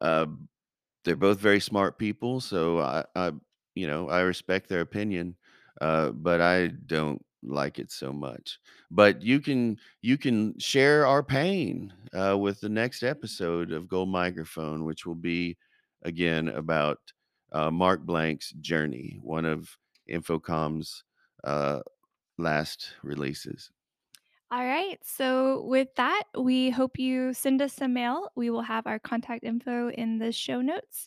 uh, 0.00 0.24
they're 1.04 1.14
both 1.14 1.38
very 1.38 1.60
smart 1.60 1.98
people, 1.98 2.40
so 2.40 2.78
I, 2.78 3.04
I 3.14 3.32
you 3.74 3.86
know, 3.86 4.08
I 4.08 4.20
respect 4.20 4.66
their 4.66 4.80
opinion, 4.80 5.36
uh, 5.82 6.10
but 6.10 6.40
I 6.40 6.68
don't 6.86 7.22
like 7.42 7.78
it 7.78 7.92
so 7.92 8.14
much. 8.14 8.58
But 8.90 9.20
you 9.20 9.40
can 9.40 9.78
you 10.00 10.16
can 10.16 10.58
share 10.58 11.06
our 11.06 11.22
pain 11.22 11.92
uh, 12.18 12.36
with 12.38 12.60
the 12.60 12.70
next 12.70 13.02
episode 13.02 13.72
of 13.72 13.88
Gold 13.88 14.08
Microphone, 14.08 14.84
which 14.84 15.04
will 15.04 15.14
be 15.14 15.58
again 16.02 16.48
about 16.48 16.98
uh, 17.52 17.70
Marc 17.70 18.02
Blank's 18.02 18.52
journey, 18.52 19.18
one 19.22 19.44
of 19.44 19.76
Infocom's 20.10 21.04
uh, 21.44 21.80
last 22.38 22.94
releases. 23.02 23.70
All 24.52 24.64
right. 24.64 24.98
So, 25.04 25.62
with 25.62 25.94
that, 25.94 26.24
we 26.36 26.70
hope 26.70 26.98
you 26.98 27.32
send 27.32 27.62
us 27.62 27.72
some 27.72 27.92
mail. 27.92 28.28
We 28.34 28.50
will 28.50 28.62
have 28.62 28.86
our 28.86 28.98
contact 28.98 29.44
info 29.44 29.90
in 29.90 30.18
the 30.18 30.32
show 30.32 30.60
notes. 30.60 31.06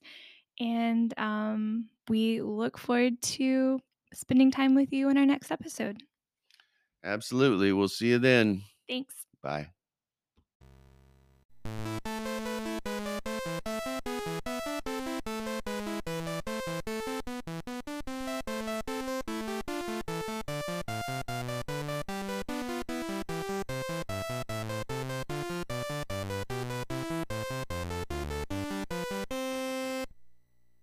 And 0.60 1.14
um, 1.20 1.90
we 2.08 2.42
look 2.42 2.78
forward 2.78 3.22
to 3.22 3.82
spending 4.14 4.50
time 4.50 4.76
with 4.76 4.94
you 4.94 5.10
in 5.10 5.18
our 5.18 5.26
next 5.26 5.52
episode. 5.52 6.04
Absolutely. 7.04 7.74
We'll 7.74 7.90
see 7.90 8.10
you 8.10 8.20
then. 8.20 8.64
Thanks. 8.88 9.16
Bye. 9.42 9.68